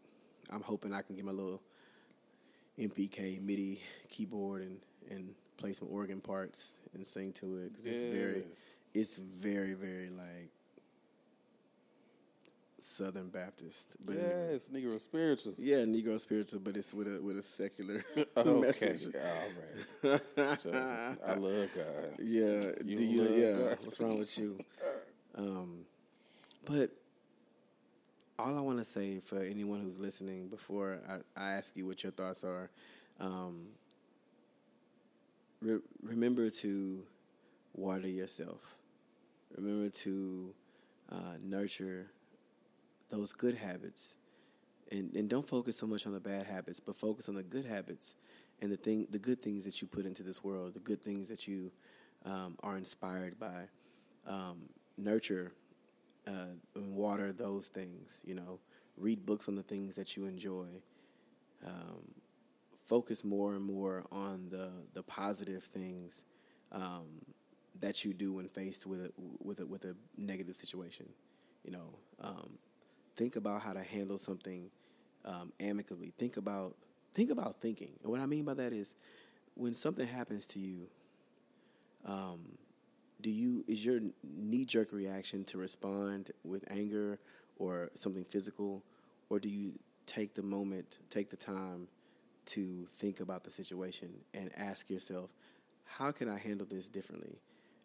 [0.52, 1.62] I'm hoping I can get my little
[2.78, 4.80] MPK MIDI keyboard and
[5.10, 8.44] and play some organ parts and sing to it 'cause it's very
[8.94, 10.50] it's very very like
[12.80, 14.54] Southern Baptist, but anyway.
[14.54, 15.54] it's Negro spiritual.
[15.56, 18.02] yeah, Negro spiritual, but it's with a with a secular
[18.36, 18.60] Okay.
[18.60, 19.14] message.
[19.14, 20.20] All right.
[20.62, 22.16] So, I love God.
[22.18, 23.22] Yeah, You do you?
[23.22, 23.78] Yeah, God.
[23.84, 24.58] what's wrong with you?
[25.36, 25.86] Um,
[26.64, 26.90] but
[28.38, 32.02] all I want to say for anyone who's listening, before I, I ask you what
[32.02, 32.70] your thoughts are,
[33.20, 33.66] um,
[35.60, 37.02] re- remember to
[37.74, 38.76] water yourself.
[39.56, 40.54] Remember to
[41.10, 42.06] uh, nurture
[43.10, 44.14] those good habits,
[44.90, 47.66] and and don't focus so much on the bad habits, but focus on the good
[47.66, 48.16] habits
[48.62, 51.28] and the thing, the good things that you put into this world, the good things
[51.28, 51.70] that you
[52.24, 53.64] um, are inspired by.
[54.26, 54.62] Um,
[54.96, 55.50] nurture
[56.26, 58.20] uh, water those things.
[58.24, 58.60] You know,
[58.96, 60.66] read books on the things that you enjoy.
[61.66, 62.14] Um,
[62.86, 66.24] focus more and more on the the positive things
[66.72, 67.06] um,
[67.80, 69.12] that you do when faced with a,
[69.42, 71.06] with a, with a negative situation.
[71.64, 72.58] You know, um,
[73.14, 74.70] think about how to handle something
[75.24, 76.12] um, amicably.
[76.16, 76.76] Think about
[77.14, 77.92] think about thinking.
[78.02, 78.94] And what I mean by that is
[79.54, 80.86] when something happens to you.
[82.04, 82.58] Um,
[83.22, 87.18] do you is your knee jerk reaction to respond with anger
[87.56, 88.82] or something physical,
[89.30, 89.72] or do you
[90.06, 91.88] take the moment, take the time
[92.44, 95.30] to think about the situation and ask yourself,
[95.84, 97.38] how can I handle this differently?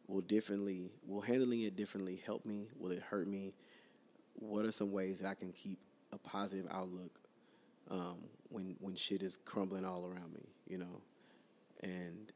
[0.08, 2.68] Will differently will handling it differently help me?
[2.80, 3.54] Will it hurt me?
[4.34, 5.80] What are some ways that I can keep
[6.14, 7.20] a positive outlook
[7.92, 8.18] um,
[8.50, 10.48] when when shit is crumbling all around me?
[10.66, 11.02] You know,
[11.84, 12.32] and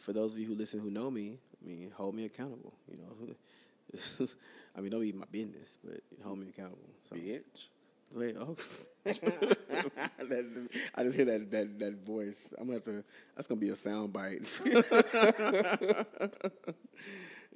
[0.00, 2.74] for those of you who listen who know me, I mean, hold me accountable.
[2.90, 4.26] You know,
[4.76, 6.90] I mean, don't be my business, but hold me accountable.
[7.08, 7.68] So, Bitch.
[8.14, 8.54] wait, oh,
[9.04, 12.52] that, I just hear that that that voice.
[12.58, 13.04] I'm gonna have to.
[13.34, 14.46] That's gonna be a sound bite.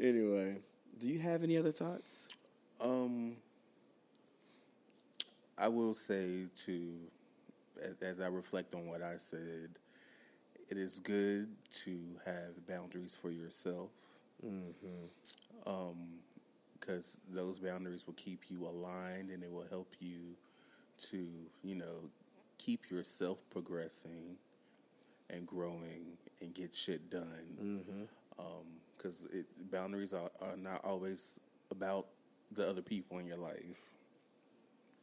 [0.00, 0.56] anyway,
[0.98, 2.28] do you have any other thoughts?
[2.80, 3.36] Um,
[5.56, 6.94] I will say to,
[7.80, 9.70] as, as I reflect on what I said,
[10.72, 13.90] it is good to have boundaries for yourself.
[14.44, 15.68] Mm-hmm.
[15.68, 15.96] Um,
[16.80, 20.34] because those boundaries will keep you aligned and it will help you
[21.10, 21.28] to,
[21.62, 22.10] you know,
[22.58, 24.36] keep yourself progressing
[25.30, 27.46] and growing and get shit done.
[27.62, 28.02] Mm-hmm.
[28.40, 28.64] Um,
[28.96, 29.26] because
[29.70, 31.38] boundaries are, are not always
[31.70, 32.06] about
[32.50, 33.90] the other people in your life.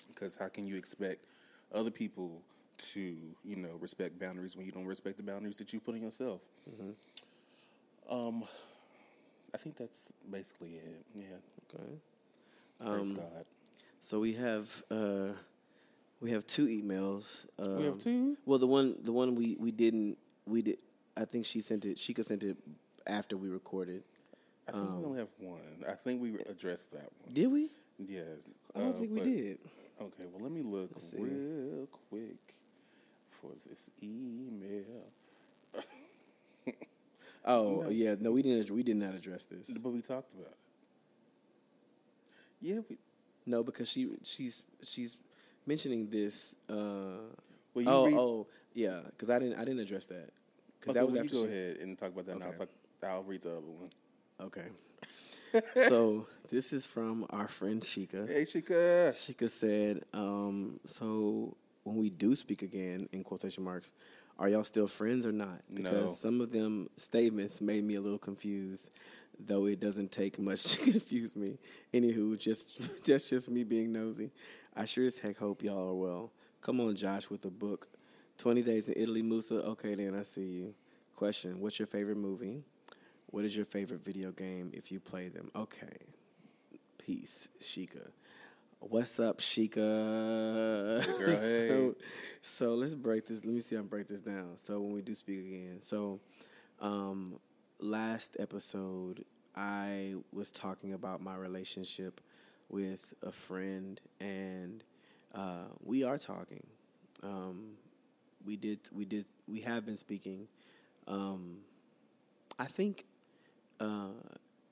[0.07, 1.25] Because how can you expect
[1.73, 2.41] other people
[2.79, 6.01] to, you know, respect boundaries when you don't respect the boundaries that you put on
[6.01, 6.41] yourself?
[8.09, 8.43] Um,
[9.53, 11.05] I think that's basically it.
[11.15, 11.23] Yeah.
[11.73, 11.83] Okay.
[12.79, 13.45] Praise Um, God.
[14.01, 15.33] So we have uh,
[16.21, 17.45] we have two emails.
[17.57, 18.37] Um, We have two?
[18.45, 20.77] Well, the one the one we we didn't we did.
[21.15, 21.99] I think she sent it.
[21.99, 22.57] She could sent it
[23.05, 24.03] after we recorded.
[24.67, 25.83] I think we only have one.
[25.87, 27.33] I think we addressed that one.
[27.33, 27.71] Did we?
[27.97, 28.25] Yes.
[28.75, 29.57] I don't uh, think we but- did.
[30.01, 32.37] Okay, well, let me look real quick
[33.41, 35.11] for this email.
[37.45, 38.69] Oh yeah, no, we didn't.
[38.69, 39.65] We did not address this.
[39.77, 40.57] But we talked about it.
[42.61, 42.97] Yeah, we,
[43.45, 45.17] No, because she she's she's
[45.65, 46.53] mentioning this.
[46.69, 47.31] Uh,
[47.73, 50.29] Well, you oh read- oh yeah, because I didn't I didn't address that.
[50.79, 52.35] Because okay, that was well, you after go she- ahead and talk about that.
[52.35, 52.57] Okay.
[52.57, 52.67] So
[53.03, 53.89] I- I'll read the other one.
[54.41, 54.67] Okay.
[55.87, 58.27] so this is from our friend Shika.
[58.27, 59.13] Hey, Shika.
[59.15, 61.55] Shika said, um, so
[61.89, 63.93] when we do speak again, in quotation marks,
[64.37, 65.61] are y'all still friends or not?
[65.73, 66.13] Because No.
[66.15, 68.91] some of them statements made me a little confused,
[69.39, 71.57] though it doesn't take much to confuse me.
[71.93, 74.31] Anywho, just that's just me being nosy.
[74.75, 76.31] I sure as heck hope y'all are well.
[76.61, 77.87] Come on, Josh, with the book.
[78.37, 79.55] 20 Days in Italy, Musa.
[79.55, 80.73] Okay, then I see you.
[81.15, 82.63] Question What's your favorite movie?
[83.27, 85.51] What is your favorite video game if you play them?
[85.55, 85.97] Okay.
[86.97, 88.11] Peace, Shika.
[88.79, 89.75] What's up, Shika?
[89.75, 91.67] girl, hey.
[91.67, 91.95] so,
[92.41, 93.43] so let's break this.
[93.43, 93.75] Let me see.
[93.75, 94.55] I break this down.
[94.55, 96.21] So when we do speak again, so
[96.79, 97.39] um,
[97.79, 102.21] last episode I was talking about my relationship
[102.69, 104.81] with a friend, and
[105.35, 106.65] uh, we are talking.
[107.21, 107.71] Um,
[108.45, 108.79] we did.
[108.93, 109.25] We did.
[109.45, 110.47] We have been speaking.
[111.05, 111.57] Um,
[112.57, 113.03] I think
[113.81, 114.11] uh,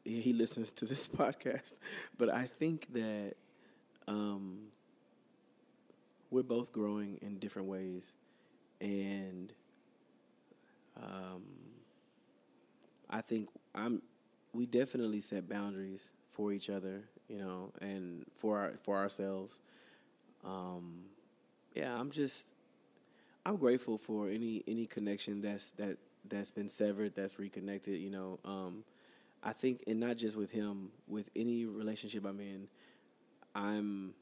[0.06, 1.74] he listens to this podcast,
[2.18, 3.34] but I think that
[4.08, 4.70] um,
[6.30, 8.14] we're both growing in different ways,
[8.82, 9.54] and
[11.02, 11.44] um,
[13.10, 14.02] I think I'm.
[14.54, 19.60] We definitely set boundaries for each other, you know, and for our, for ourselves.
[20.46, 21.06] Um,
[21.76, 22.48] yeah, I'm just.
[23.46, 25.98] I'm grateful for any any connection that's that
[26.28, 28.00] that's been severed, that's reconnected.
[28.00, 28.84] You know, um,
[29.44, 32.68] I think, and not just with him, with any relationship I'm in,
[33.58, 34.14] I'm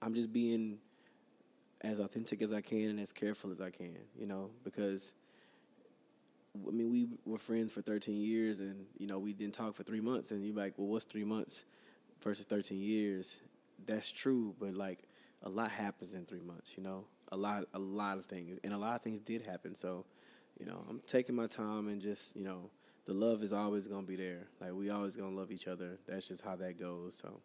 [0.00, 0.78] I'm just being
[1.82, 3.98] as authentic as I can and as careful as I can.
[4.18, 5.12] You know, because
[6.66, 9.82] I mean, we were friends for 13 years, and you know, we didn't talk for
[9.82, 11.64] three months, and you're like, well, what's three months
[12.22, 13.36] versus 13 years?
[13.86, 15.00] That's true, but like
[15.42, 16.74] a lot happens in three months.
[16.76, 19.74] You know, a lot, a lot of things, and a lot of things did happen.
[19.74, 20.06] So,
[20.58, 22.70] you know, I'm taking my time and just, you know,
[23.04, 24.48] the love is always gonna be there.
[24.60, 25.98] Like we always gonna love each other.
[26.06, 27.14] That's just how that goes.
[27.14, 27.40] So,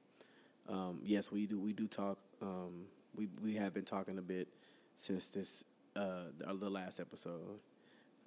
[0.70, 1.60] um, yes, we do.
[1.60, 2.20] We do talk.
[2.42, 2.86] Um,
[3.16, 4.48] we we have been talking a bit
[4.96, 5.64] since this
[5.96, 7.60] uh, the, last episode.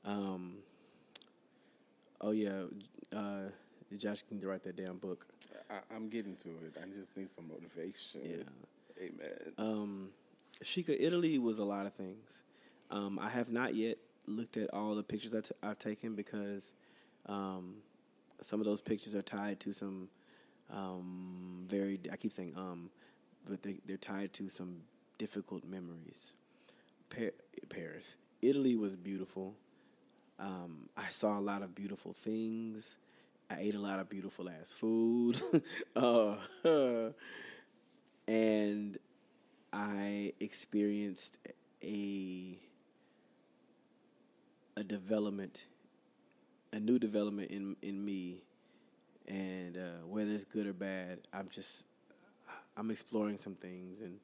[0.04, 0.56] Um,
[2.20, 2.64] oh yeah,
[3.14, 3.48] uh,
[3.96, 5.26] Josh can write that damn book.
[5.70, 6.76] I, I'm getting to it.
[6.80, 8.20] I just need some motivation.
[8.24, 9.04] Yeah.
[9.04, 9.52] Amen.
[9.58, 10.08] Um,
[10.64, 12.42] Shika, Italy was a lot of things.
[12.90, 16.74] Um, I have not yet looked at all the pictures I t- I've taken because
[17.26, 17.76] um,
[18.40, 20.08] some of those pictures are tied to some
[20.70, 22.00] um, very.
[22.12, 22.90] I keep saying um,
[23.48, 24.82] but they they're tied to some
[25.18, 26.34] difficult memories.
[27.08, 27.32] Par-
[27.68, 29.54] Paris, Italy was beautiful.
[30.38, 32.98] Um, I saw a lot of beautiful things.
[33.50, 35.40] I ate a lot of beautiful ass food.
[35.96, 36.36] uh,
[38.26, 38.98] and
[39.72, 41.36] I experienced
[41.82, 42.58] a
[44.76, 45.64] a development,
[46.72, 48.42] a new development in in me,
[49.26, 51.84] and uh, whether it's good or bad, I'm just
[52.76, 54.18] I'm exploring some things and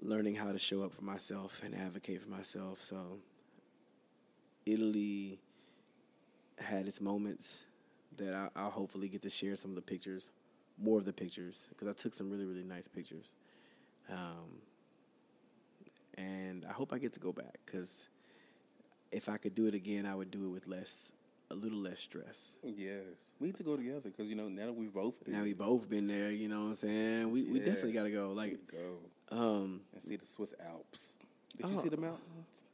[0.00, 2.82] learning how to show up for myself and advocate for myself.
[2.82, 3.18] So
[4.66, 5.38] Italy
[6.58, 7.64] had its moments
[8.16, 10.28] that I, I'll hopefully get to share some of the pictures,
[10.78, 13.34] more of the pictures, because I took some really really nice pictures.
[14.10, 14.60] Um,
[16.18, 18.08] and I hope I get to go back because
[19.10, 21.11] if I could do it again, I would do it with less,
[21.52, 22.56] a little less stress.
[22.64, 23.04] Yes.
[23.38, 25.34] We need to go together because, you know, now that we've both been.
[25.34, 27.30] Now we both been there, you know what I'm saying?
[27.30, 28.32] We we definitely got to go.
[28.32, 28.98] Like, go
[29.36, 31.18] um, and see the Swiss Alps.
[31.56, 31.82] Did you Oh.
[31.82, 32.64] see the mountains?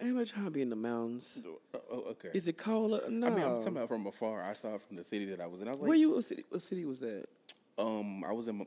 [0.00, 1.24] Am I trying to be in the mountains.
[1.44, 2.30] Oh, oh, okay.
[2.32, 3.00] Is it cold?
[3.08, 3.26] No.
[3.26, 4.42] I mean, I'm talking about from afar.
[4.48, 5.66] I saw it from the city that I was in.
[5.66, 6.14] I was like, Where you?
[6.14, 6.44] What city?
[6.48, 7.26] What city was that?
[7.78, 8.64] um, I was in,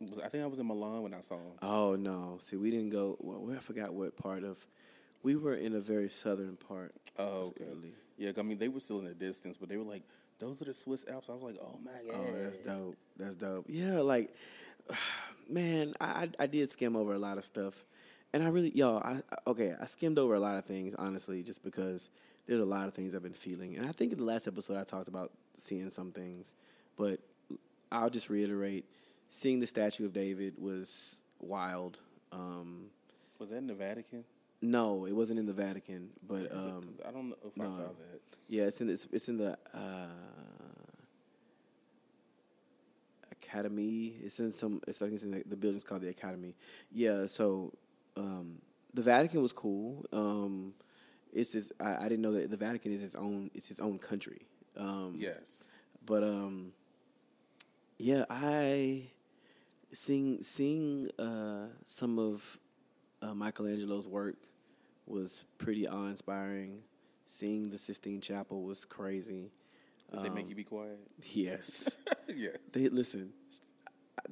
[0.00, 1.52] was, I think I was in Milan when I saw him.
[1.62, 2.38] Oh no!
[2.40, 3.16] See, we didn't go.
[3.20, 4.66] Well, I forgot what part of
[5.22, 6.94] We were in a very southern part.
[7.18, 7.64] Oh, of okay.
[7.64, 7.92] Italy.
[8.20, 10.02] Yeah, I mean they were still in the distance, but they were like,
[10.38, 12.96] "Those are the Swiss Alps." I was like, "Oh my god!" Oh, that's dope.
[13.16, 13.64] That's dope.
[13.68, 14.30] Yeah, like,
[15.48, 17.84] man, I I did skim over a lot of stuff,
[18.34, 21.42] and I really, y'all, I I- okay, I skimmed over a lot of things honestly,
[21.42, 22.10] just because
[22.46, 24.76] there's a lot of things I've been feeling, and I think in the last episode
[24.78, 26.52] I talked about seeing some things,
[26.98, 27.20] but
[27.90, 28.84] I'll just reiterate:
[29.30, 32.00] seeing the statue of David was wild.
[32.32, 32.90] Um,
[33.38, 34.24] Was that in the Vatican?
[34.62, 38.20] No, it wasn't in the Vatican, but um, I don't know if I saw that.
[38.48, 40.06] Yeah, it's in it's, it's in the uh,
[43.30, 44.14] academy.
[44.22, 44.80] It's in some.
[44.86, 46.54] It's like it's in the, the building's called the academy.
[46.92, 47.26] Yeah.
[47.26, 47.72] So
[48.16, 48.60] um,
[48.92, 50.04] the Vatican was cool.
[50.12, 50.74] Um,
[51.32, 53.50] it's just, I, I didn't know that the Vatican is its own.
[53.54, 54.42] It's its own country.
[54.76, 55.70] Um, Yes.
[56.04, 56.72] But um,
[57.98, 59.10] yeah, I
[59.92, 62.58] seeing seeing uh, some of
[63.22, 64.36] uh, Michelangelo's work
[65.06, 66.82] was pretty awe inspiring.
[67.26, 69.50] Seeing the Sistine Chapel was crazy.
[70.12, 70.98] Did they make Um, you be quiet?
[71.32, 71.96] Yes,
[72.34, 72.56] yes.
[72.72, 73.32] they listen.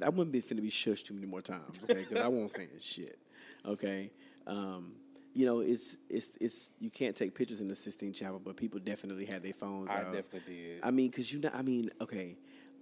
[0.02, 2.04] I, I wouldn't be finna be shushed too many more times, okay?
[2.08, 3.18] Because I won't say shit,
[3.64, 4.10] okay?
[4.46, 4.94] Um,
[5.34, 8.80] you know, it's it's it's you can't take pictures in the Sistine Chapel, but people
[8.80, 9.88] definitely had their phones.
[9.90, 10.12] I out.
[10.12, 10.80] definitely did.
[10.82, 12.36] I mean, because you know, I mean, okay,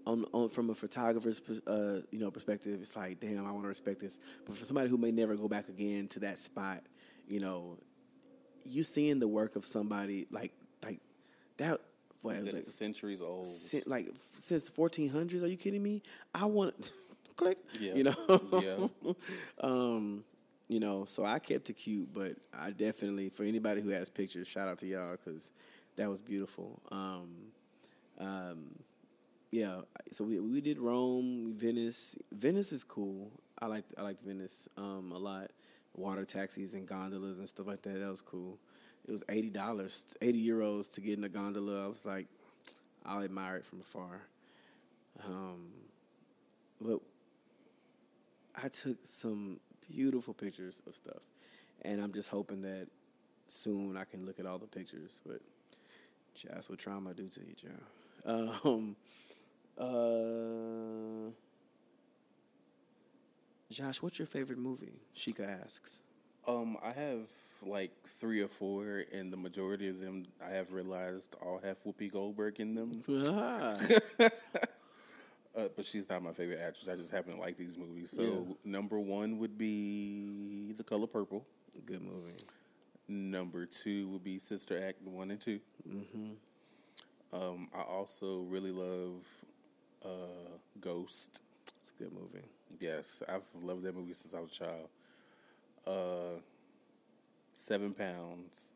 [0.07, 3.69] on, on from a photographer's uh, you know perspective, it's like, damn, I want to
[3.69, 4.19] respect this.
[4.45, 6.83] But for somebody who may never go back again to that spot,
[7.29, 7.79] you know,
[8.65, 10.53] you seeing the work of somebody like
[10.85, 11.01] like
[11.59, 11.81] that.
[12.23, 13.47] Like, centuries old.
[13.47, 14.09] sin- like
[14.41, 15.43] since the 1400s?
[15.43, 16.03] Are you kidding me?
[16.35, 16.91] I want
[17.37, 17.59] click.
[17.79, 17.95] Yeah.
[17.95, 18.41] You know.
[18.63, 19.13] Yeah.
[19.61, 20.25] um,
[20.69, 24.49] you know, so I kept it cute, but I definitely for anybody who has pictures,
[24.49, 25.51] shout out to y'all because
[25.97, 26.81] that was beautiful.
[26.91, 27.53] Um,
[28.19, 28.71] um,
[29.57, 29.81] yeah,
[30.13, 32.15] so we we did Rome, Venice.
[32.31, 33.31] Venice is cool.
[33.59, 35.51] I liked I liked Venice um, a lot.
[35.95, 38.01] Water taxis and gondolas and stuff like that.
[38.01, 38.59] That was cool.
[39.09, 41.87] It was eighty dollars, eighty euros to get in a gondola.
[41.87, 42.27] I was like,
[43.07, 44.21] I'll admire it from afar.
[45.25, 45.69] Um,
[46.79, 47.01] but
[48.63, 49.59] I took some
[49.91, 51.23] beautiful pictures of stuff,
[51.81, 52.89] and I'm just hoping that
[53.49, 55.13] soon I can look at all the pictures.
[55.25, 55.41] But
[56.45, 57.81] that's what trauma do to you, child.
[58.27, 58.97] Um,
[59.79, 61.31] uh,
[63.71, 65.01] Josh, what's your favorite movie?
[65.15, 65.99] Sheikah asks.
[66.47, 67.21] Um, I have
[67.63, 67.91] like
[68.21, 72.61] three or four, and the majority of them I have realized all have Whoopi Goldberg
[72.61, 72.93] in them.
[73.29, 73.77] Ah,
[75.57, 76.87] Uh, but she's not my favorite actress.
[76.87, 78.11] I just happen to like these movies.
[78.13, 78.55] So Yeah.
[78.73, 81.47] number one would be The Color Purple.
[81.87, 82.35] good movie.
[83.09, 85.59] Number two would be Sister Act one and 2
[85.89, 86.27] Mm-hmm.
[87.33, 89.25] Um, I also really love
[90.05, 91.43] uh, Ghost.
[91.81, 92.45] It's a good movie.
[92.81, 94.89] Yes, I've loved that movie since I was a child.
[95.87, 96.41] Uh,
[97.55, 98.73] Seven Pounds.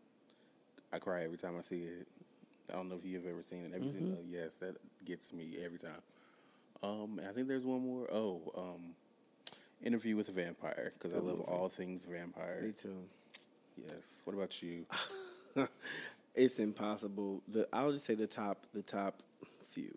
[0.93, 2.09] I cry every time I see it.
[2.71, 3.73] I don't know if you've ever seen it.
[3.75, 6.03] Everything, uh, yes, that gets me every time.
[6.83, 8.07] Um, and I think there's one more.
[8.13, 8.95] Oh, um,
[9.83, 11.49] Interview with a Vampire because I love movie.
[11.49, 12.61] all things vampire.
[12.63, 12.97] Me too.
[13.77, 14.21] Yes.
[14.25, 14.85] What about you?
[16.35, 17.43] it's impossible.
[17.49, 19.23] The I'll just say the top the top
[19.71, 19.97] few.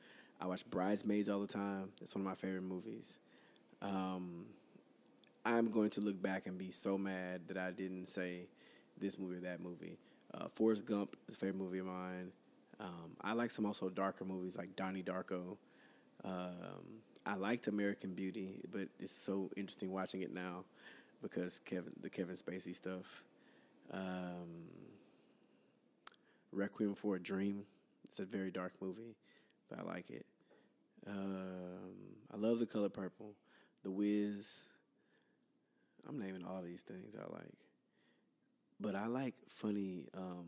[0.41, 1.89] I watch Bridesmaids all the time.
[2.01, 3.19] It's one of my favorite movies.
[3.81, 4.45] Um,
[5.45, 8.48] I'm going to look back and be so mad that I didn't say
[8.98, 9.98] this movie or that movie.
[10.34, 12.32] Uh, Forrest Gump is a favorite movie of mine.
[12.80, 15.57] Um, I like some also darker movies like Donnie Darko.
[16.24, 20.64] Um, I liked American Beauty, but it's so interesting watching it now
[21.22, 23.24] because Kevin, the Kevin Spacey stuff.
[23.91, 24.70] Um,
[26.52, 27.64] Requiem for a Dream.
[28.06, 29.15] It's a very dark movie,
[29.70, 30.26] but I like it.
[31.07, 31.95] Um,
[32.34, 33.34] I love The Color Purple.
[33.84, 34.64] The Wiz.
[36.07, 37.53] I'm naming all these things I like.
[38.80, 40.07] But I like funny.
[40.17, 40.47] Um,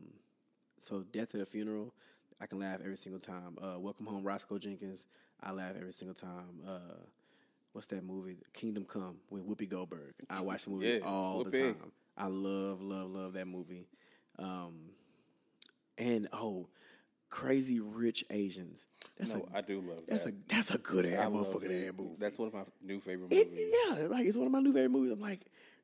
[0.79, 1.93] so Death at a Funeral,
[2.41, 3.57] I can laugh every single time.
[3.61, 5.07] Uh, Welcome Home, Roscoe Jenkins.
[5.41, 6.61] I laugh every single time.
[6.67, 6.97] Uh,
[7.71, 8.37] what's that movie?
[8.53, 10.13] Kingdom Come with Whoopi Goldberg.
[10.29, 11.91] I watch the movie all the time.
[12.17, 13.87] I love, love, love that movie.
[14.39, 14.89] Um,
[15.97, 16.67] and oh,
[17.35, 18.79] Crazy Rich Asians.
[19.17, 20.47] That's no, a I do love that's that.
[20.47, 22.15] That's a that's a good I ass motherfucking ass movie.
[22.19, 23.73] That's one of my new favorite It- movies.
[23.91, 25.11] yeah, like it's one of my new favorite movies.
[25.11, 25.41] I'm like,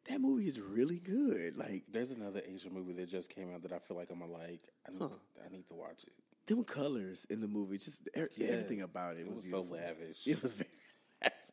[0.09, 1.57] that movie is really good.
[1.57, 4.61] Like There's another Asian movie that just came out that I feel like I'm like.
[4.87, 5.11] I need,
[5.45, 6.13] I need to watch it.
[6.47, 10.25] them colors in the movie, just er- everything about it, It was, was so lavish.
[10.25, 10.69] It was very.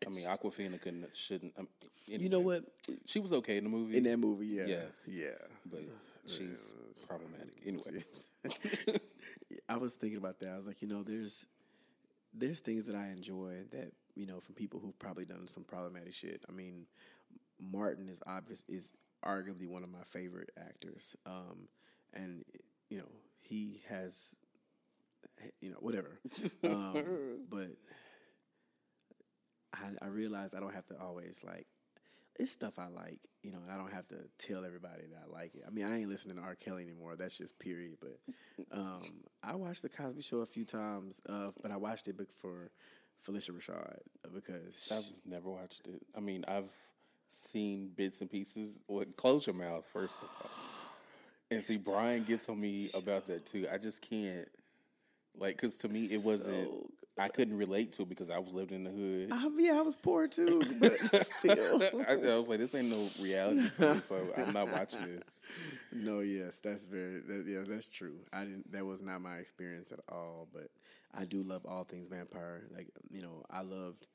[0.07, 1.53] I mean, Awkwafina couldn't, shouldn't.
[1.59, 1.69] Um,
[2.07, 2.65] You know what?
[3.05, 4.91] She was okay in the movie, In that movie, yeah, Yes.
[5.07, 5.27] yeah.
[5.71, 5.81] but
[6.27, 6.73] she's
[7.07, 7.53] problematic.
[7.67, 8.03] Anyway,
[9.69, 10.51] I was thinking about that.
[10.51, 11.47] I was like, you know, there's
[12.35, 16.15] there's things that I enjoy that you know from people who've probably done some problematic
[16.15, 16.45] shit.
[16.49, 16.87] I mean,
[17.61, 18.93] Martin is obvious is
[19.25, 21.69] arguably one of my favorite actors, um,
[22.15, 22.45] and
[22.91, 23.09] you know
[23.41, 24.37] he has
[25.61, 26.21] you know whatever,
[26.65, 27.69] um, but
[29.75, 31.67] I, I realized I don't have to always like.
[32.39, 35.33] It's stuff I like, you know, and I don't have to tell everybody that I
[35.33, 35.65] like it.
[35.67, 36.55] I mean, I ain't listening to R.
[36.55, 37.17] Kelly anymore.
[37.17, 37.97] That's just period.
[38.01, 38.19] But
[38.73, 39.03] um,
[39.43, 42.71] I watched the Cosby Show a few times, uh, but I watched it bec- for
[43.27, 46.01] Phylicia Rashad uh, because I've never watched it.
[46.17, 46.73] I mean, I've
[47.49, 48.79] seen bits and pieces.
[48.87, 50.51] Well, close your mouth first of all.
[51.51, 53.67] And see, Brian gets on me about that too.
[53.73, 54.47] I just can't,
[55.35, 56.69] like, because to me it wasn't.
[56.69, 56.88] So
[57.19, 59.31] I couldn't relate to it because I was living in the hood.
[59.33, 60.93] I, yeah, I was poor too, but
[61.23, 61.83] still.
[62.09, 63.69] I, I was like, this ain't no reality, me,
[64.01, 65.43] so I'm not watching this.
[65.91, 68.17] No, yes, that's very that, yeah, that's true.
[68.33, 68.71] I didn't.
[68.73, 70.47] That was not my experience at all.
[70.53, 70.69] But
[71.19, 72.65] I do love all things vampire.
[72.75, 74.07] Like you know, I loved,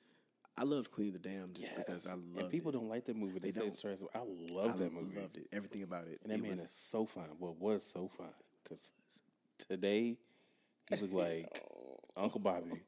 [0.56, 2.20] I loved Queen of the Damned just because I Yes.
[2.36, 2.74] loved and people it.
[2.74, 3.40] don't like that movie.
[3.40, 3.70] They, They say don't.
[3.70, 3.98] it's trash.
[4.14, 4.20] I
[4.52, 5.20] love that movie.
[5.20, 5.48] loved it.
[5.52, 6.20] Everything about it.
[6.24, 7.26] And that It man was- is so fine.
[7.40, 8.28] Well, was so fine
[8.64, 8.90] because
[9.58, 10.18] today
[10.90, 11.60] he looked like
[12.16, 12.82] Uncle Bobby.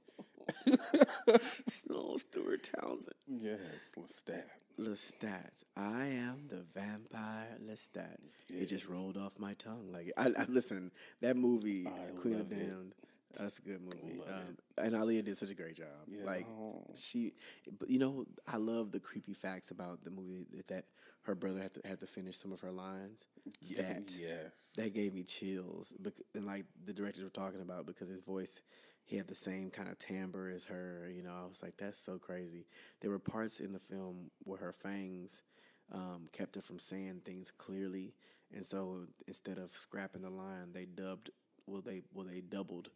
[1.90, 3.14] no Stuart Townsend.
[3.28, 3.60] Yes,
[3.98, 4.44] Lestat.
[4.80, 5.50] Lestat.
[5.78, 8.18] I am the vampire Lestat.
[8.50, 9.92] It just rolled off my tongue.
[9.92, 10.92] Like I, I listen.
[11.22, 12.50] That movie, I Queen of.
[12.50, 12.94] Damned.
[13.38, 14.22] That's a good movie.
[14.30, 15.88] Um, and Aaliyah did such a great job.
[16.08, 16.24] Yeah.
[16.24, 16.48] Like
[16.96, 17.34] she,
[17.80, 20.86] but you know, I love the creepy facts about the movie that, that
[21.24, 23.26] her brother had to had to finish some of her lines.
[23.62, 24.52] Yeah, That yes.
[24.78, 25.92] that gave me chills.
[26.00, 28.62] bec- And like the directors were talking about because his voice,
[29.06, 31.10] he had the same kind of timbre as her.
[31.14, 32.66] You know, I was like, that's so crazy.
[33.02, 35.44] There were parts in the film where her fangs
[35.92, 38.14] um, kept her from saying things clearly,
[38.54, 41.30] and so instead of scrapping the line, they dubbed.
[41.68, 42.90] Well, they well they doubled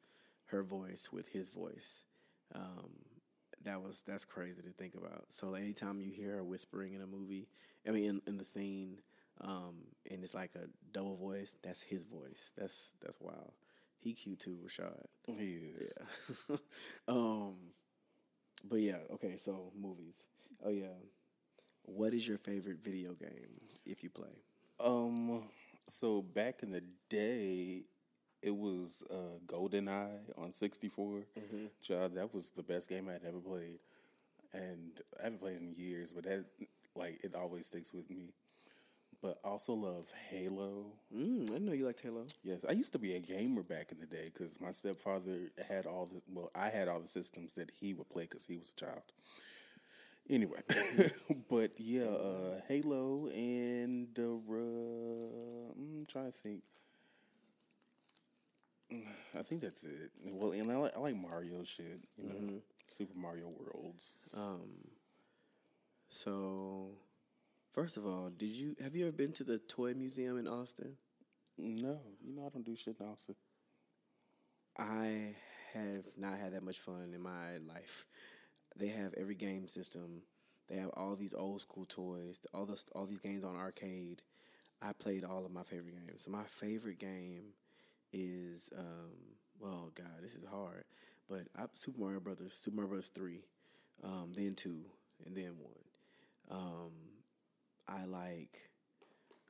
[0.47, 2.03] her voice with his voice.
[2.55, 2.91] Um,
[3.63, 5.25] that was that's crazy to think about.
[5.29, 7.47] So anytime you hear her whispering in a movie,
[7.87, 9.01] I mean in, in the scene,
[9.41, 9.75] um,
[10.09, 12.51] and it's like a double voice, that's his voice.
[12.57, 13.51] That's that's wild.
[13.99, 15.05] He cute too, Rashad.
[15.37, 15.91] He is.
[16.49, 16.55] Yeah.
[17.07, 17.55] um,
[18.67, 19.35] but yeah, okay.
[19.37, 20.15] So movies.
[20.63, 20.95] Oh yeah.
[21.83, 24.43] What is your favorite video game if you play?
[24.79, 25.43] Um.
[25.87, 27.83] So back in the day,
[28.41, 31.23] it was uh, GoldenEye on 64.
[31.81, 33.79] Child, that was the best game I'd ever played,
[34.53, 36.11] and I haven't played in years.
[36.11, 36.45] But that,
[36.95, 38.33] like, it always sticks with me.
[39.21, 40.93] But also love Halo.
[41.13, 42.25] Mm, I know you liked Halo.
[42.41, 45.85] Yes, I used to be a gamer back in the day because my stepfather had
[45.85, 48.71] all the well, I had all the systems that he would play because he was
[48.75, 49.03] a child.
[50.29, 50.59] Anyway,
[51.49, 54.21] but yeah, uh, Halo and uh,
[55.75, 56.61] I'm trying to think.
[59.37, 60.11] I think that's it.
[60.31, 64.29] Well, and I like, I like Mario shit, you know, Super Mario Worlds.
[64.35, 64.69] Um,
[66.09, 66.91] so
[67.79, 70.97] first of all, did you have you ever been to the toy museum in Austin?
[71.57, 73.35] no, you know I don't do shit in Austin.
[74.77, 75.33] I
[75.73, 78.05] have not had that much fun in my life.
[78.75, 80.23] They have every game system.
[80.67, 82.41] They have all these old school toys.
[82.53, 84.23] All the all these games on arcade.
[84.81, 86.23] I played all of my favorite games.
[86.25, 87.53] So my favorite game
[88.11, 90.83] is um, well, God, this is hard.
[91.29, 93.45] But I, Super Mario Brothers, Super Mario Brothers three,
[94.03, 94.81] um, then two,
[95.25, 96.59] and then one.
[96.59, 97.08] Um,
[97.89, 98.59] I like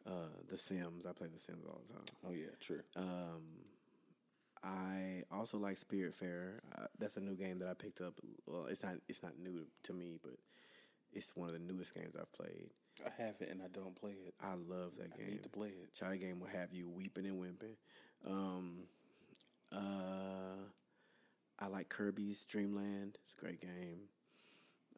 [0.08, 1.06] uh, The Sims.
[1.06, 2.04] I play The Sims all the time.
[2.28, 2.82] Oh yeah, true.
[2.96, 3.44] Um,
[4.64, 6.60] I also like Spiritfarer.
[6.78, 8.14] Uh, that's a new game that I picked up.
[8.48, 10.34] Well, it's not it's not new to me, but
[11.14, 12.70] it's one of the newest games I've played.
[13.06, 14.34] I have it and I don't play it.
[14.42, 15.32] I love that I game.
[15.32, 15.90] need to play it.
[16.02, 17.76] That game will have you weeping and wimping.
[18.28, 18.80] Um,
[19.72, 20.66] uh,
[21.60, 23.18] I like Kirby's Dream Land.
[23.24, 24.00] It's a great game.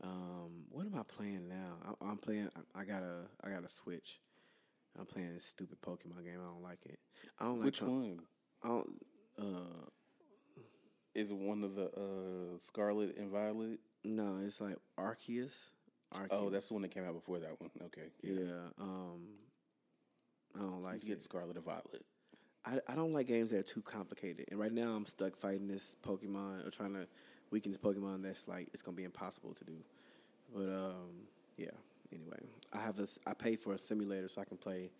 [0.03, 1.75] Um, what am I playing now?
[1.85, 2.49] I, I'm playing.
[2.75, 3.27] I, I got a.
[3.43, 4.19] I got a Switch.
[4.99, 6.39] I'm playing this stupid Pokemon game.
[6.41, 6.99] I don't like it.
[7.39, 7.65] I don't like.
[7.65, 8.19] Which com- one?
[8.63, 8.89] I don't.
[9.39, 9.85] Uh,
[11.15, 13.79] Is it one of the uh, Scarlet and Violet?
[14.03, 15.71] no, it's like Arceus
[16.13, 16.27] Arceus.
[16.31, 17.69] Oh, that's the one that came out before that one.
[17.85, 18.09] Okay.
[18.23, 18.69] yeah.
[18.79, 19.27] Um,
[20.55, 21.21] I don't like You get it.
[21.21, 22.05] Scarlet and Violet.
[22.65, 24.45] I, I don't like games that are too complicated.
[24.51, 27.07] And right now I'm stuck fighting this Pokemon or trying to
[27.51, 29.75] weaken this Pokemon that's like it's gonna be impossible to do.
[30.53, 31.69] But um, yeah.
[32.13, 32.39] Anyway,
[32.73, 33.19] I have this.
[33.25, 34.91] I paid for a simulator so I can play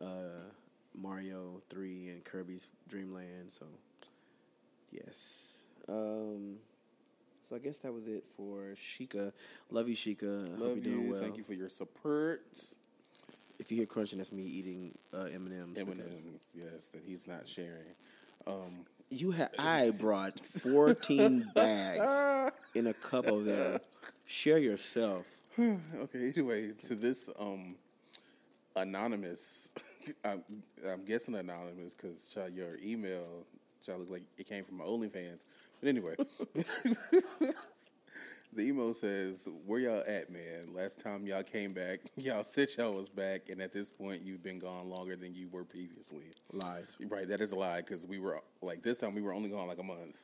[0.00, 0.48] uh,
[0.94, 3.50] Mario Three and Kirby's Dream Land.
[3.50, 3.66] So
[4.90, 5.64] yes.
[5.88, 6.56] Um,
[7.48, 9.32] so I guess that was it for Sheikah.
[9.70, 10.46] Love you, Sheikah.
[10.46, 11.12] I hope Love you're doing you.
[11.12, 11.20] well.
[11.20, 12.42] Thank you for your support.
[13.58, 15.78] If you hear crunching, that's me eating uh, M and M's.
[15.78, 17.94] M&M's, yes, that he's not sharing.
[18.46, 23.78] Um, You had I brought fourteen bags in a cup of them.
[24.26, 25.28] Share yourself.
[25.58, 27.76] okay, anyway, to this um,
[28.74, 29.70] anonymous,
[30.24, 30.42] I'm,
[30.86, 33.44] I'm guessing anonymous because your email,
[33.84, 35.40] child, look like it came from my OnlyFans.
[35.80, 36.16] But anyway,
[38.56, 40.72] the email says, "Where y'all at, man?
[40.74, 44.42] Last time y'all came back, y'all said y'all was back, and at this point, you've
[44.42, 46.96] been gone longer than you were previously." Lies.
[47.08, 49.68] Right, that is a lie because we were like this time we were only gone
[49.68, 50.16] like a month.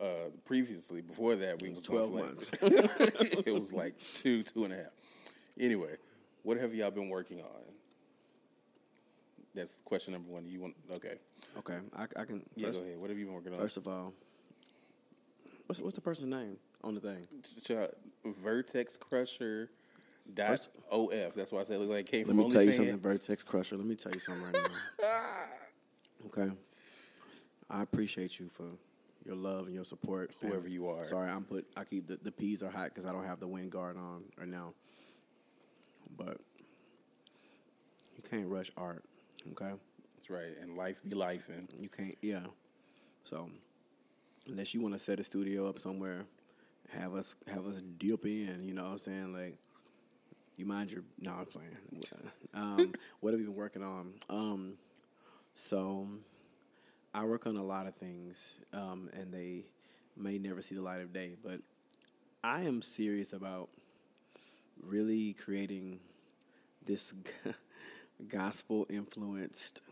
[0.00, 2.48] Uh, previously, before that, we was 12 for, months.
[2.62, 4.92] it was like two, two and a half.
[5.58, 5.94] Anyway,
[6.42, 7.74] what have y'all been working on?
[9.54, 10.46] That's question number one.
[10.48, 11.14] You want okay?
[11.58, 12.42] Okay, I, I can.
[12.56, 12.98] Yeah, First, go ahead.
[12.98, 13.58] What have you been working on?
[13.58, 14.12] first of all,
[15.66, 17.26] what's what's the person's name on the thing?
[17.76, 17.86] Uh,
[18.24, 19.70] Vertex Crusher.
[20.32, 21.34] Dot of.
[21.34, 22.72] That's why I said it looked like it came from Let from me tell you
[22.72, 23.76] something, Vertex Crusher.
[23.76, 25.06] Let me tell you something right now.
[26.26, 26.54] okay,
[27.68, 28.66] I appreciate you for
[29.24, 30.32] your love and your support.
[30.40, 31.04] Whoever And you are.
[31.04, 31.66] Sorry, I'm put.
[31.76, 34.22] I keep the the peas are hot because I don't have the wind guard on
[34.38, 34.74] right now.
[36.16, 36.38] But
[38.16, 39.02] you can't rush art.
[39.52, 39.72] Okay.
[40.16, 40.56] That's right.
[40.60, 42.46] And life be life, and You can't, yeah.
[43.24, 43.48] So,
[44.46, 46.24] unless you want to set a studio up somewhere,
[46.92, 48.60] have us have us dip in.
[48.62, 49.32] You know what I'm saying?
[49.32, 49.56] Like,
[50.56, 51.76] you mind your no, I'm playing.
[52.54, 54.12] Um, what have you been working on?
[54.28, 54.74] Um,
[55.54, 56.06] so,
[57.14, 58.36] I work on a lot of things,
[58.72, 59.64] um, and they
[60.16, 61.36] may never see the light of day.
[61.42, 61.60] But
[62.42, 63.68] I am serious about
[64.82, 66.00] really creating
[66.84, 67.12] this
[68.28, 69.82] gospel influenced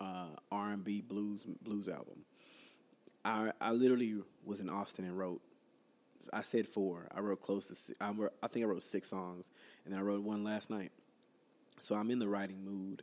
[0.00, 2.24] uh, R and B blues blues album.
[3.24, 5.40] I I literally was in Austin and wrote.
[6.32, 7.08] I said four.
[7.14, 7.74] I wrote close to.
[7.74, 9.48] Six, I, wrote, I think I wrote six songs,
[9.84, 10.92] and then I wrote one last night.
[11.80, 13.02] So I'm in the writing mood.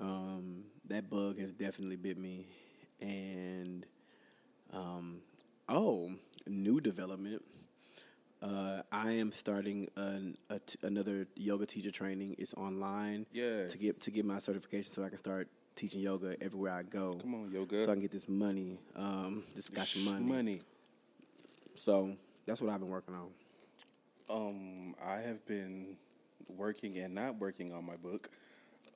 [0.00, 2.46] Um, that bug has definitely bit me,
[3.00, 3.86] and
[4.72, 5.18] um,
[5.68, 6.10] oh,
[6.46, 7.42] new development.
[8.42, 12.36] Uh, I am starting an, a t- another yoga teacher training.
[12.38, 13.26] It's online.
[13.32, 13.72] Yes.
[13.72, 17.16] To get to get my certification, so I can start teaching yoga everywhere I go.
[17.20, 17.84] Come on, yoga.
[17.84, 18.78] So I can get this money.
[18.94, 20.24] Um, this gotcha money.
[20.24, 20.60] money.
[21.74, 22.16] So
[22.46, 23.28] that's what I've been working on.
[24.28, 25.96] Um, I have been
[26.48, 28.30] working and not working on my book.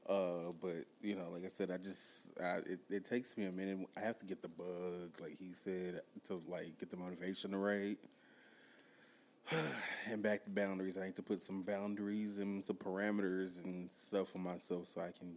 [0.08, 3.52] Uh, but you know, like I said, I just I, it, it takes me a
[3.52, 3.86] minute.
[3.96, 7.96] I have to get the bug, like he said, to like get the motivation right.
[10.10, 10.98] and back to boundaries.
[10.98, 15.10] I need to put some boundaries and some parameters and stuff on myself so I
[15.16, 15.36] can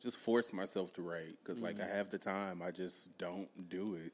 [0.00, 1.36] just force myself to write.
[1.42, 4.12] Because like I have the time, I just don't do it.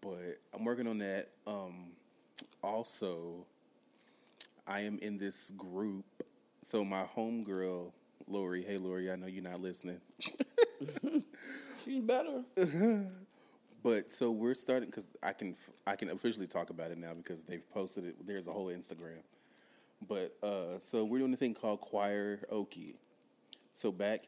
[0.00, 1.28] But I'm working on that.
[1.46, 1.92] Um,
[2.62, 3.46] also,
[4.66, 6.04] I am in this group.
[6.60, 7.92] So my homegirl,
[8.26, 10.00] Lori, hey Lori, I know you're not listening.
[11.84, 12.42] She's better.
[13.86, 15.54] But so we're starting because I can
[15.86, 18.26] I can officially talk about it now because they've posted it.
[18.26, 19.22] There's a whole Instagram.
[20.08, 22.96] But uh, so we're doing a thing called Choir Okie.
[23.74, 24.26] So back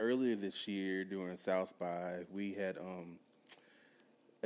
[0.00, 3.20] earlier this year during South by, we had um,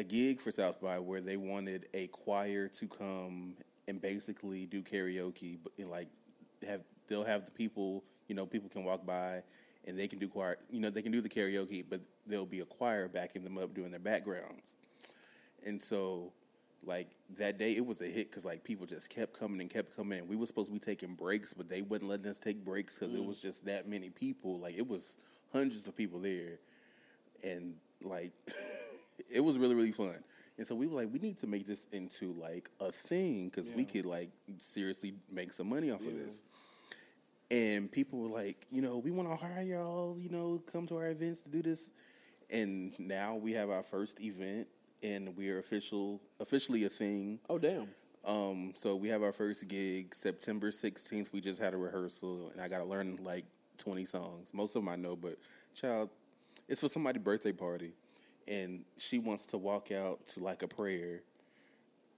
[0.02, 3.54] a gig for South by where they wanted a choir to come
[3.86, 6.08] and basically do karaoke, but in like
[6.66, 9.42] have they'll have the people you know people can walk by
[9.86, 12.60] and they can do choir you know they can do the karaoke, but there'll be
[12.60, 14.76] a choir backing them up doing their backgrounds,
[15.64, 16.32] and so
[16.84, 19.94] like that day it was a hit because like people just kept coming and kept
[19.96, 22.64] coming and we were supposed to be taking breaks but they wouldn't letting us take
[22.64, 23.42] breaks because it was mm.
[23.42, 24.58] just that many people.
[24.58, 25.16] Like it was
[25.52, 26.58] hundreds of people there.
[27.44, 28.32] And like
[29.32, 30.14] it was really really fun.
[30.58, 33.70] And so we were like we need to make this into like a thing because
[33.70, 36.42] we could like seriously make some money off of this.
[37.50, 40.96] And people were like you know we want to hire y'all you know come to
[40.96, 41.90] our events to do this.
[42.50, 44.68] And now we have our first event
[45.02, 47.40] and we are official officially a thing.
[47.48, 47.88] Oh damn.
[48.26, 51.32] um, so we have our first gig September 16th.
[51.32, 53.46] We just had a rehearsal, and I got to learn like
[53.78, 54.52] 20 songs.
[54.54, 55.36] Most of them I know, but
[55.74, 56.10] child,
[56.68, 57.92] it's for somebody's birthday party,
[58.48, 61.22] and she wants to walk out to like a prayer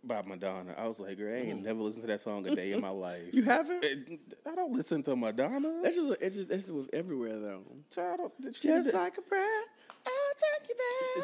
[0.07, 0.75] by Madonna.
[0.77, 1.65] I was like, girl, I ain't mm.
[1.65, 3.23] never listened to that song a day in my life.
[3.33, 4.21] You haven't?
[4.47, 5.81] I don't listen to Madonna.
[5.83, 6.33] That's just it.
[6.33, 7.65] Just that was everywhere though.
[7.95, 9.63] Child, Just did- like a prayer,
[10.07, 10.13] I'll
[10.59, 10.75] take you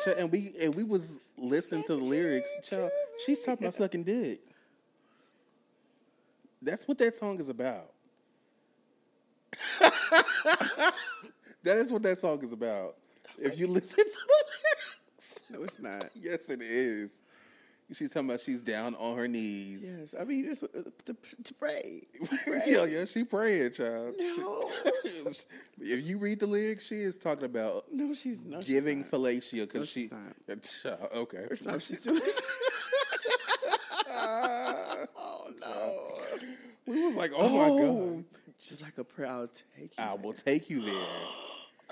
[0.06, 0.18] there.
[0.18, 2.48] And we and we was listening to the lyrics.
[2.68, 2.90] Child,
[3.26, 4.40] she's talking about sucking dick.
[6.62, 7.92] That's what that song is about.
[11.62, 12.96] that is what that song is about.
[13.38, 14.49] If you listen to lyrics,
[15.52, 16.04] No, it's not.
[16.14, 17.12] yes, it is.
[17.92, 19.80] She's talking about she's down on her knees.
[19.82, 22.02] Yes, I mean what, uh, to, to pray.
[22.66, 24.14] yeah, yeah, she praying, child.
[24.16, 24.70] No,
[25.80, 28.64] if you read the lyrics, she is talking about no, she's not.
[28.64, 29.20] giving she's not.
[29.20, 30.02] fellatio No, because she.
[30.02, 30.62] she's not.
[30.62, 31.46] Child, okay.
[31.48, 32.20] First time she's doing.
[34.08, 35.98] oh no!
[36.86, 37.68] We was like, oh, my
[38.14, 38.24] god,
[38.58, 39.30] She's like a prayer.
[39.30, 40.04] I'll take you.
[40.04, 40.16] I there.
[40.16, 40.94] will take you there.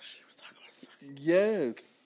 [0.01, 1.17] She was talking about something.
[1.21, 1.98] Yes, Oh!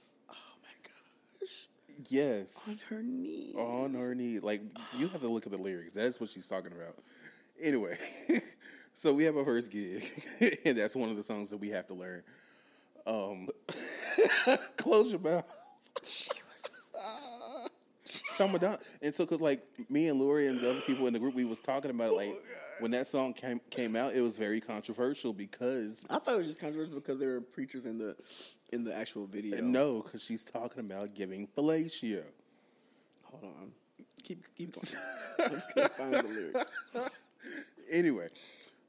[2.12, 2.59] Yes.
[2.68, 3.55] On her knees.
[3.56, 4.60] On her knee, like
[4.98, 5.93] you have to look at the lyrics.
[5.93, 6.97] That's what she's talking about.
[7.60, 7.97] Anyway,
[8.94, 10.05] so we have our first gig,
[10.64, 12.22] and that's one of the songs that we have to learn.
[13.06, 13.48] Um,
[14.76, 15.44] close your mouth.
[18.48, 18.60] She was.
[18.60, 21.19] Talking about and so because like me and Lori and the other people in the
[21.19, 22.35] group, we was talking about it, Oh, like
[22.81, 26.47] when that song came came out, it was very controversial because I thought it was
[26.47, 28.16] just controversial because there were preachers in the
[28.73, 29.60] in the actual video.
[29.62, 32.24] no, because she's talking about giving fellatio.
[33.24, 33.73] hold on.
[34.23, 34.86] Keep keep going.
[35.44, 36.74] I'm just gonna find the lyrics.
[37.90, 38.28] Anyway,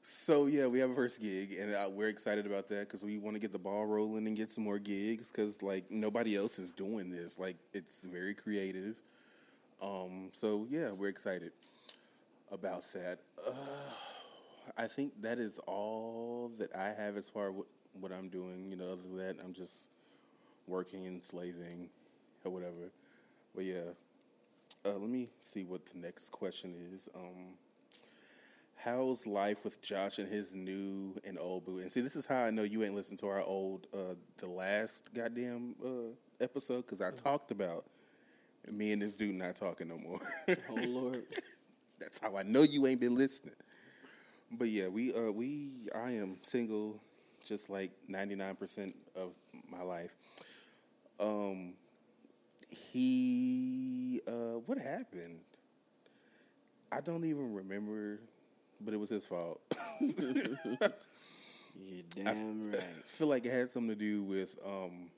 [0.04, 3.18] so yeah, we have a first gig, and uh, we're excited about that because we
[3.18, 6.60] want to get the ball rolling and get some more gigs because like nobody else
[6.60, 7.40] is doing this.
[7.40, 9.02] Like it's very creative.
[9.84, 11.52] Um, so yeah, we're excited
[12.52, 13.20] about that.
[13.46, 13.54] Uh,
[14.78, 17.68] I think that is all that I have as far what
[18.00, 18.70] what I'm doing.
[18.72, 19.90] You know, other than that, I'm just
[20.68, 21.90] working and slaving
[22.46, 22.92] or whatever.
[23.56, 23.92] But yeah,
[24.86, 27.10] uh, let me see what the next question is.
[27.16, 27.56] Um,
[28.76, 31.80] how's life with Josh and his new and old boo?
[31.80, 34.48] And see, this is how I know you ain't listened to our old, uh, the
[34.48, 37.86] last goddamn uh, episode because I talked about
[38.72, 40.20] me and this dude not talking no more.
[40.70, 41.24] Oh Lord.
[42.00, 43.56] That's how I know you ain't been listening.
[44.52, 47.00] But yeah, we uh we I am single
[47.48, 49.34] just like 99% of
[49.70, 50.16] my life.
[51.20, 51.74] Um
[52.70, 55.40] he uh what happened?
[56.92, 58.20] I don't even remember,
[58.82, 59.62] but it was his fault.
[60.00, 60.94] You're
[62.16, 62.80] damn right.
[62.80, 65.10] I feel like it had something to do with um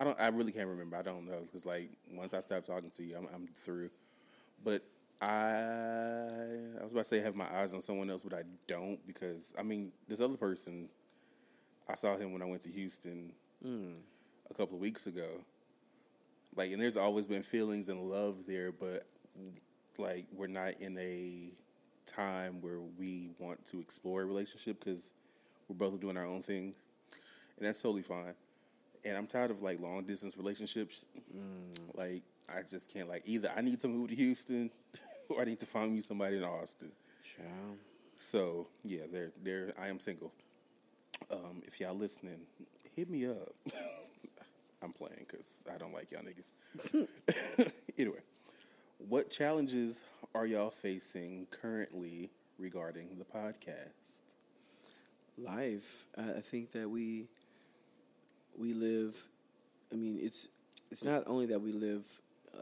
[0.00, 0.96] I don't I really can't remember.
[0.96, 3.90] I don't know cuz like once I stop talking to you, I'm I'm through.
[4.64, 4.82] But
[5.20, 5.28] I
[6.80, 9.06] I was about to say I have my eyes on someone else, but I don't
[9.06, 10.88] because I mean, this other person
[11.88, 13.32] I saw him when I went to Houston
[13.62, 13.92] hmm.
[14.50, 15.44] a couple of weeks ago.
[16.56, 19.04] Like and there's always been feelings and love there, but
[19.98, 21.52] like we're not in a
[22.06, 25.12] time where we want to explore a relationship because
[25.68, 26.76] we're both doing our own things,
[27.58, 28.34] and that's totally fine.
[29.04, 31.04] And I'm tired of like long distance relationships.
[31.94, 33.50] Like I just can't like either.
[33.56, 34.70] I need to move to Houston,
[35.28, 36.92] or I need to find me somebody in Austin.
[37.36, 37.78] Child.
[38.18, 39.72] So yeah, there, there.
[39.80, 40.32] I am single.
[41.30, 42.40] Um, if y'all listening,
[42.96, 43.54] hit me up.
[44.82, 47.72] I'm playing because I don't like y'all niggas.
[47.98, 48.20] anyway,
[49.08, 50.02] what challenges
[50.34, 53.92] are y'all facing currently regarding the podcast?
[55.42, 56.06] life.
[56.16, 57.28] I think that we
[58.58, 59.16] we live.
[59.92, 60.48] I mean, it's
[60.90, 62.06] it's not only that we live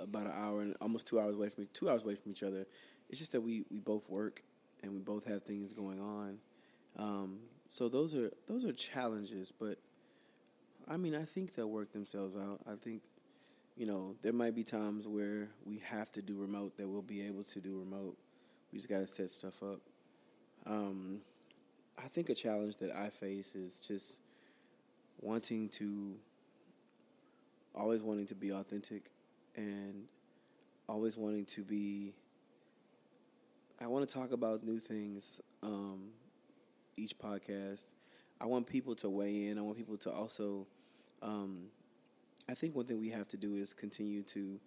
[0.01, 2.67] about an hour and almost two hours away from two hours away from each other.
[3.09, 4.43] It's just that we we both work
[4.83, 6.39] and we both have things going on.
[6.97, 9.79] Um, so those are those are challenges, but
[10.89, 12.61] I mean, I think they'll work themselves out.
[12.67, 13.03] I think
[13.77, 17.27] you know there might be times where we have to do remote that we'll be
[17.27, 18.17] able to do remote.
[18.73, 19.81] We just got to set stuff up.
[20.67, 21.21] Um,
[21.97, 24.19] I think a challenge that I face is just
[25.21, 26.15] wanting to
[27.75, 29.11] always wanting to be authentic
[29.57, 30.05] and
[30.89, 32.13] always wanting to be
[33.81, 36.09] I want to talk about new things um,
[36.97, 37.83] each podcast.
[38.41, 39.59] I want people to weigh in.
[39.59, 40.67] I want people to also
[41.23, 41.67] um,
[42.49, 44.59] I think one thing we have to do is continue to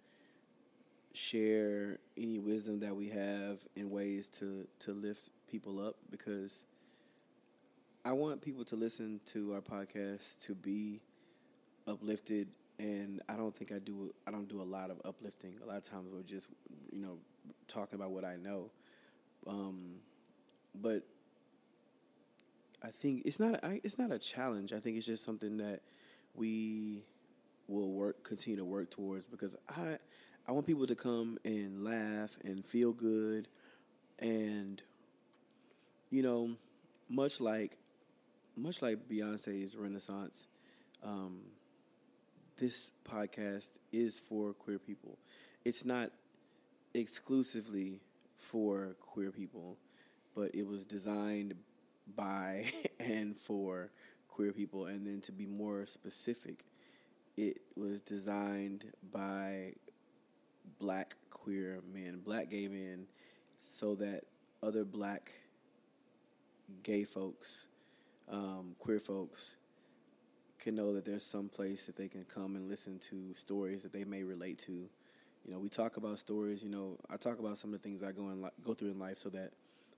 [1.12, 6.64] share any wisdom that we have in ways to to lift people up because
[8.04, 11.00] I want people to listen to our podcast to be
[11.86, 12.48] uplifted
[12.80, 15.54] and I don't think I do I don't do a lot of uplifting.
[15.62, 16.48] A lot of times we're just
[16.90, 17.18] you know
[17.68, 18.70] talking about what I know.
[19.46, 20.00] Um,
[20.74, 21.04] but
[22.82, 24.72] I think it's not I, it's not a challenge.
[24.72, 25.80] I think it's just something that
[26.34, 27.04] we
[27.68, 29.98] will work continue to work towards because I
[30.48, 33.46] I want people to come and laugh and feel good,
[34.18, 34.82] and
[36.10, 36.56] you know,
[37.08, 37.78] much like
[38.56, 40.46] much like Beyonce's Renaissance,
[41.02, 41.40] um,
[42.56, 45.18] this podcast is for queer people.
[45.64, 46.10] It's not
[46.94, 48.00] exclusively
[48.36, 49.78] for queer people,
[50.34, 51.54] but it was designed
[52.14, 52.70] by
[53.00, 53.90] and for
[54.28, 54.86] queer people.
[54.86, 56.64] And then to be more specific,
[57.36, 59.74] it was designed by
[60.78, 63.06] black queer men, black gay men,
[63.60, 64.24] so that
[64.62, 65.32] other black
[66.82, 67.66] gay folks,
[68.30, 69.56] um, queer folks,
[70.58, 73.92] can know that there's some place that they can come and listen to stories that
[73.92, 74.72] they may relate to.
[74.72, 76.62] You know, we talk about stories.
[76.62, 78.92] You know, I talk about some of the things I go in li- go through
[78.92, 79.50] in life, so that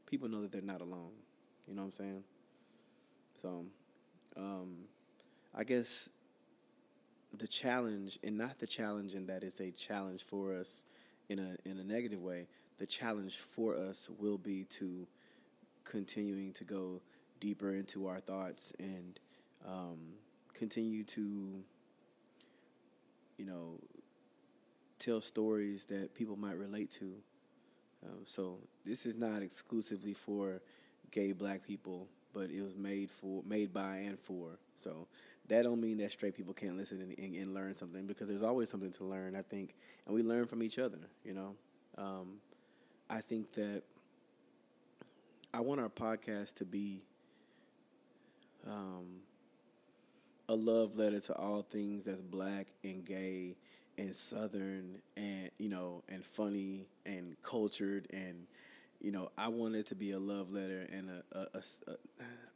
[0.06, 1.12] people know that they're not alone.
[1.68, 2.24] You know what I'm saying?
[3.42, 3.66] So,
[4.36, 4.76] um,
[5.54, 6.08] I guess
[7.36, 10.84] the challenge, and not the challenge in that it's a challenge for us
[11.28, 12.46] in a in a negative way.
[12.78, 15.06] The challenge for us will be to
[15.84, 17.02] continuing to go
[17.44, 19.20] deeper into our thoughts and
[19.68, 19.98] um,
[20.54, 21.62] continue to,
[23.36, 23.78] you know,
[24.98, 27.12] tell stories that people might relate to.
[28.02, 28.56] Um, so
[28.86, 30.62] this is not exclusively for
[31.10, 34.58] gay black people, but it was made for, made by, and for.
[34.78, 35.06] So
[35.48, 38.42] that don't mean that straight people can't listen and, and, and learn something because there's
[38.42, 39.36] always something to learn.
[39.36, 39.74] I think,
[40.06, 40.98] and we learn from each other.
[41.24, 41.54] You know,
[41.98, 42.38] um,
[43.10, 43.82] I think that
[45.52, 47.02] I want our podcast to be
[48.66, 49.20] um,
[50.48, 53.56] a love letter to all things that's black and gay
[53.96, 58.46] and southern and you know and funny and cultured and
[59.00, 61.96] you know I want it to be a love letter and a, a, a, a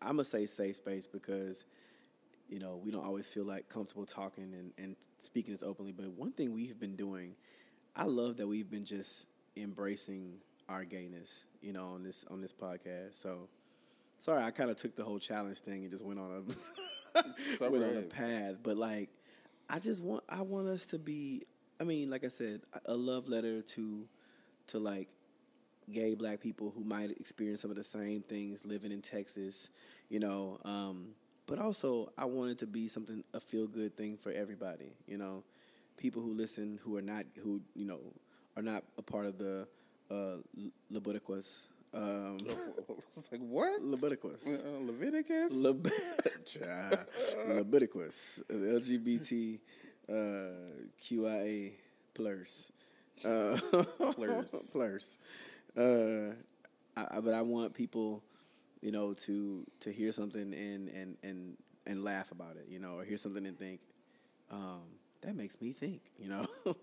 [0.02, 1.64] I'm gonna say safe space because
[2.48, 6.10] you know we don't always feel like comfortable talking and, and speaking this openly but
[6.12, 7.34] one thing we've been doing
[7.96, 9.26] I love that we've been just
[9.56, 13.48] embracing our gayness you know on this on this podcast so
[14.20, 17.20] sorry I kind of took the whole challenge thing and just went on a
[17.70, 19.10] went on a path but like
[19.68, 21.42] I just want I want us to be
[21.80, 24.08] I mean like I said a love letter to
[24.68, 25.08] to like
[25.92, 29.70] gay black people who might experience some of the same things living in Texas,
[30.08, 30.58] you know.
[30.64, 31.08] Um,
[31.46, 35.18] but also, I want it to be something a feel good thing for everybody, you
[35.18, 35.44] know.
[35.96, 37.98] People who listen who are not who you know
[38.56, 39.66] are not a part of the
[40.10, 40.36] uh,
[40.90, 41.68] Leviticus.
[41.94, 42.38] Um,
[43.32, 43.82] like what?
[43.82, 44.46] Leviticus.
[44.46, 45.52] Uh, Leviticus.
[45.52, 45.90] Leb-
[46.44, 47.06] Child.
[47.48, 49.60] Leviticus, uh, LGBT,
[50.08, 50.14] uh,
[51.02, 51.72] QIA
[52.14, 52.70] plus,
[53.24, 53.58] uh,
[54.14, 54.50] Plus.
[54.72, 55.18] plus.
[55.76, 56.34] Uh,
[56.96, 58.22] I, I- but I want people,
[58.82, 61.56] you know, to to hear something and and and
[61.86, 63.80] and laugh about it, you know, or hear something and think,
[64.50, 64.82] um,
[65.22, 66.46] that makes me think, you know,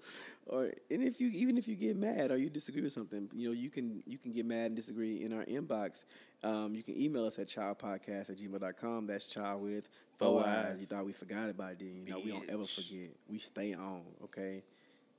[0.47, 3.47] or and if you even if you get mad or you disagree with something, you
[3.47, 6.05] know, you can you can get mad and disagree in our inbox.
[6.43, 9.07] Um, you can email us at childpodcast at gmail.com.
[9.07, 10.77] That's child with four eyes.
[10.79, 12.11] You thought we forgot about it, didn't you?
[12.13, 13.09] know, we don't ever forget.
[13.27, 14.63] We stay on, okay?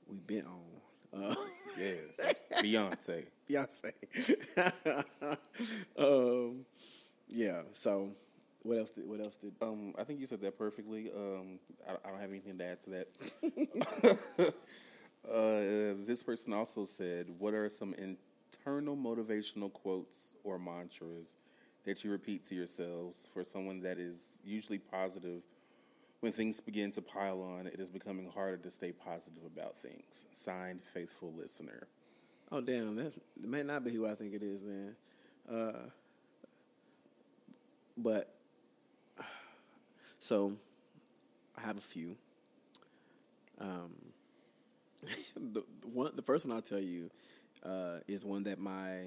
[0.07, 1.21] We been on.
[1.23, 1.35] Uh,
[1.77, 2.35] Yes.
[2.63, 3.27] Beyonce.
[3.49, 3.91] Beyonce.
[5.97, 6.65] um,
[7.27, 7.61] yeah.
[7.73, 8.11] So,
[8.67, 8.91] what else?
[8.91, 9.53] Did, what else did?
[9.61, 11.09] Um, I think you said that perfectly.
[11.15, 14.53] Um, I, I don't have anything to add to that.
[15.31, 21.37] uh, this person also said, "What are some internal motivational quotes or mantras
[21.85, 25.41] that you repeat to yourselves for someone that is usually positive?
[26.19, 30.25] When things begin to pile on, it is becoming harder to stay positive about things."
[30.33, 31.87] Signed, faithful listener.
[32.51, 32.95] Oh, damn.
[32.95, 34.61] That's it may not be who I think it is.
[34.63, 34.95] Then,
[35.49, 35.89] uh,
[37.97, 38.36] but
[40.27, 40.51] so
[41.57, 42.17] I have a few.
[43.61, 43.95] Um,
[45.35, 47.09] the, the one, the first one I'll tell you
[47.65, 49.03] uh, is one that my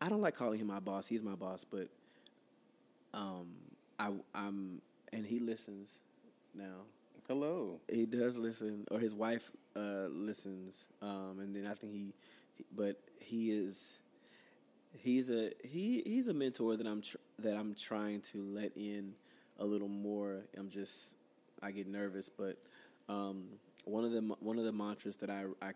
[0.00, 1.08] I don't like calling him my boss.
[1.08, 1.88] He's my boss, but
[3.12, 3.48] um,
[3.98, 4.80] I I'm
[5.12, 5.88] and he listens
[6.54, 6.84] now.
[7.26, 7.80] Hello.
[7.90, 12.14] He does listen, or his wife uh, listens, um, and then I think he,
[12.72, 13.98] but he is,
[14.96, 19.14] he's a he he's a mentor that I'm tr- that I'm trying to let in
[19.58, 20.44] a little more.
[20.56, 21.14] I'm just
[21.62, 22.56] I get nervous, but
[23.08, 23.44] um,
[23.84, 25.72] one of the one of the mantras that I, I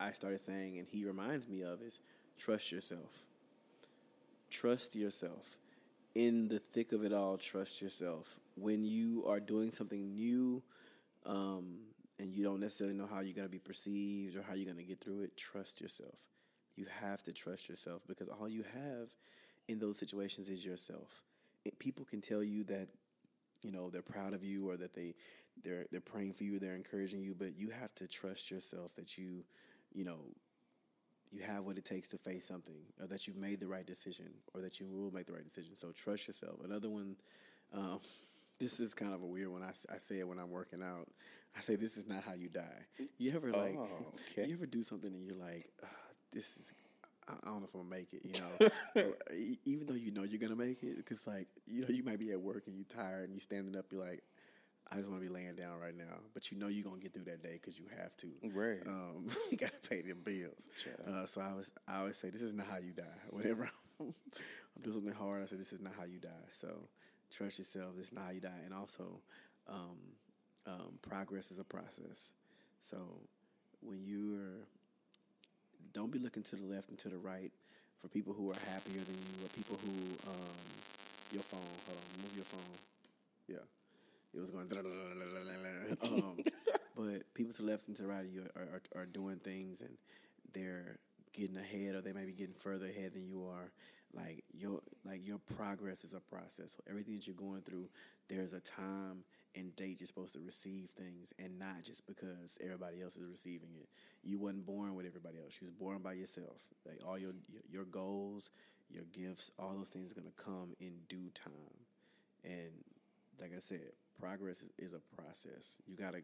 [0.00, 2.00] I started saying, and he reminds me of is
[2.38, 3.24] trust yourself.
[4.50, 5.58] Trust yourself.
[6.14, 8.38] In the thick of it all, trust yourself.
[8.56, 10.62] When you are doing something new,
[11.24, 11.78] um,
[12.18, 14.76] and you don't necessarily know how you're going to be perceived or how you're going
[14.76, 16.14] to get through it, trust yourself.
[16.76, 19.08] You have to trust yourself because all you have
[19.68, 21.22] in those situations is yourself.
[21.64, 22.88] It, people can tell you that
[23.62, 25.14] you know they're proud of you or that they
[25.62, 29.16] they're they're praying for you, they're encouraging you, but you have to trust yourself that
[29.18, 29.44] you
[29.94, 30.20] you know,
[31.30, 34.26] you have what it takes to face something, or that you've made the right decision,
[34.54, 35.76] or that you will make the right decision.
[35.76, 36.56] So trust yourself.
[36.64, 37.16] Another one,
[37.74, 37.98] um,
[38.58, 39.62] this is kind of a weird one.
[39.62, 41.08] I, I say it when I'm working out.
[41.56, 42.86] I say this is not how you die.
[43.18, 43.88] You ever like, Oh,
[44.38, 44.48] okay.
[44.48, 45.86] you ever do something and you're like, "Ah,
[46.32, 46.72] this is.
[47.42, 49.04] I don't know if I'm gonna make it, you know.
[49.64, 52.32] Even though you know you're gonna make it, because like you know you might be
[52.32, 54.22] at work and you're tired and you're standing up, you're like,
[54.92, 56.20] I just want to be laying down right now.
[56.34, 58.28] But you know you're gonna get through that day because you have to.
[58.52, 58.80] Right.
[58.86, 60.68] Um, you gotta pay them bills.
[61.06, 63.04] Uh, so I was, I always say, this is not how you die.
[63.30, 63.68] Whenever
[64.00, 64.12] I'm,
[64.76, 66.28] I'm doing something hard, I say, this is not how you die.
[66.60, 66.68] So
[67.34, 67.96] trust yourself.
[67.96, 68.60] This is not how you die.
[68.64, 69.20] And also,
[69.68, 69.96] um,
[70.66, 72.32] um, progress is a process.
[72.82, 72.98] So
[73.80, 74.66] when you're,
[75.92, 77.52] don't be looking to the left and to the right
[77.98, 79.92] for people who are happier than you or people who,
[80.30, 80.66] um,
[81.30, 81.60] your phone.
[81.86, 82.60] Hold on, move your phone.
[83.48, 83.64] Yeah.
[84.34, 84.68] It was going.
[86.02, 86.38] um,
[86.96, 89.36] but people to the left and to the right of you are, are, are doing
[89.36, 89.96] things and
[90.52, 90.98] they're
[91.32, 93.70] getting ahead, or they may be getting further ahead than you are.
[94.14, 96.72] Like your like your progress is a process.
[96.76, 97.88] So everything that you're going through,
[98.28, 99.24] there's a time
[99.54, 103.70] and date you're supposed to receive things, and not just because everybody else is receiving
[103.80, 103.88] it.
[104.22, 105.54] You wasn't born with everybody else.
[105.60, 106.62] You was born by yourself.
[106.86, 107.32] Like all your
[107.70, 108.50] your goals,
[108.90, 111.52] your gifts, all those things are gonna come in due time.
[112.44, 112.72] And
[113.40, 115.76] like I said, progress is, a process.
[115.86, 116.22] You gotta,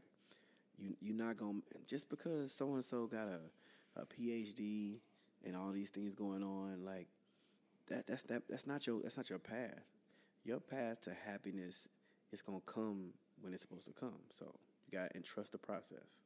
[0.79, 5.01] you you're not gonna just because so and so got a, a PhD
[5.45, 7.09] and all these things going on, like
[7.89, 8.07] that.
[8.07, 8.43] That's that.
[8.49, 9.01] That's not your.
[9.03, 9.85] That's not your path.
[10.45, 11.89] Your path to happiness
[12.33, 14.21] is gonna come when it's supposed to come.
[14.31, 14.47] So
[14.91, 16.21] you gotta entrust the process.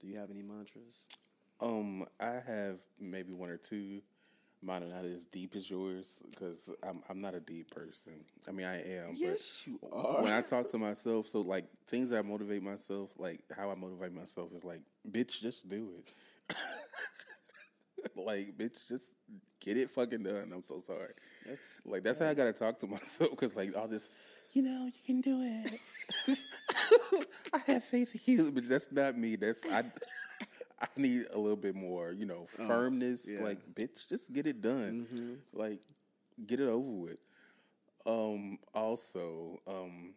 [0.00, 1.06] Do you have any mantras?
[1.60, 4.02] Um, I have maybe one or two.
[4.64, 8.12] Mine are not as deep as yours because I'm I'm not a deep person.
[8.48, 9.14] I mean, I am.
[9.14, 10.22] Yes, you are.
[10.22, 13.74] When I talk to myself, so like things that I motivate myself, like how I
[13.74, 16.56] motivate myself is like, bitch, just do it.
[18.16, 19.14] like, bitch, just
[19.60, 20.50] get it fucking done.
[20.54, 21.14] I'm so sorry.
[21.46, 24.10] That's Like that's how I gotta talk to myself because like all this,
[24.52, 25.80] you know, you can do it.
[27.54, 29.36] I have faith in you, but that's not me.
[29.36, 29.84] That's I.
[30.80, 33.24] I need a little bit more, you know, firmness.
[33.24, 33.40] yeah.
[33.44, 35.38] Like, bitch, just get it done.
[35.52, 35.78] Like,
[36.46, 37.18] get it over with.
[38.04, 38.58] Um.
[38.74, 40.14] Also, um.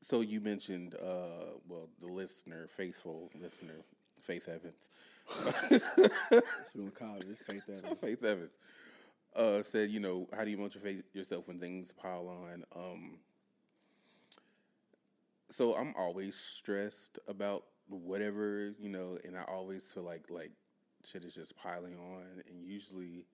[0.00, 3.84] So you mentioned, uh, well, the listener, faithful listener,
[4.22, 4.90] Faith Evans.
[6.28, 6.44] what
[6.74, 7.26] we're gonna call it.
[7.28, 7.98] It's faith Evans.
[8.00, 8.56] Faith Evans
[9.36, 12.64] uh, said, you know, how do you motivate yourself when things pile on?
[12.74, 13.18] Um,
[15.50, 20.52] so I'm always stressed about whatever, you know, and I always feel like like
[21.04, 23.26] shit is just piling on, and usually.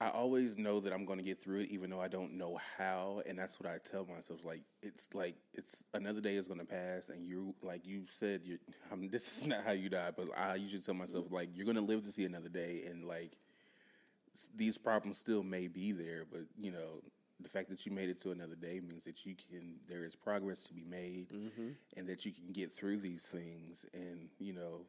[0.00, 2.58] I always know that I'm going to get through it, even though I don't know
[2.76, 4.44] how, and that's what I tell myself.
[4.44, 8.40] Like it's like it's another day is going to pass, and you like you said,
[8.44, 8.58] you
[8.90, 11.76] I'm, this is not how you die, but I usually tell myself like you're going
[11.76, 13.36] to live to see another day, and like
[14.54, 17.02] these problems still may be there, but you know
[17.40, 20.14] the fact that you made it to another day means that you can there is
[20.14, 21.26] progress to be made,
[21.96, 24.82] and that you can get through these things, and you know,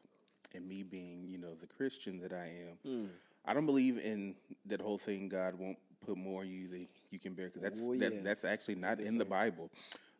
[0.54, 3.10] and me being you know the Christian that I am.
[3.46, 4.36] I don't believe in
[4.66, 5.28] that whole thing.
[5.28, 5.76] God won't
[6.06, 9.00] put more on you than you can bear because that's Oh, that, that's actually not
[9.00, 9.70] in the Bible.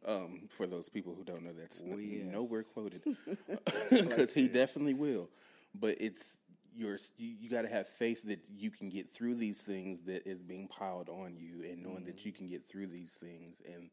[0.06, 2.32] Um, for those people who don't know, that's Oh, n- yes.
[2.32, 3.00] nowhere quoted
[3.90, 5.30] because he definitely will.
[5.74, 6.36] But it's
[6.74, 10.26] your you, you got to have faith that you can get through these things that
[10.26, 13.90] is being piled on you, and knowing that you can get through these things and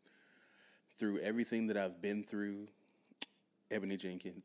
[0.97, 2.67] through everything that I've been through.
[3.71, 4.43] Ebony Jenkins,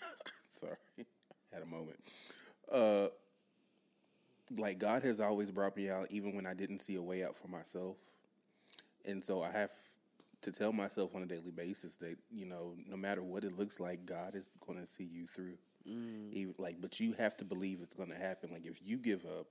[0.50, 0.76] sorry,
[1.52, 1.96] had a moment.
[2.70, 3.06] Uh,
[4.56, 7.36] like God has always brought me out, even when I didn't see a way out
[7.36, 7.96] for myself.
[9.04, 9.70] And so I have
[10.42, 13.80] to tell myself on a daily basis that you know, no matter what it looks
[13.80, 15.56] like, God is going to see you through.
[15.88, 16.32] Mm.
[16.32, 18.50] Even like, but you have to believe it's going to happen.
[18.52, 19.46] Like, if you give up,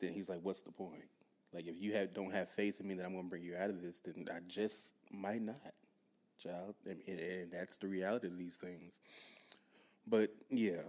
[0.00, 1.04] then He's like, "What's the point?"
[1.52, 3.54] Like, if you have don't have faith in me that I'm going to bring you
[3.56, 4.76] out of this, then I just
[5.10, 5.74] might not,
[6.42, 6.74] child.
[6.86, 9.00] And, and, and that's the reality of these things.
[10.06, 10.82] But yeah,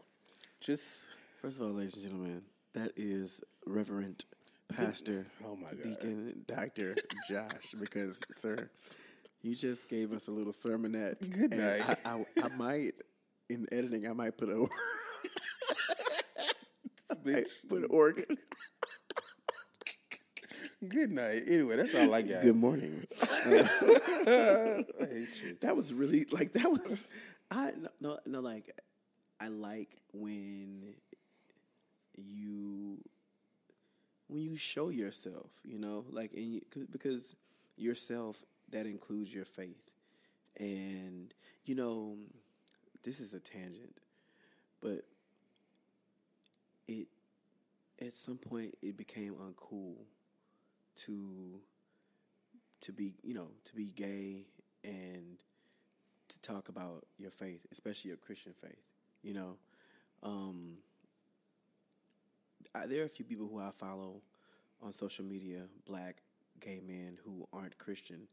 [0.61, 1.05] just
[1.41, 2.43] First of all, ladies and gentlemen,
[2.75, 4.25] that is Reverend
[4.75, 5.81] Pastor Oh my God.
[5.81, 6.95] Deacon Dr.
[7.27, 7.73] Josh.
[7.79, 8.69] Because, sir,
[9.41, 11.27] you just gave us a little sermonette.
[11.35, 11.81] Good night.
[12.05, 12.91] I, I, I might,
[13.51, 14.67] in the editing, I might put a
[17.23, 17.67] bitch.
[17.69, 18.37] put an organ.
[20.87, 21.41] Good night.
[21.47, 22.41] Anyway, that's all I got.
[22.41, 23.05] Good morning.
[23.21, 25.57] I hate you.
[25.61, 27.07] That was really like that was.
[27.51, 28.71] I no no, no like
[29.39, 30.95] I like when
[32.15, 32.97] you
[34.27, 37.35] when you show yourself, you know, like and you, 'cause- because
[37.77, 39.91] yourself that includes your faith,
[40.57, 41.31] and
[41.65, 42.17] you know
[43.03, 44.01] this is a tangent,
[44.81, 45.05] but
[46.87, 47.07] it
[48.01, 49.95] at some point it became uncool
[51.05, 51.59] to
[52.81, 54.45] to be you know to be gay
[54.83, 55.37] and
[56.29, 58.89] to talk about your faith, especially your Christian faith.
[59.21, 59.57] You know,
[60.23, 60.77] um,
[62.73, 64.21] I, there are a few people who I follow
[64.81, 66.23] on social media, black
[66.59, 68.27] gay men who aren't Christian.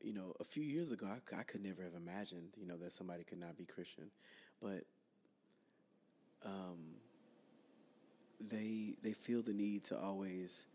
[0.00, 3.24] You know, a few years ago, I could never have imagined, you know, that somebody
[3.24, 4.10] could not be Christian,
[4.62, 4.84] but
[6.44, 6.94] um,
[8.40, 10.66] they they feel the need to always,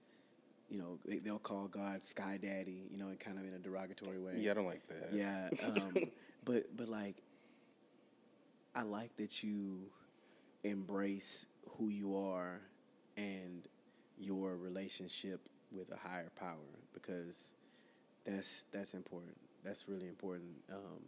[0.70, 3.60] you know, they, they'll call God Sky Daddy, you know, and kind of in a
[3.60, 4.34] derogatory way.
[4.38, 5.10] Yeah, I don't like that.
[5.14, 5.94] Yeah, um,
[6.46, 7.16] but but like,
[8.76, 9.84] I like that you
[10.64, 11.46] embrace
[11.78, 12.62] who you are
[13.18, 13.68] and
[14.18, 15.42] your relationship
[15.72, 17.52] with a higher power because
[18.26, 19.38] that's that's important.
[19.64, 20.52] That's really important.
[20.72, 21.02] Um,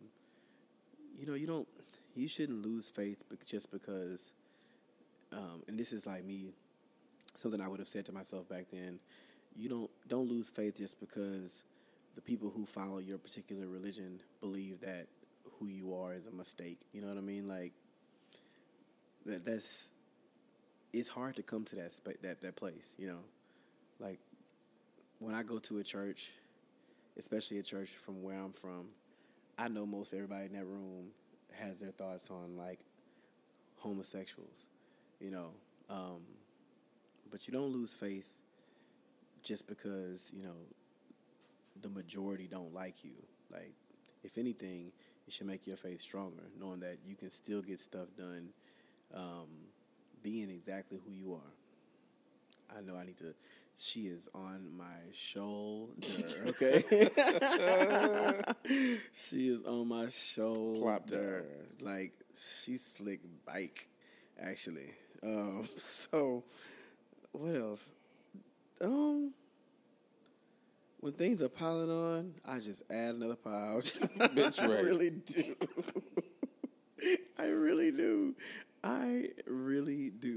[1.17, 1.67] you know, you don't,
[2.15, 4.31] you shouldn't lose faith just because.
[5.31, 6.53] Um, and this is like me,
[7.35, 8.99] something I would have said to myself back then.
[9.57, 11.63] You don't don't lose faith just because
[12.15, 15.07] the people who follow your particular religion believe that
[15.59, 16.79] who you are is a mistake.
[16.93, 17.47] You know what I mean?
[17.47, 17.73] Like
[19.25, 19.43] that.
[19.43, 19.89] That's
[20.93, 22.93] it's hard to come to that that that place.
[22.97, 23.19] You know,
[23.99, 24.19] like
[25.19, 26.31] when I go to a church,
[27.17, 28.87] especially a church from where I'm from,
[29.57, 31.07] I know most everybody in that room
[31.53, 32.79] has their thoughts on like
[33.77, 34.67] homosexuals.
[35.19, 35.51] You know,
[35.89, 36.21] um,
[37.31, 38.27] but you don't lose faith
[39.43, 40.55] just because you know
[41.81, 43.11] the majority don't like you.
[43.51, 43.73] Like,
[44.23, 44.91] if anything,
[45.27, 48.49] it should make your faith stronger, knowing that you can still get stuff done,
[49.13, 49.47] um,
[50.23, 52.77] being exactly who you are.
[52.77, 53.33] I know I need to.
[53.77, 55.91] She is on my shoulder.
[56.47, 56.81] Okay,
[59.27, 61.45] she is on my shoulder.
[61.81, 63.87] Like she's slick bike,
[64.39, 64.91] actually.
[65.23, 66.43] Um, so
[67.31, 67.89] what else?
[68.81, 69.33] Um,
[70.99, 73.81] when things are piling on, I just add another pile.
[74.33, 75.55] That's I really do.
[77.37, 78.35] I really do.
[78.83, 80.34] I really do.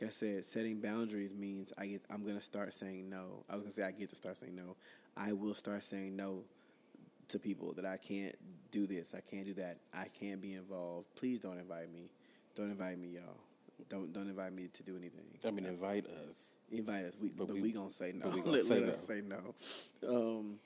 [0.00, 2.02] Like I said, setting boundaries means I get.
[2.08, 3.44] I'm gonna start saying no.
[3.50, 4.76] I was gonna say I get to start saying no.
[5.16, 6.44] I will start saying no
[7.28, 8.34] to people that I can't
[8.70, 9.08] do this.
[9.12, 9.78] I can't do that.
[9.92, 11.06] I can't be involved.
[11.16, 12.10] Please don't invite me.
[12.54, 13.38] Don't invite me, y'all.
[13.88, 15.26] Don't don't invite me to do anything.
[15.44, 16.36] I mean, invite us.
[16.70, 18.30] Invite us, we, but, But we, we- gonna say no.
[18.30, 18.88] gonna let say let no.
[18.90, 19.54] us say no.
[20.08, 20.58] Um,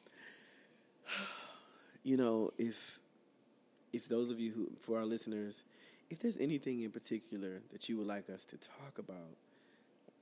[2.03, 2.99] you know, if
[3.95, 5.65] if those of you who, for our listeners,
[6.13, 9.35] if there's anything in particular that you would like us to talk about,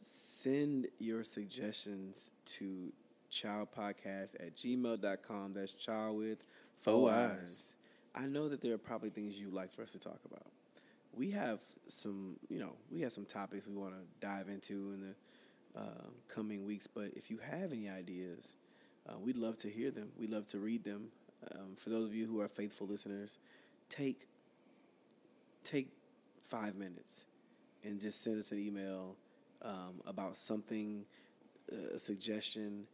[0.01, 2.93] send your suggestions to
[3.29, 5.53] childpodcast at gmail.com.
[5.53, 6.45] That's child with
[6.79, 7.75] Four eyes.
[8.15, 10.47] I know that there are probably things you'd like for us to talk about.
[11.13, 15.01] We have some, you know, we have some topics we want to dive into in
[15.01, 16.87] the uh, coming weeks.
[16.87, 18.55] But if you have any ideas,
[19.09, 20.11] uh, we'd love to hear them.
[20.17, 21.09] We'd love to read them.
[21.53, 23.41] Um, for those of you who are faithful listeners,
[23.89, 24.29] take
[25.65, 25.89] take
[26.49, 27.27] five minutes
[27.85, 29.17] and just send us an email
[29.63, 31.05] um, about something,
[31.73, 32.87] uh, a suggestion,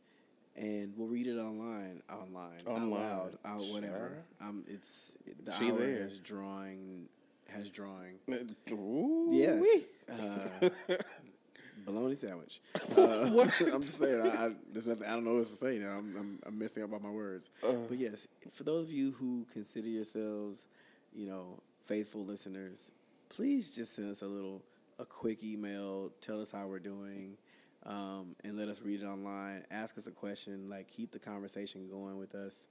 [0.56, 2.90] and we'll read it online, online, out Online.
[2.90, 4.24] loud, out whatever.
[4.40, 4.48] Sure.
[4.48, 5.14] Um, it's
[5.44, 5.98] the She hour there.
[6.02, 7.08] has drawing
[7.48, 8.18] has drawing.
[8.72, 9.84] Ooh, Yes.
[10.10, 10.68] Uh,
[11.84, 12.60] bologna sandwich.
[12.96, 13.22] Uh,
[13.72, 14.20] I'm just saying.
[14.22, 15.06] I, I, there's nothing.
[15.06, 15.98] I don't know what to say now.
[15.98, 17.50] I'm, I'm, I'm messing up all my words.
[17.62, 20.66] but yes, for those of you who consider yourselves,
[21.14, 22.90] you know, faithful listeners,
[23.28, 24.62] please just send us a little,
[24.98, 26.10] a quick email.
[26.20, 27.36] Tell us how we're doing,
[27.84, 29.64] um, and let us read it online.
[29.70, 30.68] Ask us a question.
[30.68, 32.66] Like keep the conversation going with us.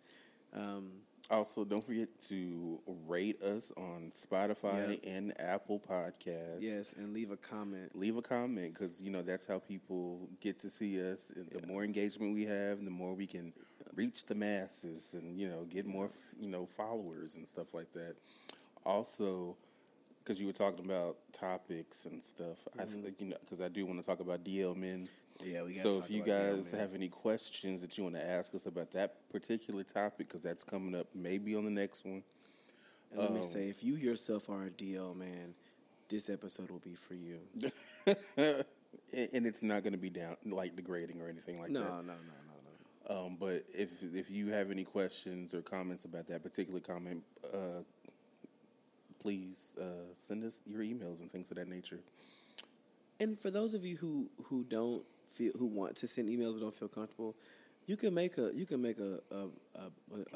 [0.53, 0.91] Um,
[1.31, 4.99] Also, don't forget to rate us on Spotify Yep.
[5.07, 6.61] and Apple Podcasts.
[6.61, 7.95] yes, and leave a comment.
[7.95, 11.31] Leave a comment because you know that's how people get to see us.
[11.51, 13.53] The more engagement we have, the more we can
[13.95, 16.09] reach the masses and you know get more
[16.39, 18.15] you know followers and stuff like that.
[18.85, 19.55] Also,
[20.23, 23.85] because you were talking about topics and stuff, I think you know because I do
[23.85, 25.07] want to talk about DL men.
[25.43, 25.83] Yeah, we got.
[25.83, 29.15] So if you guys have any questions that you want to ask us about that
[29.31, 32.23] particular topic, because that's coming up maybe on the next one.
[33.11, 35.53] And let me Um, say, if you yourself are a DL man,
[36.09, 37.39] this episode will be for you.
[38.37, 38.65] and
[39.45, 41.89] it's not going to be down like degrading or anything like No, that.
[41.89, 42.13] no, no, no,
[43.09, 43.25] no.
[43.25, 47.81] Um, but if if you have any questions or comments about that particular comment, uh,
[49.25, 49.85] please uh,
[50.27, 51.99] send us your emails and things of that nature.
[53.19, 56.61] And for those of you who who don't feel who want to send emails but
[56.61, 57.35] don't feel comfortable,
[57.87, 59.41] You can make a you can make a a,
[59.83, 59.87] a,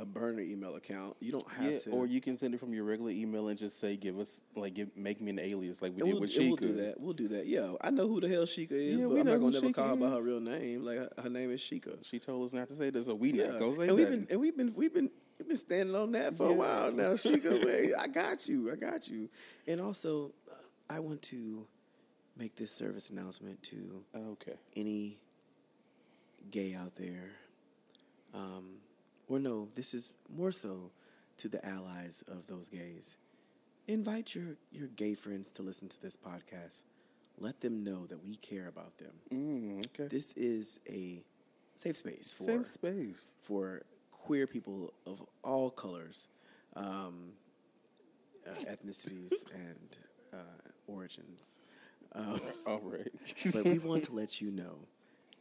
[0.04, 1.16] a burner email account.
[1.20, 1.90] You don't have Yeah, to.
[1.92, 4.74] or you can send it from your regular email and just say, "Give us like,
[4.74, 6.94] give, make me an alias like we and did we'll, with and we'll do that.
[7.00, 7.46] We'll do that.
[7.48, 9.74] Yeah, I know who the hell Sheikah is, Yeah, but I'm not gonna never Sheikah
[9.82, 10.84] call her by her real name.
[10.90, 11.98] Like her, her name is Sheikah.
[12.10, 14.18] She told us not to say this, so we not gonna say and we've that.
[14.18, 15.10] been and we've been we've been
[15.40, 17.14] we've been standing on that for a while now.
[17.14, 19.30] Sheikah, wait, I got you, I got you.
[19.68, 20.56] And also, uh,
[20.90, 21.66] I want to
[22.38, 24.60] make this service announcement to okay.
[24.76, 25.18] any
[26.52, 27.32] gay out there.
[28.34, 28.76] Um,
[29.28, 30.92] or no, this is more so
[31.38, 33.18] to the allies of those gays.
[33.88, 36.84] Invite your, your gay friends to listen to this podcast.
[37.38, 39.14] Let them know that we care about them.
[39.34, 40.10] Mm, okay.
[40.10, 41.24] This is a
[41.76, 43.34] safe space for Safe space.
[43.42, 43.82] for
[44.30, 46.28] queer people of all colors,
[46.76, 47.32] um,
[48.46, 49.98] uh, ethnicities, and
[50.32, 50.38] uh,
[50.86, 51.58] origins.
[52.14, 53.12] Um, All right.
[53.54, 54.76] but we want to let you know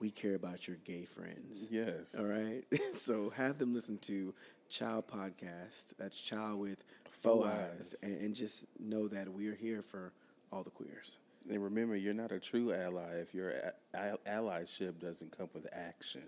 [0.01, 1.69] we care about your gay friends.
[1.71, 2.15] yes.
[2.19, 2.63] All right.
[2.95, 4.33] so have them listen to
[4.71, 5.93] Chile Podcast.
[5.99, 7.71] That's Child with Faux Faux Eyes.
[7.81, 7.95] Eyes.
[8.03, 10.15] And, and just know that we're here for
[10.51, 11.19] all the queers.
[11.51, 15.67] And remember, you're not a true ally if your a- a- allyship doesn't come with
[15.75, 16.23] action.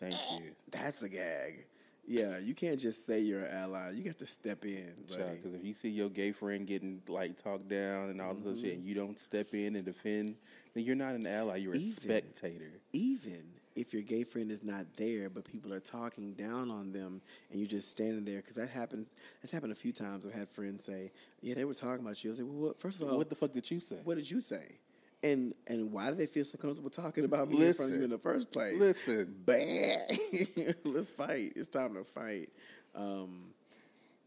[0.00, 0.52] Thank you.
[0.70, 1.64] That's a gag.
[2.08, 3.92] Yeah, you can't just say you're an ally.
[3.94, 5.36] You got to step in, buddy.
[5.36, 8.54] Because if you see your gay friend getting like talked down and all this other
[8.54, 8.74] shit, mm-hmm.
[8.76, 10.36] and you don't step in and defend,
[10.74, 11.56] then you're not an ally.
[11.56, 11.92] You're a Even.
[11.92, 12.70] spectator.
[12.92, 13.42] Even
[13.74, 17.20] if your gay friend is not there, but people are talking down on them,
[17.50, 19.10] and you're just standing there, because that happens.
[19.42, 20.24] That's happened a few times.
[20.24, 21.10] I've had friends say,
[21.40, 23.28] "Yeah, they were talking about you." I was like, "Well, what, first of all, what
[23.28, 23.98] the fuck did you say?
[24.04, 24.78] what did you say?"
[25.26, 28.04] And and why do they feel so comfortable talking about me in front of you
[28.04, 28.78] in the first place?
[28.78, 29.34] Listen.
[29.44, 30.16] bad.
[30.84, 31.52] Let's fight.
[31.56, 32.50] It's time to fight.
[32.94, 33.52] Um,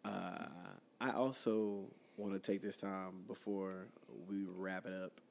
[0.03, 0.45] uh,
[0.99, 1.85] I also
[2.17, 3.87] want to take this time before
[4.27, 5.21] we wrap it up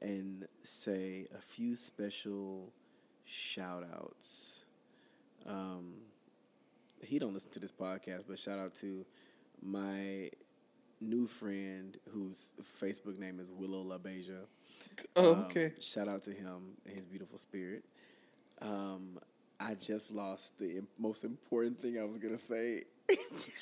[0.00, 2.72] and say a few special
[3.24, 4.64] shout outs.
[5.46, 5.96] Um,
[7.02, 9.04] he don't listen to this podcast, but shout out to
[9.62, 10.30] my
[11.00, 14.46] new friend whose Facebook name is Willow LaBeja.
[15.16, 15.72] Oh, Um, okay.
[15.80, 17.84] shout out to him and his beautiful spirit.
[18.60, 19.18] Um,
[19.60, 22.82] I just lost the im- most important thing I was gonna say.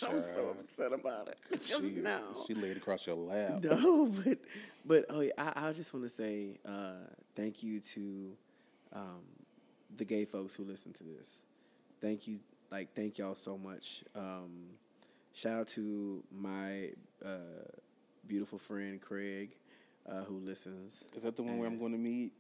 [0.07, 2.23] I'm so upset about it just she, now.
[2.47, 3.63] she laid across your lap.
[3.65, 4.39] No, but
[4.85, 8.37] but oh, yeah, I, I just want to say uh, thank you to
[8.93, 9.23] um,
[9.97, 11.43] the gay folks who listen to this.
[12.01, 12.39] Thank you,
[12.71, 14.05] like thank y'all so much.
[14.15, 14.69] Um,
[15.35, 16.91] shout out to my
[17.25, 17.67] uh,
[18.27, 19.51] beautiful friend Craig,
[20.09, 21.05] uh, who listens.
[21.15, 22.33] Is that the one where I'm going to meet?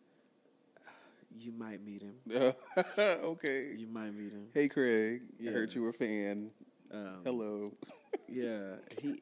[1.34, 2.14] You might meet him.
[2.98, 3.70] okay.
[3.76, 4.48] You might meet him.
[4.52, 5.22] Hey, Craig.
[5.46, 6.50] I heard you were a fan.
[6.92, 7.72] Um, Hello.
[8.28, 9.20] Yeah, he.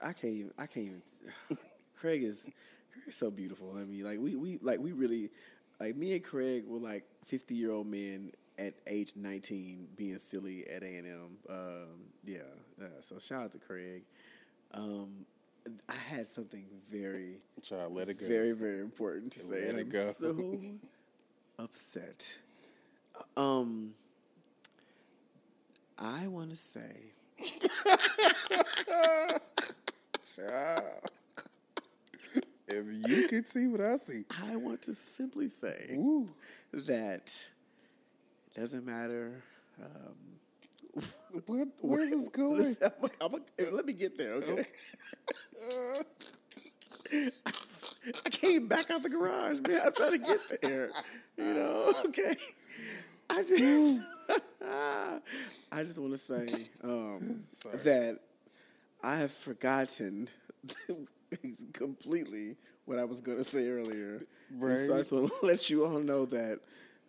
[0.00, 0.52] I can't even.
[0.58, 1.02] I can't even.
[1.96, 2.48] Craig is.
[2.92, 3.76] Craig's so beautiful.
[3.76, 5.30] I mean, like we we like we really,
[5.80, 10.66] like me and Craig were like fifty year old men at age nineteen being silly
[10.68, 11.30] at A and M.
[11.48, 11.86] Um,
[12.24, 12.38] yeah,
[12.80, 12.86] yeah.
[13.08, 14.02] So shout out to Craig.
[14.72, 15.24] Um,
[15.88, 18.26] I had something very, Child, let it go.
[18.26, 20.10] very, very important to say, Let and it I'm go.
[20.10, 20.60] so
[21.58, 22.38] upset.
[23.36, 23.94] Um,
[25.98, 26.92] I want to say.
[30.36, 31.10] Child.
[32.70, 34.24] If you could see what I see.
[34.44, 36.28] I want to simply say Woo.
[36.72, 37.32] that
[38.46, 39.42] it doesn't matter.
[39.82, 40.14] Um,
[41.46, 41.68] What?
[41.80, 42.58] Where's this going?
[42.58, 44.66] listen, I'm- I'm- let me get there, okay?
[47.12, 49.80] I came back out the garage, man.
[49.84, 50.90] I'm trying to get there.
[51.36, 52.34] You know, okay.
[53.30, 54.00] I just,
[55.72, 57.44] I just want to say um,
[57.84, 58.18] that
[59.02, 60.28] I have forgotten
[61.72, 62.56] completely
[62.86, 64.22] what I was going to say earlier.
[64.60, 64.98] And So I Right.
[64.98, 66.60] just want to let you all know that,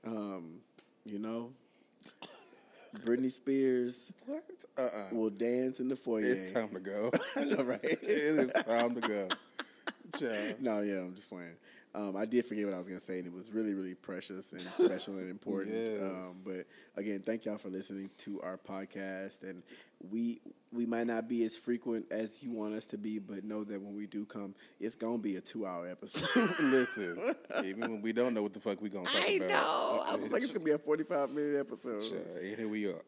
[0.05, 0.59] um,
[1.05, 1.51] you know,
[2.97, 4.43] Britney Spears What?
[4.77, 5.07] Uh-uh.
[5.11, 6.21] will dance in the foyer.
[6.23, 7.11] It's time to go.
[7.35, 7.79] I know, right?
[7.83, 9.27] it is time to go.
[10.17, 10.55] Child.
[10.59, 11.55] No, yeah, I'm just playing.
[11.93, 14.51] Um, I did forget what I was gonna say, and it was really, really precious
[14.51, 15.75] and special and important.
[15.75, 16.01] Yes.
[16.01, 19.63] Um, but again, thank y'all for listening to our podcast, and
[19.99, 20.39] we
[20.71, 23.81] we might not be as frequent as you want us to be, but know that
[23.81, 26.29] when we do come, it's gonna be a two hour episode.
[26.63, 27.35] Listen,
[27.65, 29.49] even when we don't know what the fuck we gonna talk I about.
[29.49, 30.03] know.
[30.07, 32.01] I was like, it's gonna be a forty five minute episode.
[32.01, 33.01] Child, and here we are.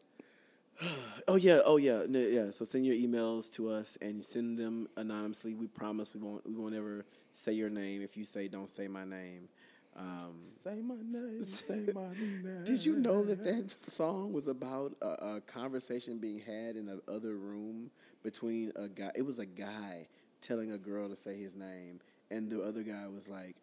[1.28, 2.50] Oh yeah, oh yeah, no, yeah.
[2.50, 5.54] So send your emails to us and send them anonymously.
[5.54, 8.02] We promise we won't we won't ever say your name.
[8.02, 9.48] If you say don't say my name.
[9.96, 11.42] Um, Say my name.
[11.42, 12.64] Say my name.
[12.64, 15.06] did you know that that song was about a,
[15.36, 17.90] a conversation being had in the other room
[18.22, 19.10] between a guy?
[19.14, 20.06] It was a guy
[20.40, 22.00] telling a girl to say his name,
[22.30, 23.54] and the other guy was like,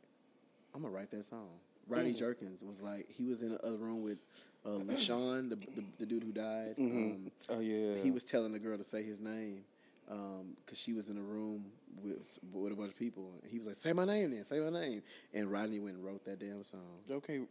[0.76, 1.50] "I'm gonna write that song."
[1.88, 4.20] Rodney Jerkins was like he was in the other room with
[4.66, 6.76] uh, LaShawn, the, the the dude who died.
[6.78, 6.98] Mm-hmm.
[6.98, 7.96] Um, Oh yeah.
[8.04, 9.64] he was telling the girl to say his name
[10.10, 11.66] Um, because she was in a room
[12.04, 13.32] with with a bunch of people.
[13.44, 15.04] And He was like, "Say my name, then say my name."
[15.34, 16.82] And Rodney went and wrote that damn song.
[17.12, 17.42] Okay.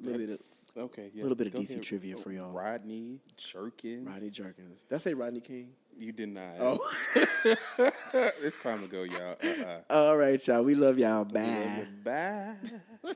[0.00, 0.40] Little bit of-
[0.84, 1.10] okay.
[1.14, 1.22] Yeah.
[1.22, 1.82] little bit of Go DC ahead.
[1.84, 2.50] trivia for y'all.
[2.52, 4.08] Rodney Jerkins.
[4.08, 4.80] Rodney Jerkins.
[4.88, 5.68] Did I say Rodney King?
[5.96, 6.54] You did not.
[6.58, 6.78] Oh,
[8.42, 9.36] it's time to go, y'all.
[9.44, 9.80] Uh-uh.
[9.90, 10.64] all right, y'all.
[10.64, 11.24] We love y'all.
[11.24, 11.86] Bye.
[12.02, 12.54] Bye.